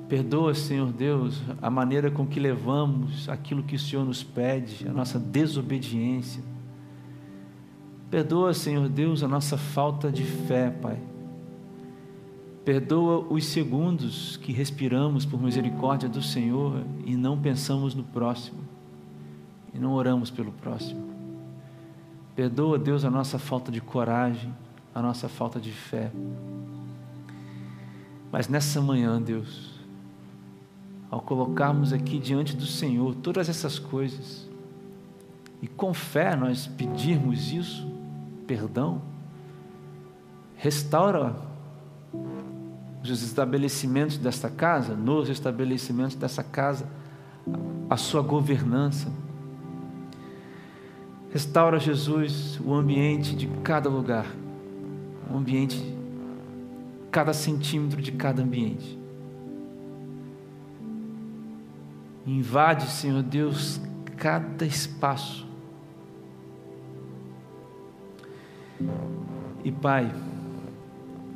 Perdoa, 0.09 0.55
Senhor 0.55 0.93
Deus, 0.93 1.43
a 1.61 1.69
maneira 1.69 2.11
com 2.11 2.27
que 2.27 2.41
levamos 2.41 3.29
aquilo 3.29 3.63
que 3.63 3.77
o 3.77 3.79
Senhor 3.79 4.05
nos 4.05 4.23
pede, 4.23 4.87
a 4.89 4.93
nossa 4.93 5.19
desobediência 5.19 6.43
Perdoa, 8.11 8.55
Senhor 8.55 8.89
Deus, 8.89 9.23
a 9.23 9.29
nossa 9.29 9.59
falta 9.59 10.13
de 10.13 10.23
fé, 10.23 10.71
Pai. 10.71 10.99
Perdoa 12.67 13.25
os 13.33 13.47
segundos 13.47 14.39
que 14.39 14.51
respiramos 14.51 15.25
por 15.25 15.41
misericórdia 15.41 16.09
do 16.09 16.21
Senhor 16.21 16.83
e 17.05 17.15
não 17.15 17.41
pensamos 17.41 17.95
no 17.95 18.03
próximo, 18.03 18.59
e 19.73 19.79
não 19.79 19.93
oramos 19.93 20.33
pelo 20.33 20.51
próximo. 20.51 21.15
Perdoa, 22.35 22.77
Deus, 22.77 23.05
a 23.05 23.11
nossa 23.11 23.39
falta 23.39 23.71
de 23.71 23.81
coragem, 23.81 24.53
a 24.93 25.01
nossa 25.01 25.29
falta 25.29 25.61
de 25.61 25.71
fé. 25.71 26.11
Mas 28.33 28.49
nessa 28.49 28.81
manhã, 28.81 29.23
Deus, 29.23 29.79
ao 31.09 31.21
colocarmos 31.21 31.93
aqui 31.93 32.19
diante 32.19 32.57
do 32.57 32.67
Senhor 32.67 33.15
todas 33.15 33.49
essas 33.49 33.79
coisas, 33.79 34.51
e 35.63 35.69
com 35.69 35.95
fé 35.95 36.35
nós 36.35 36.67
pedirmos 36.67 37.53
isso, 37.53 37.89
perdão, 38.45 39.01
restaura 40.57 41.55
os 43.13 43.23
estabelecimentos 43.23 44.19
desta 44.19 44.49
casa, 44.49 44.95
nos 44.95 45.29
estabelecimentos 45.29 46.17
dessa 46.17 46.43
casa, 46.43 46.89
a 47.89 47.97
sua 47.97 48.23
governança. 48.23 49.11
Restaura, 51.33 51.79
Jesus, 51.79 52.59
o 52.65 52.75
ambiente 52.75 53.35
de 53.35 53.47
cada 53.63 53.89
lugar, 53.89 54.27
o 55.31 55.37
ambiente, 55.37 55.95
cada 57.11 57.33
centímetro 57.33 58.01
de 58.01 58.13
cada 58.13 58.43
ambiente. 58.43 58.99
Invade, 62.27 62.91
Senhor 62.91 63.23
Deus, 63.23 63.81
cada 64.17 64.65
espaço 64.65 65.47
E 69.65 69.73
Pai, 69.73 70.13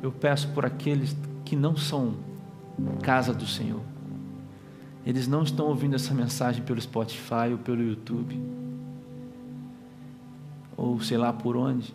eu 0.01 0.11
peço 0.11 0.47
por 0.53 0.65
aqueles 0.65 1.13
que 1.51 1.55
não 1.57 1.75
são 1.75 2.13
casa 3.03 3.33
do 3.33 3.45
Senhor. 3.45 3.81
Eles 5.05 5.27
não 5.27 5.43
estão 5.43 5.65
ouvindo 5.65 5.97
essa 5.97 6.13
mensagem 6.13 6.63
pelo 6.63 6.79
Spotify 6.79 7.51
ou 7.51 7.57
pelo 7.57 7.83
YouTube. 7.83 8.41
Ou 10.77 10.97
sei 11.01 11.17
lá 11.17 11.33
por 11.33 11.57
onde. 11.57 11.93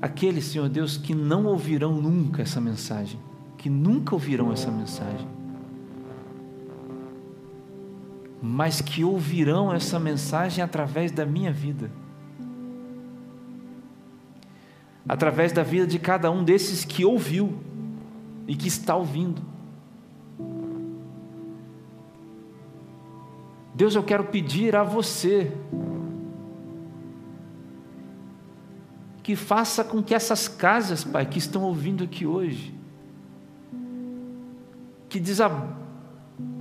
Aqueles, 0.00 0.46
Senhor 0.46 0.70
Deus, 0.70 0.96
que 0.96 1.14
não 1.14 1.44
ouvirão 1.44 2.00
nunca 2.00 2.40
essa 2.40 2.62
mensagem, 2.62 3.20
que 3.58 3.68
nunca 3.68 4.14
ouvirão 4.14 4.50
essa 4.50 4.70
mensagem, 4.70 5.28
mas 8.40 8.80
que 8.80 9.04
ouvirão 9.04 9.70
essa 9.70 10.00
mensagem 10.00 10.64
através 10.64 11.12
da 11.12 11.26
minha 11.26 11.52
vida 11.52 11.90
através 15.08 15.52
da 15.52 15.62
vida 15.62 15.86
de 15.86 15.98
cada 15.98 16.30
um 16.30 16.44
desses 16.44 16.84
que 16.84 17.04
ouviu 17.04 17.58
e 18.46 18.54
que 18.54 18.68
está 18.68 18.94
ouvindo. 18.94 19.42
Deus, 23.74 23.94
eu 23.94 24.02
quero 24.02 24.24
pedir 24.24 24.76
a 24.76 24.82
você 24.82 25.50
que 29.22 29.36
faça 29.36 29.84
com 29.84 30.02
que 30.02 30.14
essas 30.14 30.48
casas, 30.48 31.04
Pai, 31.04 31.24
que 31.24 31.38
estão 31.38 31.62
ouvindo 31.62 32.04
aqui 32.04 32.26
hoje, 32.26 32.74
que, 35.08 35.20
desab... 35.20 35.74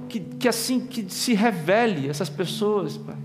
que, 0.07 0.19
que 0.19 0.47
assim, 0.47 0.79
que 0.79 1.09
se 1.09 1.33
revele 1.33 2.07
essas 2.07 2.29
pessoas, 2.29 2.97
Pai. 2.97 3.17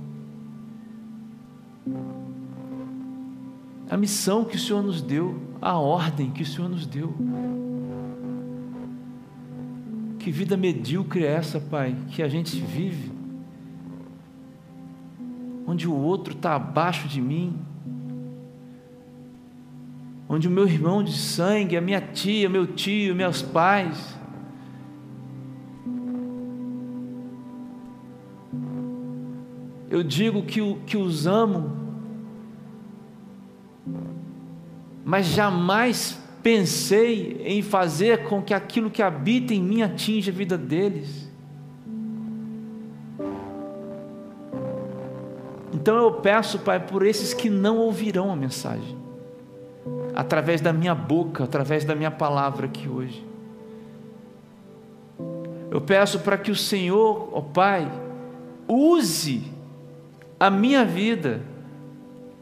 A 3.88 3.96
missão 3.96 4.44
que 4.44 4.56
o 4.56 4.58
Senhor 4.58 4.82
nos 4.82 5.00
deu, 5.00 5.40
a 5.62 5.78
ordem 5.78 6.30
que 6.30 6.42
o 6.42 6.46
Senhor 6.46 6.68
nos 6.68 6.86
deu. 6.86 7.14
Que 10.18 10.30
vida 10.32 10.56
medíocre 10.56 11.24
é 11.24 11.28
essa, 11.28 11.60
Pai, 11.60 11.96
que 12.10 12.20
a 12.20 12.28
gente 12.28 12.58
vive, 12.60 13.12
onde 15.64 15.86
o 15.86 15.94
outro 15.94 16.34
está 16.34 16.56
abaixo 16.56 17.06
de 17.06 17.20
mim, 17.20 17.56
onde 20.28 20.48
o 20.48 20.50
meu 20.50 20.66
irmão 20.66 21.04
de 21.04 21.12
sangue, 21.12 21.76
a 21.76 21.80
minha 21.80 22.00
tia, 22.00 22.48
meu 22.48 22.66
tio, 22.66 23.14
meus 23.14 23.40
pais, 23.40 24.18
eu 29.88 30.02
digo 30.02 30.42
que, 30.42 30.74
que 30.86 30.96
os 30.96 31.26
amo, 31.28 31.85
mas 35.06 35.26
jamais 35.26 36.18
pensei 36.42 37.40
em 37.44 37.62
fazer 37.62 38.24
com 38.24 38.42
que 38.42 38.52
aquilo 38.52 38.90
que 38.90 39.00
habita 39.00 39.54
em 39.54 39.62
mim 39.62 39.80
atinja 39.80 40.32
a 40.32 40.34
vida 40.34 40.58
deles. 40.58 41.30
Então 45.72 45.96
eu 45.96 46.14
peço, 46.14 46.58
Pai, 46.58 46.80
por 46.80 47.06
esses 47.06 47.32
que 47.32 47.48
não 47.48 47.78
ouvirão 47.78 48.32
a 48.32 48.36
mensagem 48.36 48.98
através 50.12 50.60
da 50.60 50.72
minha 50.72 50.94
boca, 50.94 51.44
através 51.44 51.84
da 51.84 51.94
minha 51.94 52.10
palavra 52.10 52.66
aqui 52.66 52.88
hoje. 52.88 53.24
Eu 55.70 55.80
peço 55.80 56.18
para 56.18 56.36
que 56.36 56.50
o 56.50 56.56
Senhor, 56.56 57.28
ó 57.32 57.40
Pai, 57.42 57.88
use 58.66 59.44
a 60.40 60.50
minha 60.50 60.84
vida, 60.84 61.42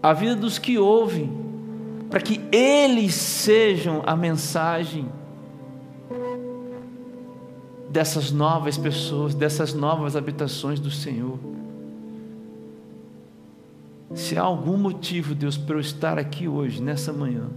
a 0.02 0.14
vida 0.14 0.34
dos 0.34 0.58
que 0.58 0.78
ouvem, 0.78 1.43
para 2.14 2.22
que 2.22 2.40
eles 2.52 3.12
sejam 3.12 4.00
a 4.06 4.14
mensagem 4.14 5.10
dessas 7.90 8.30
novas 8.30 8.78
pessoas, 8.78 9.34
dessas 9.34 9.74
novas 9.74 10.14
habitações 10.14 10.78
do 10.78 10.92
Senhor. 10.92 11.36
Se 14.14 14.38
há 14.38 14.42
algum 14.42 14.76
motivo, 14.76 15.34
Deus, 15.34 15.58
para 15.58 15.74
eu 15.74 15.80
estar 15.80 16.16
aqui 16.16 16.46
hoje, 16.46 16.80
nessa 16.80 17.12
manhã, 17.12 17.50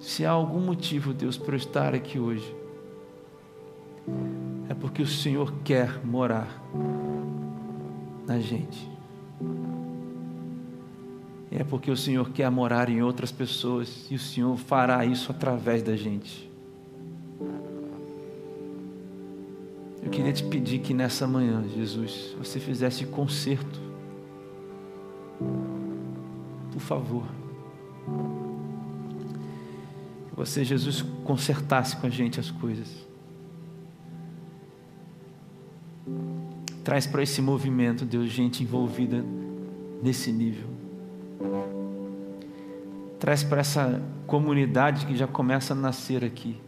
se 0.00 0.24
há 0.24 0.30
algum 0.30 0.60
motivo, 0.60 1.12
Deus, 1.12 1.36
para 1.36 1.52
eu 1.52 1.58
estar 1.58 1.94
aqui 1.94 2.18
hoje, 2.18 2.56
é 4.70 4.72
porque 4.72 5.02
o 5.02 5.06
Senhor 5.06 5.52
quer 5.62 6.02
morar 6.06 6.48
na 8.26 8.38
gente. 8.38 8.94
É 11.56 11.62
porque 11.62 11.88
o 11.88 11.96
Senhor 11.96 12.28
quer 12.30 12.50
morar 12.50 12.88
em 12.88 13.00
outras 13.00 13.30
pessoas 13.30 14.06
e 14.10 14.16
o 14.16 14.18
Senhor 14.18 14.56
fará 14.56 15.06
isso 15.06 15.30
através 15.30 15.84
da 15.84 15.94
gente. 15.94 16.50
Eu 20.02 20.10
queria 20.10 20.32
te 20.32 20.42
pedir 20.42 20.80
que 20.80 20.92
nessa 20.92 21.28
manhã, 21.28 21.64
Jesus, 21.72 22.34
você 22.36 22.58
fizesse 22.58 23.06
conserto. 23.06 23.80
Por 26.72 26.80
favor. 26.80 27.24
Que 30.28 30.36
você, 30.36 30.64
Jesus, 30.64 31.02
consertasse 31.22 31.96
com 31.96 32.08
a 32.08 32.10
gente 32.10 32.40
as 32.40 32.50
coisas. 32.50 33.06
Traz 36.82 37.06
para 37.06 37.22
esse 37.22 37.40
movimento, 37.40 38.04
Deus, 38.04 38.28
gente 38.28 38.64
envolvida 38.64 39.24
nesse 40.02 40.32
nível. 40.32 40.73
Traz 43.18 43.42
para 43.42 43.60
essa 43.60 44.02
comunidade 44.26 45.06
que 45.06 45.16
já 45.16 45.26
começa 45.26 45.72
a 45.72 45.76
nascer 45.76 46.24
aqui 46.24 46.60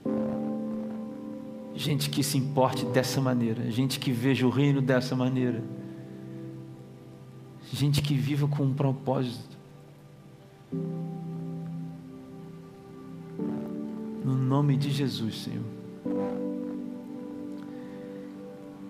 gente 1.76 2.08
que 2.08 2.22
se 2.22 2.38
importe 2.38 2.86
dessa 2.86 3.20
maneira, 3.20 3.70
gente 3.70 4.00
que 4.00 4.10
veja 4.10 4.46
o 4.46 4.50
reino 4.50 4.80
dessa 4.80 5.14
maneira, 5.14 5.62
gente 7.70 8.00
que 8.00 8.14
viva 8.14 8.48
com 8.48 8.64
um 8.64 8.74
propósito. 8.74 9.56
No 14.24 14.34
nome 14.34 14.76
de 14.76 14.90
Jesus, 14.90 15.42
Senhor. 15.42 15.64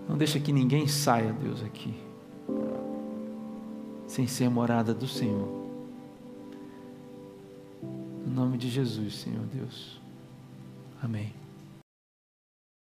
Não 0.09 0.16
deixa 0.16 0.39
que 0.39 0.53
ninguém 0.53 0.87
saia, 0.87 1.33
Deus, 1.33 1.62
aqui, 1.62 1.93
sem 4.07 4.27
ser 4.27 4.49
morada 4.49 4.95
do 4.95 5.09
Senhor. 5.09 5.66
No 8.27 8.35
nome 8.35 8.59
de 8.59 8.68
Jesus, 8.68 9.20
Senhor 9.20 9.47
Deus. 9.47 10.01
Amém. 11.01 11.33